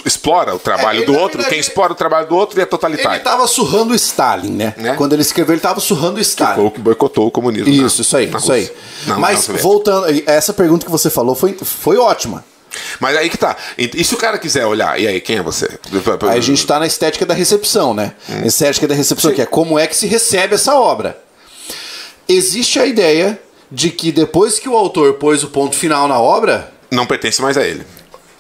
[0.05, 3.17] explora o trabalho ele, do outro, quem explora o trabalho do outro é totalitário.
[3.19, 4.75] Ele tava surrando o Stalin, né?
[4.77, 4.95] Né?
[4.97, 6.55] Quando ele escreveu, ele tava surrando o Stalin.
[6.57, 7.69] Foi o que boicotou o comunismo.
[7.75, 8.61] na- Isso, isso aí, na isso aí.
[8.63, 8.77] Rússia.
[9.07, 12.45] Não, Mas voltando, essa pergunta que você falou foi, foi ótima.
[12.99, 13.57] Mas aí que tá.
[13.79, 15.69] E se o cara quiser olhar, e aí, quem é você?
[16.29, 18.13] Aí a gente tá na estética da recepção, né?
[18.29, 18.47] Hum.
[18.47, 21.19] Estética da recepção, que é como é que se recebe essa obra.
[22.29, 23.39] Existe a ideia
[23.71, 27.57] de que depois que o autor pôs o ponto final na obra, Não pertence mais
[27.57, 27.85] a ele.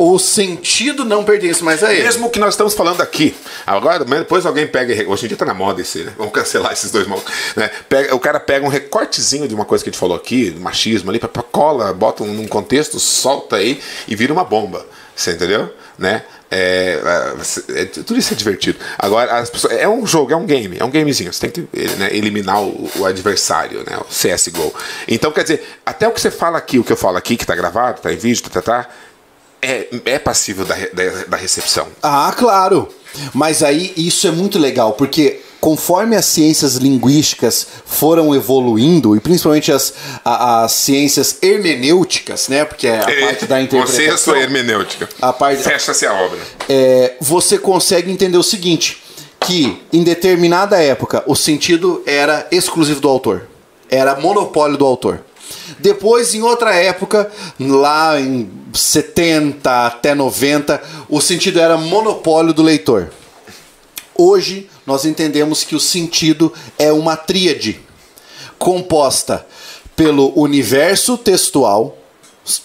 [0.02, 2.05] O sentido não pertence mais a ele.
[2.05, 3.35] Mesmo que nós estamos falando aqui.
[3.66, 5.06] Agora, depois alguém pega.
[5.06, 6.14] Hoje em dia tá na moda esse, né?
[6.16, 7.31] Vamos cancelar esses dois malucos.
[7.55, 7.70] Né?
[7.86, 10.59] Pega, o cara pega um recortezinho de uma coisa que a gente falou aqui, do
[10.59, 13.78] machismo ali, pra, pra cola, bota num contexto, solta aí
[14.09, 14.86] e vira uma bomba.
[15.14, 15.70] Você entendeu?
[15.98, 16.22] Né?
[16.51, 16.98] É,
[17.68, 18.78] é, tudo isso é divertido.
[18.98, 21.31] Agora, pessoas, é um jogo, é um game, é um gamezinho.
[21.31, 23.98] Você tem que né, eliminar o, o, adversário, né?
[23.98, 24.74] O CSGO.
[25.06, 27.44] Então, quer dizer, até o que você fala aqui, o que eu falo aqui, que
[27.44, 28.89] tá gravado, tá em vídeo, tá, tá, tá
[29.62, 31.87] é, é passível da, da, da recepção.
[32.03, 32.89] Ah, claro.
[33.35, 39.70] Mas aí isso é muito legal, porque conforme as ciências linguísticas foram evoluindo, e principalmente
[39.70, 39.93] as,
[40.24, 42.65] a, as ciências hermenêuticas, né?
[42.65, 44.05] Porque é a parte da interpretação.
[44.05, 45.09] Você é a sua hermenêutica.
[45.20, 46.39] A parte, Fecha-se a obra.
[46.69, 49.03] É, você consegue entender o seguinte:
[49.41, 53.47] que em determinada época o sentido era exclusivo do autor.
[53.91, 55.20] Era monopólio do autor.
[55.78, 63.10] Depois, em outra época, lá em 70 até 90, o sentido era monopólio do leitor.
[64.14, 67.81] Hoje, nós entendemos que o sentido é uma tríade
[68.59, 69.47] composta
[69.97, 71.97] pelo universo textual,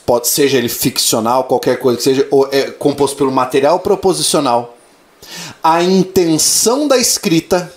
[0.06, 4.78] pode seja ele ficcional, qualquer coisa que seja, ou é composto pelo material proposicional,
[5.64, 7.72] a intenção da escrita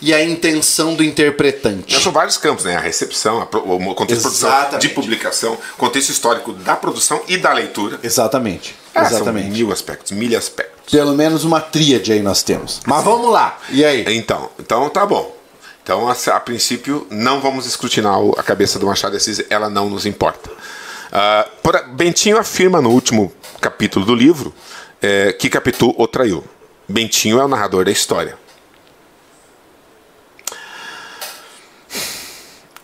[0.00, 2.00] e a intenção do interpretante.
[2.00, 2.76] São vários campos, né?
[2.76, 7.52] A recepção, a, o contexto de produção, de publicação, contexto histórico da produção e da
[7.52, 7.98] leitura.
[8.02, 8.74] Exatamente.
[8.94, 9.50] Ah, Exatamente.
[9.50, 10.90] Mil aspectos, mil aspectos.
[10.90, 12.80] Pelo menos uma tríade aí nós temos.
[12.86, 13.58] Mas vamos lá.
[13.70, 14.04] E aí?
[14.16, 15.34] Então, então tá bom.
[15.82, 19.90] Então, a, a princípio, não vamos escrutinar a cabeça do Machado de Assis, ela não
[19.90, 20.50] nos importa.
[20.50, 23.30] Uh, por, Bentinho afirma no último
[23.60, 24.52] capítulo do livro
[25.00, 26.42] é, que Capitu o traiu.
[26.88, 28.36] Bentinho é o narrador da história.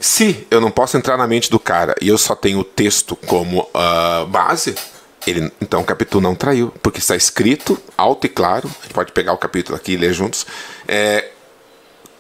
[0.00, 3.14] Se eu não posso entrar na mente do cara e eu só tenho o texto
[3.14, 4.74] como uh, base,
[5.26, 8.68] ele então o capítulo não traiu, porque está escrito alto e claro.
[8.80, 10.46] A gente pode pegar o capítulo aqui e ler juntos.
[10.88, 11.28] É,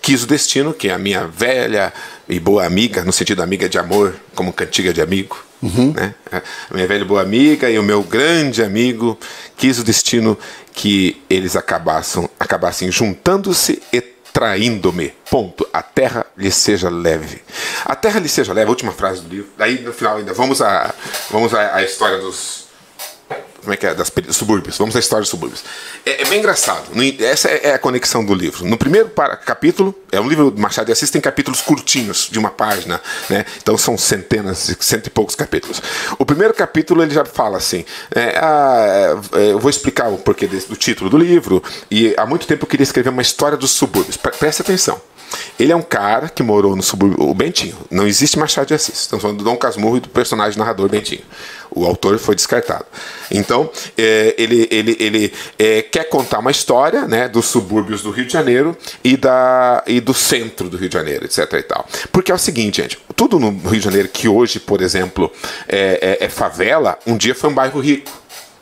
[0.02, 1.92] quis o destino, que é a minha velha
[2.28, 5.42] e boa amiga, no sentido amiga de amor, como cantiga de amigo.
[5.62, 5.92] Uhum.
[5.92, 6.14] Né?
[6.30, 9.18] A minha velha boa amiga e o meu grande amigo
[9.56, 10.38] quis o destino
[10.72, 14.00] que eles acabassem, acabassem juntando-se e
[14.32, 15.14] traindo-me.
[15.30, 15.68] Ponto.
[15.72, 17.42] A terra lhe seja leve.
[17.84, 19.50] A terra lhe seja leve, última frase do livro.
[19.56, 20.94] Daí no final ainda vamos a,
[21.30, 22.66] vamos a, a história dos,
[23.60, 23.94] como é que é?
[23.94, 24.78] Das subúrbios.
[24.78, 25.62] Vamos à história dos subúrbios.
[26.04, 26.86] É, é bem engraçado.
[27.20, 28.64] essa é, é a conexão do livro.
[28.64, 32.38] No primeiro para, capítulo, é um livro de Machado de Assis, tem capítulos curtinhos, de
[32.38, 33.00] uma página.
[33.28, 33.44] Né?
[33.62, 35.80] Então são centenas, cento e poucos capítulos.
[36.18, 37.84] O primeiro capítulo ele já fala assim:
[38.14, 41.62] é, ah, é, eu vou explicar o porquê do título do livro.
[41.90, 44.16] E há muito tempo eu queria escrever uma história dos subúrbios.
[44.16, 45.00] Preste atenção.
[45.58, 47.28] Ele é um cara que morou no subúrbio.
[47.28, 47.76] O Bentinho.
[47.90, 49.00] Não existe Machado de Assis.
[49.00, 51.22] Estamos falando do Dom Casmurro e do personagem narrador Bentinho.
[51.70, 52.84] O autor foi descartado.
[53.30, 58.26] Então, é, ele, ele, ele é, quer contar uma história né, dos subúrbios do Rio
[58.26, 61.52] de Janeiro e, da, e do centro do Rio de Janeiro, etc.
[61.52, 61.86] E tal.
[62.10, 65.30] Porque é o seguinte, gente: tudo no Rio de Janeiro que hoje, por exemplo,
[65.68, 68.10] é, é, é favela, um dia foi um bairro rico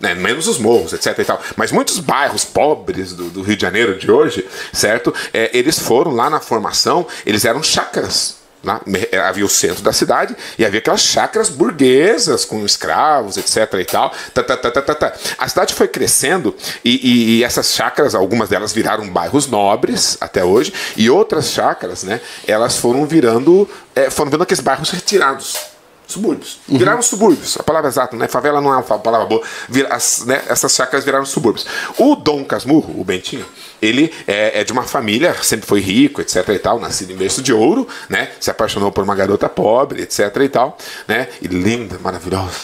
[0.01, 1.19] né, menos os morros, etc.
[1.19, 1.41] E tal.
[1.57, 5.15] Mas muitos bairros pobres do, do Rio de Janeiro de hoje, certo?
[5.33, 8.39] É, eles foram lá na formação, eles eram chácaras.
[8.65, 8.81] Lá,
[9.25, 13.73] havia o centro da cidade e havia aquelas chácaras burguesas com escravos, etc.
[13.75, 14.13] e tal.
[14.35, 15.13] Tá, tá, tá, tá, tá.
[15.39, 16.53] A cidade foi crescendo
[16.85, 22.03] e, e, e, essas chácaras, algumas delas viraram bairros nobres até hoje, e outras chácaras,
[22.03, 25.78] né, elas foram virando, é, foram vendo aqueles bairros retirados
[26.09, 26.59] subúrbios.
[26.67, 26.79] Uhum.
[26.79, 27.57] Viraram subúrbios.
[27.61, 28.27] A palavra exata, né?
[28.27, 29.43] Favela não é uma palavra boa.
[29.69, 30.43] Vira, as, né?
[30.49, 31.67] Essas chácaras viraram subúrbios.
[31.99, 33.45] O Dom Casmurro, o Bentinho,
[33.81, 37.43] ele é, é, de uma família, sempre foi rico, etc e tal, nascido em berço
[37.43, 38.31] de ouro, né?
[38.41, 41.29] Se apaixonou por uma garota pobre, etc e tal, né?
[41.43, 42.59] E linda, maravilhosa,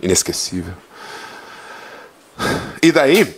[0.00, 0.72] inesquecível.
[2.82, 3.36] E daí,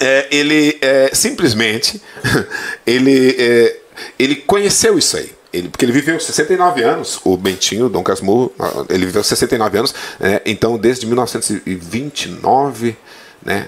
[0.00, 2.00] é, ele é, simplesmente,
[2.86, 3.80] ele, é,
[4.16, 5.37] ele conheceu isso aí.
[5.52, 8.52] Ele, porque ele viveu 69 anos, o Bentinho, Dom Casmurro,
[8.90, 12.96] ele viveu 69 anos, né, então desde 1929,
[13.42, 13.66] né,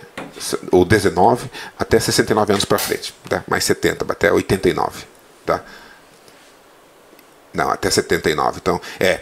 [0.70, 3.42] ou 19, até 69 anos para frente, tá?
[3.48, 5.04] mais 70, até 89.
[5.46, 5.64] Tá?
[7.52, 8.58] Não, até 79.
[8.60, 9.20] Então, é.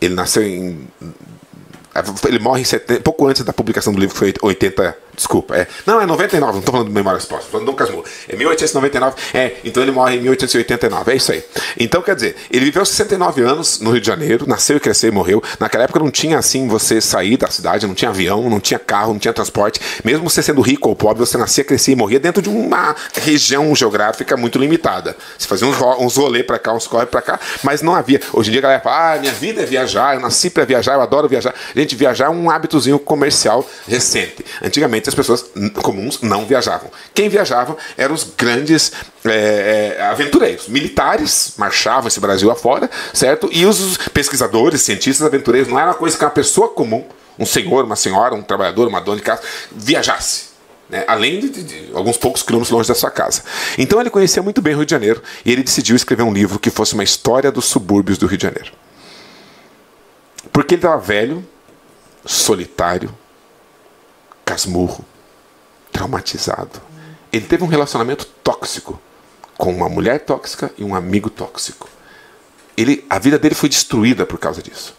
[0.00, 0.88] Ele nasceu em.
[2.26, 5.66] Ele morre em 70, pouco antes da publicação do livro, que foi 80, Desculpa, é.
[5.86, 8.04] Não, é 99, não estou falando de Memórias Póstumas, falando do Dom Casmurro.
[8.28, 11.44] É 1899, é, então ele morre em 1889, é isso aí.
[11.78, 15.12] Então, quer dizer, ele viveu 69 anos no Rio de Janeiro, nasceu e cresceu e
[15.12, 15.42] morreu.
[15.60, 19.12] Naquela época não tinha assim você sair da cidade, não tinha avião, não tinha carro,
[19.12, 19.80] não tinha transporte.
[20.04, 23.74] Mesmo você sendo rico ou pobre, você nascia, crescia e morria dentro de uma região
[23.74, 25.16] geográfica muito limitada.
[25.38, 28.20] Você fazia uns, uns rolê para cá, uns corre para cá, mas não havia.
[28.32, 30.94] Hoje em dia a galera fala, ah, minha vida é viajar, eu nasci para viajar,
[30.94, 31.54] eu adoro viajar.
[31.74, 34.44] Gente, viajar é um hábitozinho comercial recente.
[34.62, 35.44] Antigamente as pessoas
[35.82, 36.90] comuns não viajavam.
[37.12, 38.92] Quem viajava eram os grandes
[39.24, 40.68] é, aventureiros.
[40.68, 43.48] Militares marchavam esse Brasil afora, certo?
[43.52, 47.04] E os pesquisadores, cientistas, aventureiros, não era uma coisa que uma pessoa comum,
[47.38, 50.54] um senhor, uma senhora, um trabalhador, uma dona de casa, viajasse.
[50.88, 51.04] Né?
[51.06, 53.42] Além de, de, de, alguns poucos quilômetros longe da sua casa.
[53.78, 56.58] Então ele conhecia muito bem o Rio de Janeiro e ele decidiu escrever um livro
[56.58, 58.72] que fosse uma história dos subúrbios do Rio de Janeiro.
[60.52, 61.44] Porque ele estava velho,
[62.24, 63.12] solitário,
[64.44, 65.04] casmurro,
[65.92, 66.80] traumatizado.
[67.32, 69.00] Ele teve um relacionamento tóxico
[69.56, 71.88] com uma mulher tóxica e um amigo tóxico.
[72.76, 74.94] Ele, a vida dele foi destruída por causa disso.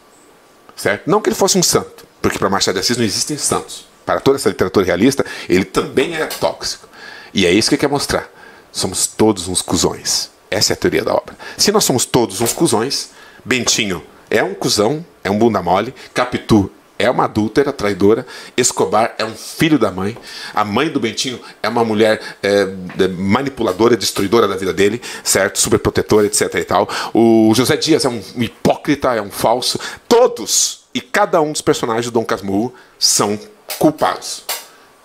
[0.76, 1.10] Certo?
[1.10, 3.86] Não que ele fosse um santo, porque para Machado de Assis não existem santos.
[4.06, 6.88] Para toda essa literatura realista, ele também é tóxico.
[7.34, 8.30] E é isso que ele quer mostrar.
[8.72, 10.30] Somos todos uns cuzões.
[10.52, 11.36] Essa é a teoria da obra.
[11.58, 13.10] Se nós somos todos uns cuzões,
[13.44, 18.26] Bentinho é um cuzão, é um bunda mole, Capitu é uma adúltera, traidora.
[18.56, 20.18] Escobar é um filho da mãe.
[20.54, 22.66] A mãe do Bentinho é uma mulher é,
[23.18, 25.60] manipuladora, destruidora da vida dele, certo?
[25.60, 26.54] Superprotetora, etc.
[26.56, 26.90] e tal.
[27.14, 29.80] O José Dias é um hipócrita, é um falso.
[30.08, 33.38] Todos e cada um dos personagens do Dom Casmurro são
[33.78, 34.44] culpados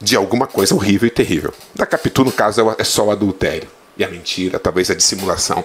[0.01, 1.53] de alguma coisa horrível e terrível.
[1.75, 5.65] Da Capitu, no caso, é só o adultério e a mentira, talvez a dissimulação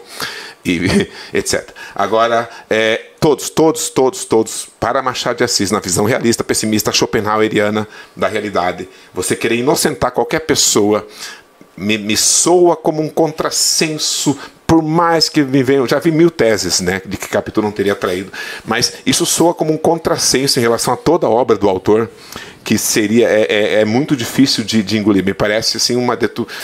[0.63, 0.79] e
[1.33, 1.69] etc.
[1.93, 7.87] Agora, é, todos, todos, todos, todos, para Machado de Assis, na visão realista, pessimista, schopenhaueriana
[8.15, 11.07] da realidade, você querer inocentar qualquer pessoa
[11.77, 16.81] me, me soa como um contrassenso por mais que me venham, já vi mil teses,
[16.81, 18.31] né, de que Capitu não teria traído,
[18.65, 22.09] mas isso soa como um contrassenso em relação a toda a obra do autor,
[22.65, 25.23] que seria é, é, é muito difícil de, de, engolir.
[25.23, 26.17] Me parece assim uma,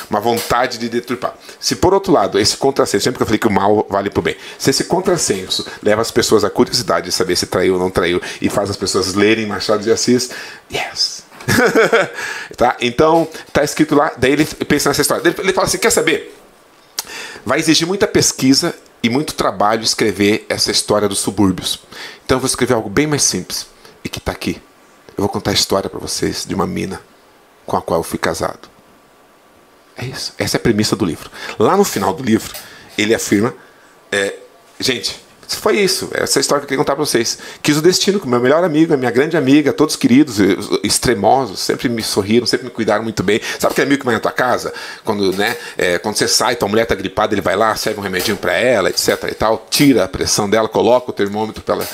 [0.09, 1.35] uma vontade de deturpar.
[1.59, 4.19] Se por outro lado esse contrassenso, sempre que eu falei que o mal vale para
[4.19, 7.79] o bem, se esse contrassenso leva as pessoas à curiosidade de saber se traiu ou
[7.79, 10.31] não traiu e faz as pessoas lerem Machado de Assis,
[10.73, 11.21] yes.
[12.57, 12.75] tá?
[12.81, 14.11] Então tá escrito lá.
[14.17, 15.21] Daí ele pensa nessa história.
[15.27, 16.35] Ele, ele fala assim, quer saber?
[17.45, 18.73] Vai exigir muita pesquisa
[19.03, 21.79] e muito trabalho escrever essa história dos subúrbios.
[22.25, 23.67] Então eu vou escrever algo bem mais simples
[24.03, 24.59] e que está aqui
[25.17, 27.01] eu vou contar a história para vocês de uma mina
[27.65, 28.69] com a qual eu fui casado.
[29.97, 30.33] É isso.
[30.37, 31.29] Essa é a premissa do livro.
[31.59, 32.53] Lá no final do livro,
[32.97, 33.53] ele afirma:
[34.11, 34.35] é,
[34.79, 35.21] gente,
[35.57, 36.09] foi isso.
[36.13, 37.37] Essa é a história que eu queria contar para vocês.
[37.61, 40.37] Quis o destino com meu melhor amigo, minha grande amiga, todos queridos,
[40.83, 43.39] extremosos, sempre me sorriram, sempre me cuidaram muito bem.
[43.59, 44.73] Sabe aquele amigo que vai na tua casa?
[45.03, 48.03] Quando, né, é, quando você sai, tua mulher tá gripada, ele vai lá, serve um
[48.03, 51.87] remedinho para ela, etc e tal, tira a pressão dela, coloca o termômetro para ela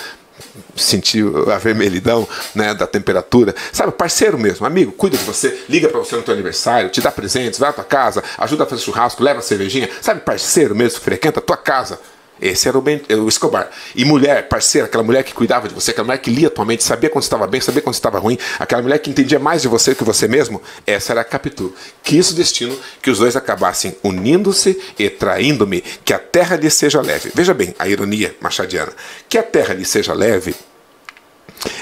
[0.76, 3.56] sentir a vermelhidão né, da temperatura.
[3.72, 7.12] Sabe, parceiro mesmo, amigo, cuida de você, liga para você no teu aniversário, te dá
[7.12, 9.90] presentes, vai à tua casa, ajuda a fazer churrasco, leva cervejinha.
[10.02, 12.00] Sabe, parceiro mesmo, frequenta a tua casa.
[12.42, 13.70] Esse era o, ben, o Escobar.
[13.96, 16.84] E mulher, parceira, aquela mulher que cuidava de você, aquela mulher que lia tua mente,
[16.84, 19.96] sabia quando estava bem, sabia quando estava ruim, aquela mulher que entendia mais de você
[19.96, 21.74] que você mesmo, essa era a Capitu.
[22.04, 27.02] Quis o destino que os dois acabassem unindo-se e traindo-me, que a terra lhe seja
[27.02, 27.32] leve.
[27.34, 28.92] Veja bem a ironia machadiana.
[29.28, 30.56] Que a terra lhe seja leve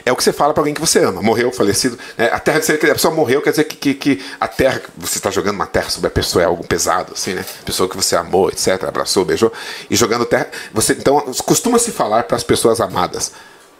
[0.06, 1.22] é o que você fala para alguém que você ama.
[1.22, 1.98] Morreu, falecido.
[2.18, 2.30] Né?
[2.32, 5.56] A terra, a pessoa morreu, quer dizer que, que, que a terra, você está jogando
[5.56, 7.46] uma terra sobre a pessoa é algo pesado, assim, né?
[7.66, 9.52] Pessoa que você amou, etc., abraçou, beijou.
[9.90, 10.50] E jogando terra.
[10.74, 13.32] Você, então, costuma se falar para as pessoas amadas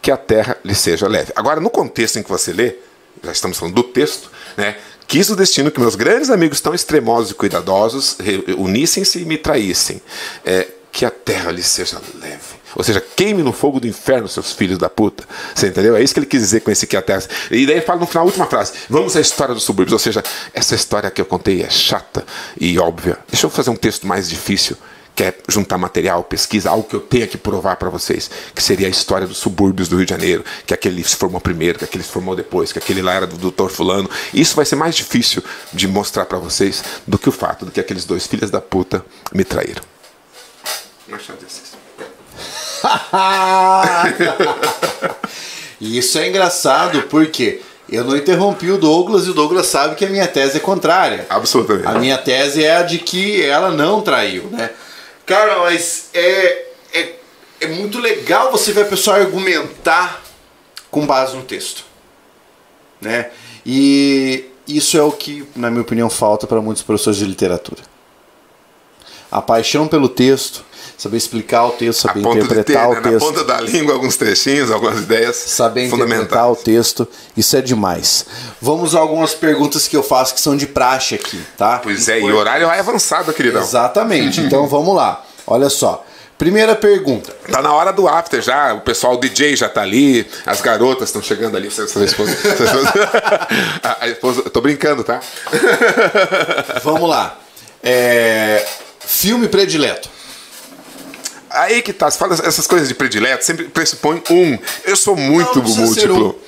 [0.02, 1.32] que a terra lhe seja leve.
[1.34, 2.76] Agora, no contexto em que você lê,
[3.22, 4.76] já estamos falando do texto, né?
[5.06, 8.16] Quis o destino que meus grandes amigos tão extremosos e cuidadosos
[8.58, 10.02] unissem-se e me traíssem.
[10.44, 10.66] É,
[10.96, 12.55] que a terra lhe seja leve.
[12.76, 15.24] Ou seja, queime no fogo do inferno seus filhos da puta.
[15.54, 15.96] Você entendeu?
[15.96, 17.22] É isso que ele quis dizer com esse que a terra.
[17.50, 19.94] E daí ele fala no final a última frase: Vamos à história dos subúrbios.
[19.94, 20.22] Ou seja,
[20.52, 22.24] essa história que eu contei é chata
[22.60, 23.18] e óbvia.
[23.28, 24.76] Deixa eu fazer um texto mais difícil
[25.16, 28.86] que é juntar material, pesquisa, algo que eu tenha que provar para vocês, que seria
[28.86, 32.04] a história dos subúrbios do Rio de Janeiro, que aquele se formou primeiro, que aquele
[32.04, 34.10] se formou depois, que aquele lá era do doutor fulano.
[34.34, 35.42] Isso vai ser mais difícil
[35.72, 39.02] de mostrar para vocês do que o fato de que aqueles dois filhos da puta
[39.32, 39.82] me traíram.
[41.08, 41.38] Machado
[42.82, 44.16] Assis.
[45.80, 50.08] Isso é engraçado porque eu não interrompi o Douglas e o Douglas sabe que a
[50.08, 51.26] minha tese é contrária.
[51.28, 51.86] Absolutamente.
[51.86, 54.70] A minha tese é a de que ela não traiu, né?
[55.24, 57.14] Cara, mas é, é,
[57.60, 60.22] é muito legal você ver a pessoa argumentar
[60.90, 61.84] com base no texto,
[63.00, 63.30] né?
[63.64, 67.82] E isso é o que, na minha opinião, falta para muitos professores de literatura.
[69.30, 70.64] A paixão pelo texto,
[70.96, 73.10] saber explicar o texto, saber interpretar ter, o né?
[73.10, 73.26] texto.
[73.26, 77.06] Na ponta da língua, alguns trechinhos, algumas ideias Saber interpretar o texto,
[77.36, 78.26] isso é demais.
[78.60, 81.78] Vamos a algumas perguntas que eu faço que são de praxe aqui, tá?
[81.78, 83.62] Pois é, e o horário é avançado, queridão.
[83.62, 84.40] Exatamente.
[84.40, 85.24] Então vamos lá.
[85.46, 86.04] Olha só.
[86.38, 87.34] Primeira pergunta.
[87.50, 91.08] Tá na hora do after já, o pessoal o DJ já tá ali, as garotas
[91.08, 91.70] estão chegando ali.
[91.70, 92.36] Sua esposa
[93.82, 95.20] a, a esposa, tô brincando, tá?
[96.84, 97.38] Vamos lá.
[97.82, 98.66] É,
[99.00, 100.15] filme predileto.
[101.56, 104.58] Aí que tá, você fala essas coisas de predileto, sempre pressupõe um.
[104.84, 106.38] Eu sou muito Não, múltiplo.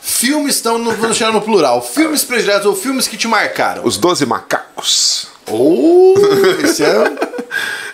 [0.00, 1.80] Filmes estão no, deixar no plural.
[1.80, 3.84] Filmes prediletos ou filmes que te marcaram.
[3.84, 5.28] Os Doze Macacos.
[5.46, 6.14] Oh,
[6.64, 6.88] esse é.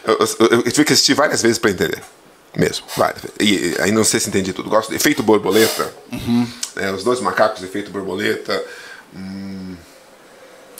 [0.08, 2.02] Eu, eu- eu tive que assistir várias vezes pra entender.
[2.56, 3.36] Mesmo, várias vezes.
[3.38, 4.70] E aí não sei se entendi tudo.
[4.70, 5.92] Gosto de Efeito Borboleta.
[6.76, 8.64] É, os Doze Macacos, Efeito Borboleta.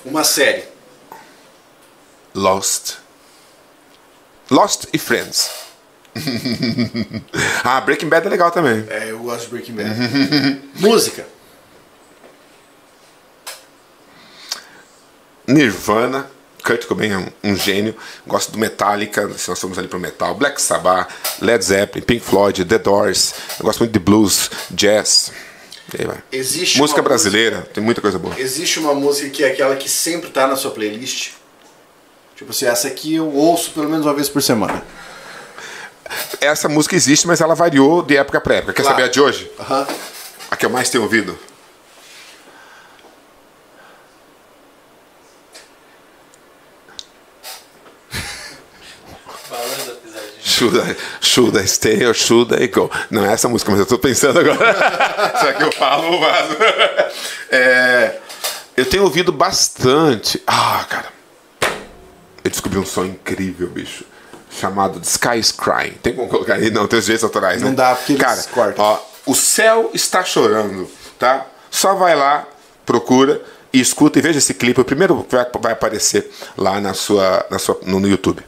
[0.03, 0.65] Uma série.
[2.35, 2.95] Lost.
[4.51, 5.51] Lost e Friends.
[7.65, 8.85] ah, Breaking Bad é legal também.
[8.89, 10.61] É, eu gosto de Breaking Bad.
[10.81, 11.27] Música.
[15.47, 16.31] Nirvana.
[16.63, 17.97] Kurt Cobain é um, um gênio.
[18.27, 20.35] Gosto do Metallica, se nós formos ali pro metal.
[20.35, 21.09] Black Sabbath,
[21.41, 23.33] Led Zeppelin, Pink Floyd, The Doors.
[23.59, 25.33] Eu gosto muito de blues, jazz.
[25.95, 26.19] E aí vai.
[26.31, 28.39] Existe música brasileira, tem muita coisa boa.
[28.39, 31.33] Existe uma música que é aquela que sempre tá na sua playlist?
[32.37, 34.85] Tipo assim, essa aqui eu ouço pelo menos uma vez por semana.
[36.41, 38.73] Essa música existe, mas ela variou de época para época.
[38.73, 38.97] Quer Claro.
[38.97, 39.51] saber a de hoje?
[39.61, 39.87] Aham.
[40.51, 41.39] A que eu mais tenho ouvido?
[49.49, 50.43] Falando da pisadinha.
[50.43, 52.91] Should I, should I stay or should I go?
[53.11, 54.75] Não é essa música, mas eu tô pensando agora.
[55.39, 56.57] Será que eu falo ou vazo?
[57.51, 58.19] É,
[58.77, 60.43] eu tenho ouvido bastante.
[60.47, 61.09] Ah, cara.
[62.45, 64.05] Eu descobri um som incrível, bicho.
[64.59, 65.95] Chamado The Sky is Crying.
[66.03, 66.71] Tem como colocar aí?
[66.71, 67.77] Não, tem os direitos autorais, Não né?
[67.77, 68.85] dá, porque eles Cara, cortam.
[68.85, 71.47] ó, o céu está chorando, tá?
[71.71, 72.47] Só vai lá,
[72.87, 73.41] procura
[73.73, 74.81] e escuta e veja esse clipe.
[74.81, 78.43] O primeiro vai, vai aparecer lá na sua, na sua, no, no YouTube.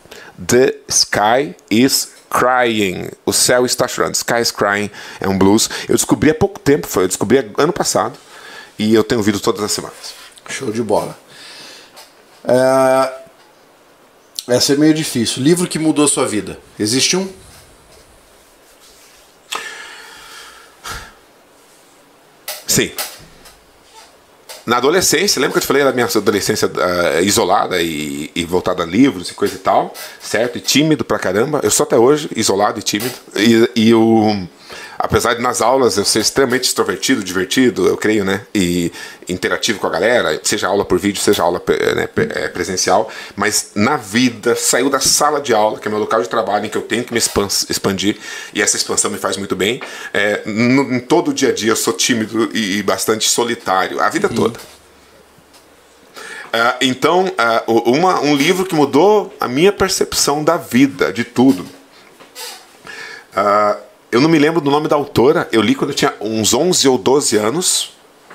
[0.46, 3.10] The Sky is Crying.
[3.26, 4.14] O céu está chorando.
[4.14, 5.68] Sky is Crying é um blues.
[5.88, 8.14] Eu descobri há pouco tempo, foi, eu descobri ano passado.
[8.78, 10.14] E eu tenho ouvido todas as semanas.
[10.48, 11.16] Show de bola.
[12.44, 13.12] É,
[14.50, 15.40] Essa é meio difícil.
[15.44, 16.58] Livro que mudou sua vida.
[16.76, 17.28] Existe um?
[22.66, 22.90] Sim.
[24.66, 28.82] Na adolescência, lembra que eu te falei da minha adolescência ah, isolada e, e voltada
[28.82, 30.58] a livros e coisa e tal, certo?
[30.58, 31.60] E tímido pra caramba.
[31.62, 33.14] Eu sou até hoje isolado e tímido.
[33.36, 34.48] E, e o,
[35.02, 38.42] apesar de nas aulas eu ser extremamente extrovertido, divertido, eu creio, né?
[38.54, 38.92] E
[39.28, 41.62] interativo com a galera, seja aula por vídeo, seja aula
[41.96, 46.20] né, eh, presencial, mas na vida, saiu da sala de aula, que é meu local
[46.20, 48.18] de trabalho, em que eu tenho que me expan- expandir,
[48.52, 49.80] e essa expansão me faz muito bem.
[50.12, 54.00] É, no- em todo o dia a dia eu sou tímido e, e bastante solitário,
[54.00, 54.58] a vida toda.
[56.52, 57.32] Ah, então,
[57.68, 61.64] o- uma- um livro que mudou a minha percepção da vida, de tudo.
[63.34, 63.76] Ah,
[64.12, 66.88] eu não me lembro do nome da autora, eu li quando eu tinha uns 11
[66.88, 67.92] ou 12 anos,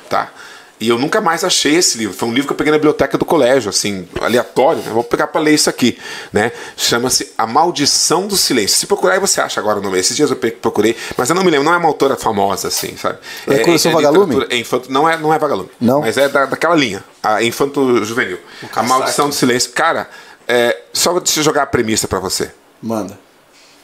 [0.10, 0.32] tá?
[0.78, 2.14] E eu nunca mais achei esse livro.
[2.14, 4.82] Foi um livro que eu peguei na biblioteca do colégio, assim, aleatório.
[4.82, 4.92] Né?
[4.92, 5.98] Vou pegar para ler isso aqui,
[6.34, 6.52] né?
[6.76, 8.78] Chama-se A Maldição do Silêncio.
[8.78, 9.98] Se procurar, aí você acha agora o nome.
[9.98, 11.64] Esses dias eu procurei, mas eu não me lembro.
[11.66, 13.18] Não é uma autora famosa, assim, sabe?
[13.48, 14.26] É Coleção Vagalume?
[14.34, 15.70] literatura- É infanto, não, é, não é Vagalume.
[15.80, 16.02] Não?
[16.02, 17.02] Mas é da, daquela linha.
[17.24, 18.38] A Infanto Juvenil.
[18.76, 18.84] A.
[18.84, 19.72] Maldição do Silêncio.
[19.72, 20.10] Cara,
[20.46, 22.52] é, só deixa eu jogar a premissa para você.
[22.84, 23.18] Manda.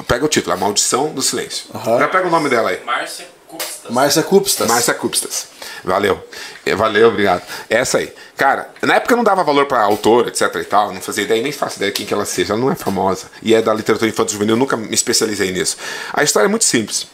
[0.07, 1.65] Pega o título, A Maldição do Silêncio.
[1.73, 1.99] Aham.
[1.99, 2.83] Já pega o nome dela aí.
[2.83, 3.91] Márcia Custas.
[3.91, 4.67] Márcia Cupstas.
[4.67, 5.47] Márcia Cupstas.
[5.83, 6.23] Valeu.
[6.65, 7.43] É, Valeu, obrigado.
[7.69, 8.13] Essa aí.
[8.37, 11.41] Cara, na época eu não dava valor pra autora, etc e tal, não fazia ideia,
[11.41, 12.53] nem faço ideia de quem que ela seja.
[12.53, 13.27] Ela não é famosa.
[13.41, 15.77] E é da literatura infantil juvenil, eu nunca me especializei nisso.
[16.13, 17.07] A história é muito simples.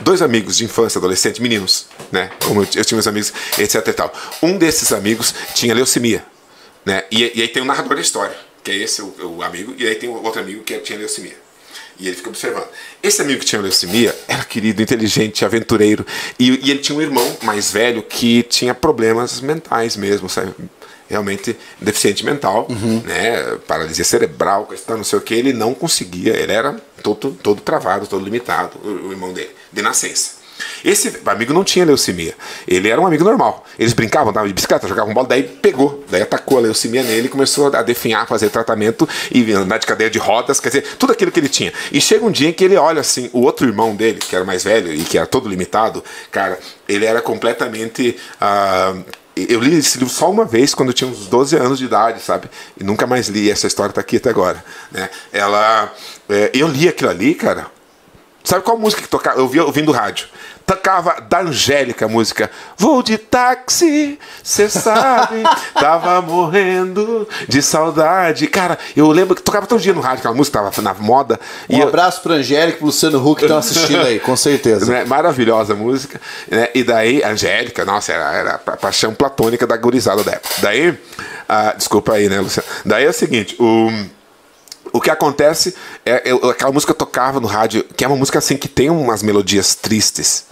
[0.00, 2.30] Dois amigos de infância, adolescente, meninos, né?
[2.44, 4.12] Como eu, eu tinha meus amigos, etc e tal.
[4.42, 6.24] Um desses amigos tinha leucemia,
[6.84, 7.04] né?
[7.10, 9.86] E, e aí tem o narrador da história, que é esse o, o amigo, e
[9.86, 11.36] aí tem o outro amigo que tinha leucemia.
[11.98, 12.66] E ele fica observando.
[13.02, 16.04] Esse amigo que tinha leucemia era querido, inteligente, aventureiro.
[16.38, 20.54] E, e ele tinha um irmão mais velho que tinha problemas mentais mesmo, sabe?
[21.08, 22.66] Realmente deficiente mental,
[23.04, 23.56] né?
[23.66, 25.34] Paralisia cerebral, tal, não sei o que.
[25.34, 29.82] Ele não conseguia, ele era todo, todo travado, todo limitado, o, o irmão dele, de
[29.82, 30.41] nascença.
[30.84, 32.34] Esse amigo não tinha leucemia.
[32.66, 33.64] Ele era um amigo normal.
[33.78, 36.04] Eles brincavam, andavam de bicicleta, jogavam bola, daí pegou.
[36.10, 40.18] Daí atacou a leucemia nele, começou a definhar, fazer tratamento e andar de cadeira de
[40.18, 41.72] rodas, quer dizer, tudo aquilo que ele tinha.
[41.90, 44.44] E chega um dia em que ele olha assim, o outro irmão dele, que era
[44.44, 48.16] mais velho e que era todo limitado, cara, ele era completamente.
[48.40, 48.94] ah,
[49.34, 52.20] eu li esse livro só uma vez quando eu tinha uns 12 anos de idade,
[52.20, 52.50] sabe?
[52.78, 53.50] E nunca mais li.
[53.50, 54.62] Essa história está aqui até agora.
[54.90, 55.08] Né?
[55.32, 55.90] Ela,
[56.28, 57.66] é, eu li aquilo ali, cara.
[58.44, 59.38] Sabe qual música que tocava?
[59.38, 60.26] Eu vi ouvindo rádio
[60.66, 65.42] tocava da Angélica a música Vou de táxi, cê sabe,
[65.74, 68.46] tava morrendo de saudade.
[68.46, 71.38] Cara, eu lembro que tocava todo dia no rádio, aquela música tava na moda.
[71.68, 72.22] Um e abraço eu...
[72.22, 74.86] pro Angélica e pro Luciano Huck que estão assistindo aí, com certeza.
[74.86, 75.04] Né?
[75.04, 76.20] Maravilhosa música.
[76.50, 76.68] Né?
[76.74, 80.54] E daí, Angélica, nossa, era, era a paixão platônica da gurizada da época.
[80.58, 80.98] Daí,
[81.48, 82.68] ah, desculpa aí, né, Luciano?
[82.84, 83.90] Daí é o seguinte, o
[84.92, 88.56] o que acontece é, é aquela música tocava no rádio, que é uma música assim
[88.56, 90.44] que tem umas melodias tristes.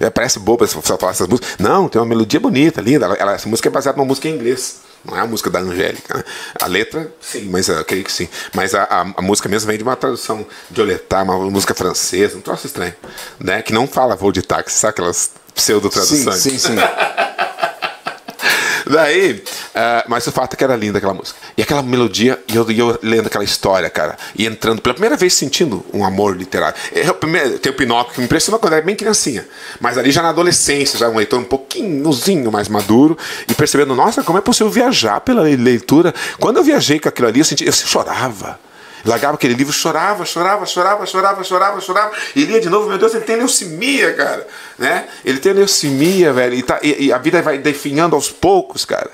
[0.00, 1.54] É, parece boba se você falar essas músicas.
[1.58, 3.06] Não, tem uma melodia bonita, linda.
[3.06, 4.80] Ela, essa música é baseada numa música em inglês.
[5.04, 6.16] Não é a música da Angélica.
[6.16, 6.24] Né?
[6.60, 8.28] A letra, sim, mas eu creio que sim.
[8.54, 12.36] Mas a, a, a, música mesmo vem de uma tradução de Oletá, uma música francesa,
[12.36, 12.94] um troço estranho.
[13.38, 13.62] Né?
[13.62, 16.36] Que não fala voo de táxi, sabe aquelas pseudo-traduções?
[16.36, 16.76] Sim, sim, sim.
[18.86, 19.42] Daí, uh,
[20.08, 21.38] mas o fato é que era linda aquela música.
[21.56, 25.34] E aquela melodia, e eu, eu lendo aquela história, cara, e entrando pela primeira vez
[25.34, 26.76] sentindo um amor literário.
[26.92, 29.46] Eu, primeiro, tem o Pinóquio que me impressionou quando era bem criancinha,
[29.80, 33.16] mas ali já na adolescência, já um leitor um pouquinhozinho mais maduro,
[33.48, 36.14] e percebendo, nossa, como é possível viajar pela leitura.
[36.38, 38.58] Quando eu viajei com aquilo ali, eu, senti, eu chorava.
[39.04, 42.12] Largava aquele livro, chorava, chorava, chorava, chorava, chorava, chorava.
[42.34, 44.46] E lia de novo, meu Deus, ele tem leucemia, cara.
[44.78, 45.06] Né?
[45.24, 46.54] Ele tem leucemia, velho.
[46.54, 49.10] E, tá, e, e a vida vai definhando aos poucos, cara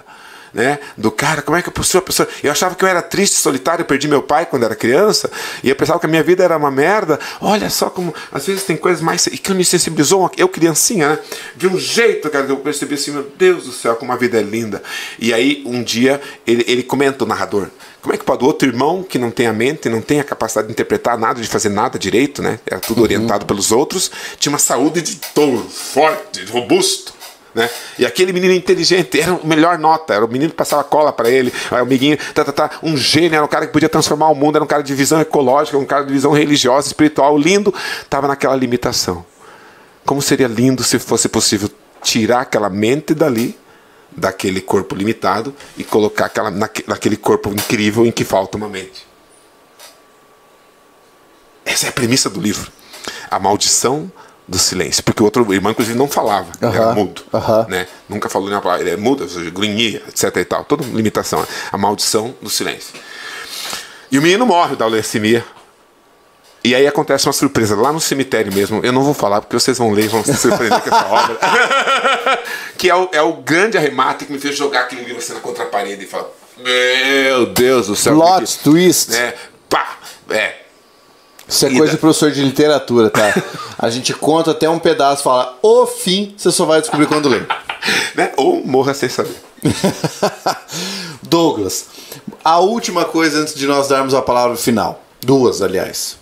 [0.53, 0.79] né?
[0.97, 2.29] Do cara, como é que a pessoa, a pessoa.
[2.43, 5.31] Eu achava que eu era triste, solitário, eu perdi meu pai quando era criança,
[5.63, 7.19] e eu pensava que a minha vida era uma merda.
[7.41, 9.27] Olha só como às vezes tem coisas mais.
[9.27, 11.19] E que me sensibilizou, eu criancinha, né?
[11.57, 14.39] De um jeito, cara, que eu percebi assim, meu Deus do céu, como a vida
[14.39, 14.83] é linda.
[15.19, 17.69] E aí, um dia, ele, ele comenta, o narrador.
[18.01, 18.45] Como é que pode?
[18.45, 21.47] Outro irmão que não tem a mente, não tem a capacidade de interpretar nada, de
[21.47, 22.59] fazer nada direito, né?
[22.67, 23.05] Era tudo uhum.
[23.05, 27.21] orientado pelos outros, tinha uma saúde de touro, forte, robusto.
[27.55, 27.69] Né?
[27.99, 31.29] E aquele menino inteligente era o melhor nota, era o menino que passava cola para
[31.29, 34.35] ele, o amiguinho, tá, tá, tá, um gênio, era um cara que podia transformar o
[34.35, 38.29] mundo, era um cara de visão ecológica, um cara de visão religiosa, espiritual, lindo, estava
[38.29, 39.25] naquela limitação.
[40.07, 41.69] Como seria lindo se fosse possível
[42.03, 43.59] tirar aquela mente dali,
[44.13, 49.07] daquele corpo limitado, e colocar aquela, naquele corpo incrível em que falta uma mente.
[51.65, 52.71] Essa é a premissa do livro.
[53.31, 54.11] A maldição
[54.47, 55.03] do silêncio.
[55.05, 56.75] Porque o outro irmão, inclusive, não falava, uh -huh.
[56.75, 57.23] era mudo.
[57.33, 57.69] Uh -huh.
[57.69, 57.87] né?
[58.09, 58.83] Nunca falou nenhuma palavra.
[58.83, 60.37] Ele é mudo, grunhia, etc.
[60.37, 60.65] e tal.
[60.65, 61.47] Toda limitação.
[61.71, 62.95] A maldição do silêncio.
[64.11, 65.45] E o menino morre da leucemia.
[66.63, 68.81] E aí acontece uma surpresa lá no cemitério mesmo.
[68.83, 71.39] Eu não vou falar porque vocês vão ler e vão se surpreender com essa obra.
[72.77, 75.41] que é o, é o grande arremate que me fez jogar aquele livro assim na
[75.41, 78.15] contraparede e falar: Meu Deus do céu.
[78.15, 79.15] Plot twist.
[79.15, 79.35] É,
[79.71, 79.97] pá,
[80.29, 80.61] é,
[81.51, 83.35] isso é coisa de professor de literatura, tá?
[83.77, 87.45] A gente conta até um pedaço, fala o fim, você só vai descobrir quando ler.
[88.15, 88.31] né?
[88.37, 89.35] Ou morra sem saber.
[91.23, 91.87] Douglas,
[92.45, 95.03] a última coisa antes de nós darmos a palavra final.
[95.21, 96.20] Duas, aliás.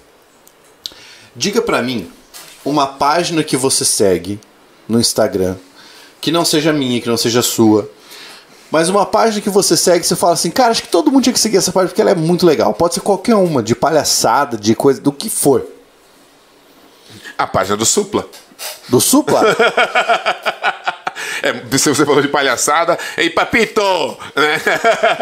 [1.39, 2.11] Diga para mim
[2.65, 4.41] uma página que você segue
[4.89, 5.55] no Instagram,
[6.21, 7.89] que não seja minha, que não seja sua,
[8.73, 11.33] mas uma página que você segue, você fala assim, cara, acho que todo mundo tinha
[11.33, 12.75] que seguir essa página porque ela é muito legal.
[12.75, 15.65] Pode ser qualquer uma, de palhaçada, de coisa, do que for.
[17.39, 18.27] A página do Supla.
[18.89, 19.43] Do Supla?
[21.43, 23.83] É, se você falou de palhaçada, ei, papito!
[24.35, 24.61] Né?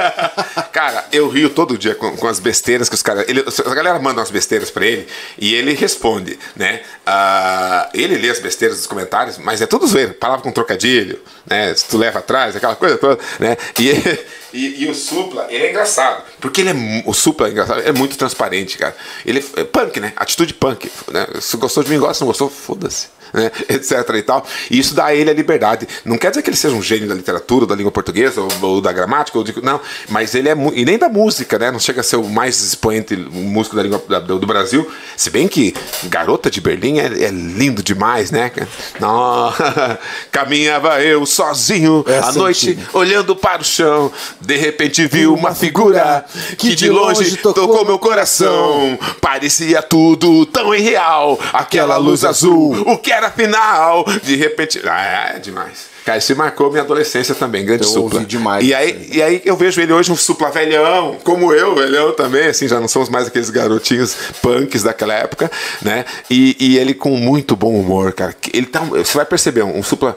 [0.73, 3.27] cara, eu rio todo dia com, com as besteiras que os caras.
[3.65, 5.07] A galera manda umas besteiras para ele
[5.39, 6.83] e ele responde, né?
[7.07, 11.75] Uh, ele lê as besteiras dos comentários, mas é tudo zoeiro, palavra com trocadilho, né?
[11.75, 13.57] Se tu leva atrás, aquela coisa toda, né?
[13.79, 13.91] E,
[14.53, 17.03] e, e, o Supla, ele é engraçado, porque ele é.
[17.07, 18.97] O Supla é engraçado, é muito transparente, cara.
[19.25, 20.13] Ele é punk, né?
[20.17, 20.91] Atitude punk.
[21.11, 21.27] Né?
[21.41, 24.09] Se gostou de mim, gosta, se não gostou, foda-se né, etc.
[24.17, 24.47] e tal.
[24.71, 25.87] E isso dá a ele a liberdade.
[26.05, 28.81] Não quer dizer que ele seja um gênio da literatura, da língua portuguesa, ou, ou
[28.81, 30.57] da gramática, ou de, não, mas ele é.
[30.75, 31.71] E nem da música, né?
[31.71, 34.89] Não chega a ser o mais expoente músico da língua da, do, Brasil.
[35.17, 35.75] Se bem que
[36.05, 38.51] Garota de Berlim é, é lindo demais, né?
[39.01, 39.53] Não,
[40.31, 44.13] caminhava eu sozinho à noite, olhando para o chão.
[44.41, 46.25] De repente vi uma figura
[46.57, 48.99] que de longe tocou meu coração.
[49.21, 51.39] Parecia tudo tão irreal.
[51.53, 54.05] Aquela luz azul, o que era final.
[54.23, 54.81] De repente.
[54.85, 55.97] Ah, é demais.
[56.07, 58.25] Cara, isso marcou minha adolescência também, grande eu supla.
[58.25, 58.65] demais.
[58.65, 62.47] E aí, e aí eu vejo ele hoje um supla velhão, como eu, velhão também,
[62.47, 65.51] assim, já não somos mais aqueles garotinhos punks daquela época,
[65.83, 66.05] né?
[66.31, 68.37] E, e ele com muito bom humor, cara.
[68.55, 70.17] Ele tá, você vai perceber, um supla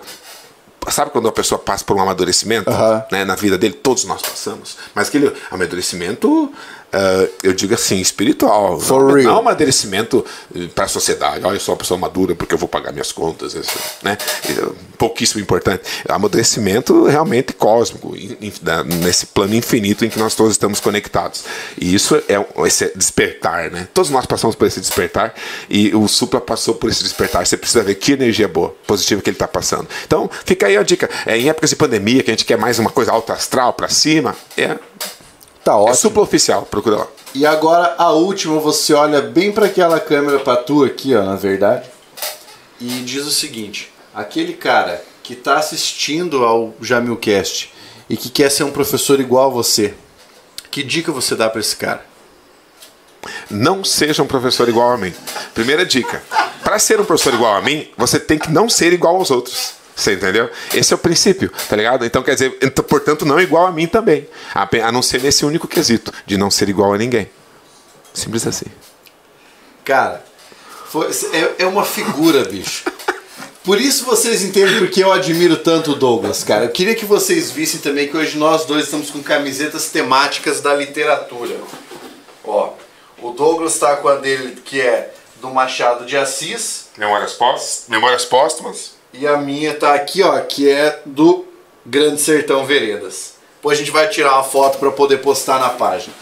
[0.91, 2.69] sabe quando a pessoa passa por um amadurecimento
[3.11, 3.73] né, na vida dele?
[3.73, 4.77] Todos nós passamos.
[4.95, 6.51] Mas aquele amadurecimento
[6.91, 8.79] Uh, eu digo assim, espiritual.
[8.79, 9.23] For não, real.
[9.23, 10.25] não é um amadurecimento
[10.73, 11.45] para a sociedade.
[11.45, 13.55] Olha, eu sou uma pessoa madura porque eu vou pagar minhas contas.
[14.01, 14.17] Né?
[14.97, 15.83] Pouquíssimo importante.
[16.07, 18.15] É amadurecimento realmente cósmico,
[19.03, 21.43] nesse plano infinito em que nós todos estamos conectados.
[21.79, 23.87] E isso é esse despertar, né?
[23.93, 25.33] Todos nós passamos por esse despertar
[25.69, 27.45] e o Supla passou por esse despertar.
[27.45, 29.87] Você precisa ver que energia boa, positiva que ele está passando.
[30.05, 31.09] Então, fica aí a dica.
[31.25, 33.87] É, em épocas de pandemia, que a gente quer mais uma coisa alta astral para
[33.89, 34.77] cima, é
[35.69, 35.91] Tá ótimo.
[35.91, 37.07] é supla oficial, procura lá.
[37.35, 41.35] E agora a última, você olha bem para aquela câmera pra tu aqui, ó, na
[41.35, 41.87] verdade,
[42.81, 47.71] e diz o seguinte: aquele cara que tá assistindo ao Jamilcast
[48.09, 49.93] e que quer ser um professor igual a você,
[50.71, 52.03] que dica você dá para esse cara?
[53.47, 55.13] Não seja um professor igual a mim.
[55.53, 56.23] Primeira dica:
[56.63, 59.78] para ser um professor igual a mim, você tem que não ser igual aos outros.
[59.95, 60.49] Você entendeu?
[60.73, 62.05] Esse é o princípio, tá ligado?
[62.05, 64.27] Então quer dizer, então, portanto, não igual a mim também.
[64.53, 67.29] A, a não ser nesse único quesito, de não ser igual a ninguém.
[68.13, 68.65] Simples assim.
[69.83, 70.23] Cara,
[70.89, 72.83] foi, é, é uma figura, bicho.
[73.63, 76.65] Por isso vocês entendem porque eu admiro tanto o Douglas, cara.
[76.65, 80.73] Eu queria que vocês vissem também que hoje nós dois estamos com camisetas temáticas da
[80.73, 81.55] literatura.
[82.43, 82.73] Ó,
[83.21, 86.87] o Douglas tá com a dele que é do Machado de Assis.
[86.97, 88.98] Memórias, pós, memórias póstumas.
[89.11, 91.43] E a minha tá aqui, ó, que é do
[91.83, 93.33] Grande Sertão Veredas.
[93.55, 96.13] Depois a gente vai tirar uma foto para poder postar na página.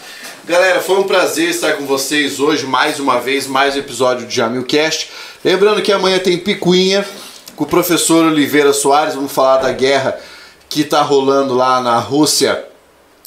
[0.45, 4.33] Galera, foi um prazer estar com vocês hoje, mais uma vez, mais um episódio de
[4.33, 5.11] Jamilcast.
[5.43, 7.05] Lembrando que amanhã tem picuinha
[7.57, 9.15] com o professor Oliveira Soares.
[9.15, 10.17] Vamos falar da guerra
[10.69, 12.63] que está rolando lá na Rússia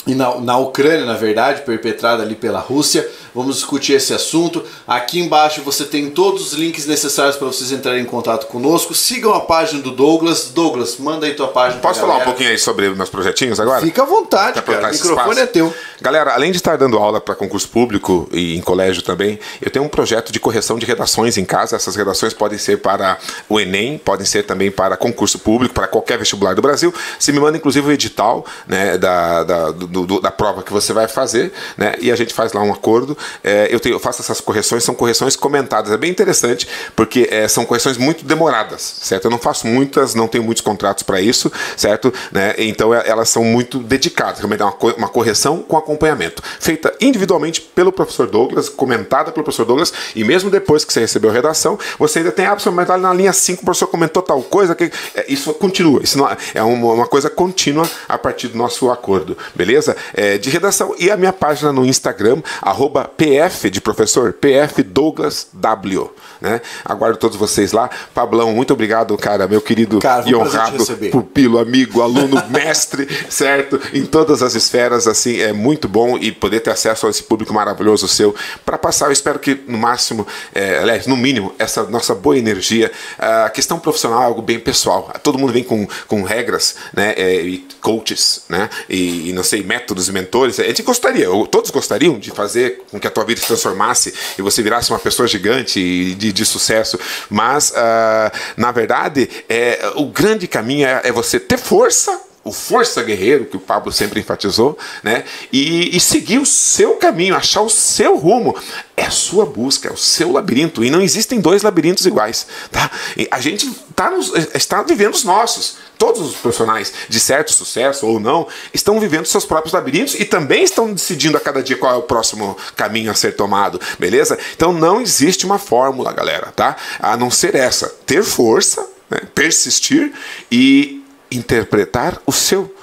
[0.07, 3.07] e na, na Ucrânia, na verdade, perpetrada ali pela Rússia.
[3.35, 4.65] Vamos discutir esse assunto.
[4.87, 8.95] Aqui embaixo você tem todos os links necessários para vocês entrarem em contato conosco.
[8.95, 10.51] Sigam a página do Douglas.
[10.53, 11.81] Douglas, manda aí tua página.
[11.81, 13.81] Posso falar um pouquinho aí sobre meus projetinhos agora?
[13.81, 14.89] Fica à vontade, cara.
[14.89, 15.75] O microfone é teu.
[16.01, 19.85] Galera, além de estar dando aula para concurso público e em colégio também, eu tenho
[19.85, 21.77] um projeto de correção de redações em casa.
[21.77, 23.19] Essas redações podem ser para
[23.49, 26.93] o Enem, podem ser também para concurso público, para qualquer vestibular do Brasil.
[27.19, 30.93] Você me manda inclusive o edital né, da, da, do, do, da prova que você
[30.93, 31.95] vai fazer, né?
[32.01, 33.17] E a gente faz lá um acordo.
[33.43, 35.93] É, eu, tenho, eu, faço essas correções, são correções comentadas.
[35.93, 39.27] É bem interessante, porque é, são correções muito demoradas, certo?
[39.27, 42.13] Eu não faço muitas, não tenho muitos contratos para isso, certo?
[42.33, 42.55] Né?
[42.59, 44.39] Então elas são muito dedicadas.
[44.39, 49.65] Realmente é uma, uma correção com acompanhamento, feita individualmente pelo professor Douglas, comentada pelo professor
[49.65, 53.33] Douglas, e mesmo depois que você recebeu a redação, você ainda tem absolutamente na linha
[53.33, 54.91] 5, o professor comentou tal coisa, que
[55.29, 56.03] isso continua.
[56.03, 59.97] Isso não, é uma, uma, coisa contínua a partir do nosso acordo, beleza?
[60.15, 60.95] É, de redação.
[60.99, 66.11] E a minha página no Instagram, arroba PF de professor, PF Douglas W.
[66.41, 66.61] Né?
[66.85, 67.91] Aguardo todos vocês lá.
[68.15, 73.81] Pablão, muito obrigado, cara, meu querido cara, e honrado pupilo, amigo, aluno, mestre, certo?
[73.93, 77.53] Em todas as esferas, assim, é muito bom e poder ter acesso a esse público
[77.53, 79.07] maravilhoso seu para passar.
[79.07, 82.91] Eu espero que no máximo, é, aliás, no mínimo, essa nossa boa energia.
[83.19, 85.13] A questão profissional é algo bem pessoal.
[85.23, 87.15] Todo mundo vem com, com regras, né?
[87.17, 88.69] É, e coaches, né?
[88.89, 90.59] E, e, não sei, métodos e mentores.
[90.61, 94.43] A gente gostaria, todos gostariam de fazer com que a tua vida se transformasse e
[94.43, 96.99] você virasse uma pessoa gigante de, de sucesso.
[97.29, 103.03] Mas, uh, na verdade, é, o grande caminho é, é você ter força o força
[103.03, 105.25] guerreiro que o Pablo sempre enfatizou, né?
[105.53, 108.57] E, e, seguir o seu caminho, achar o seu rumo.
[108.97, 110.83] É a sua busca, é o seu labirinto.
[110.83, 112.91] E não existem dois labirintos iguais, tá?
[113.31, 115.77] A gente tá nos, está vivendo os nossos.
[116.01, 120.65] Todos os profissionais de certo sucesso ou não estão vivendo seus próprios labirintos e também
[120.65, 124.39] estão decidindo a cada dia qual é o próximo caminho a ser tomado, beleza?
[124.57, 126.75] Então não existe uma fórmula, galera, tá?
[126.99, 129.21] A não ser essa: ter força, né?
[129.35, 130.11] persistir
[130.51, 132.75] e interpretar o seu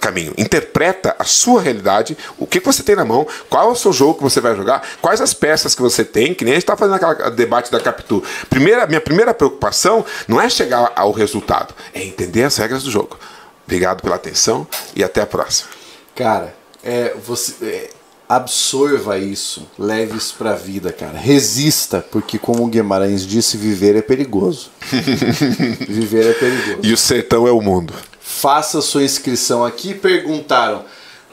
[0.00, 0.34] caminho.
[0.36, 4.14] Interpreta a sua realidade, o que você tem na mão, qual é o seu jogo
[4.14, 6.76] que você vai jogar, quais as peças que você tem, que nem a gente está
[6.76, 8.22] fazendo aquele debate da Capitu.
[8.48, 13.18] Primeira, minha primeira preocupação não é chegar ao resultado, é entender as regras do jogo.
[13.64, 15.70] Obrigado pela atenção e até a próxima.
[16.14, 17.54] Cara, é, você.
[17.64, 21.18] É absorva isso, leve isso pra vida, cara.
[21.18, 24.70] Resista, porque como o Guimarães disse, viver é perigoso.
[25.88, 26.78] viver é perigoso.
[26.82, 27.92] E o sertão é o mundo.
[28.26, 29.92] Faça sua inscrição aqui.
[29.92, 30.82] Perguntaram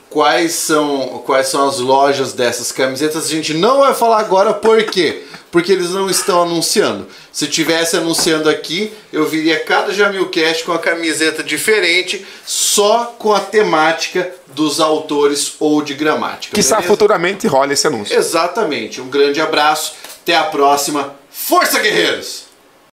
[0.10, 3.26] quais são, quais são as lojas dessas camisetas.
[3.26, 5.24] A gente não vai falar agora por quê?
[5.50, 7.08] Porque eles não estão anunciando.
[7.32, 13.40] Se tivesse anunciando aqui, eu viria cada Jamilcast com a camiseta diferente, só com a
[13.40, 16.54] temática dos autores ou de gramática.
[16.54, 18.16] Que futuramente rola esse anúncio.
[18.16, 19.00] Exatamente.
[19.00, 19.94] Um grande abraço.
[20.22, 21.16] Até a próxima.
[21.30, 22.51] Força, guerreiros!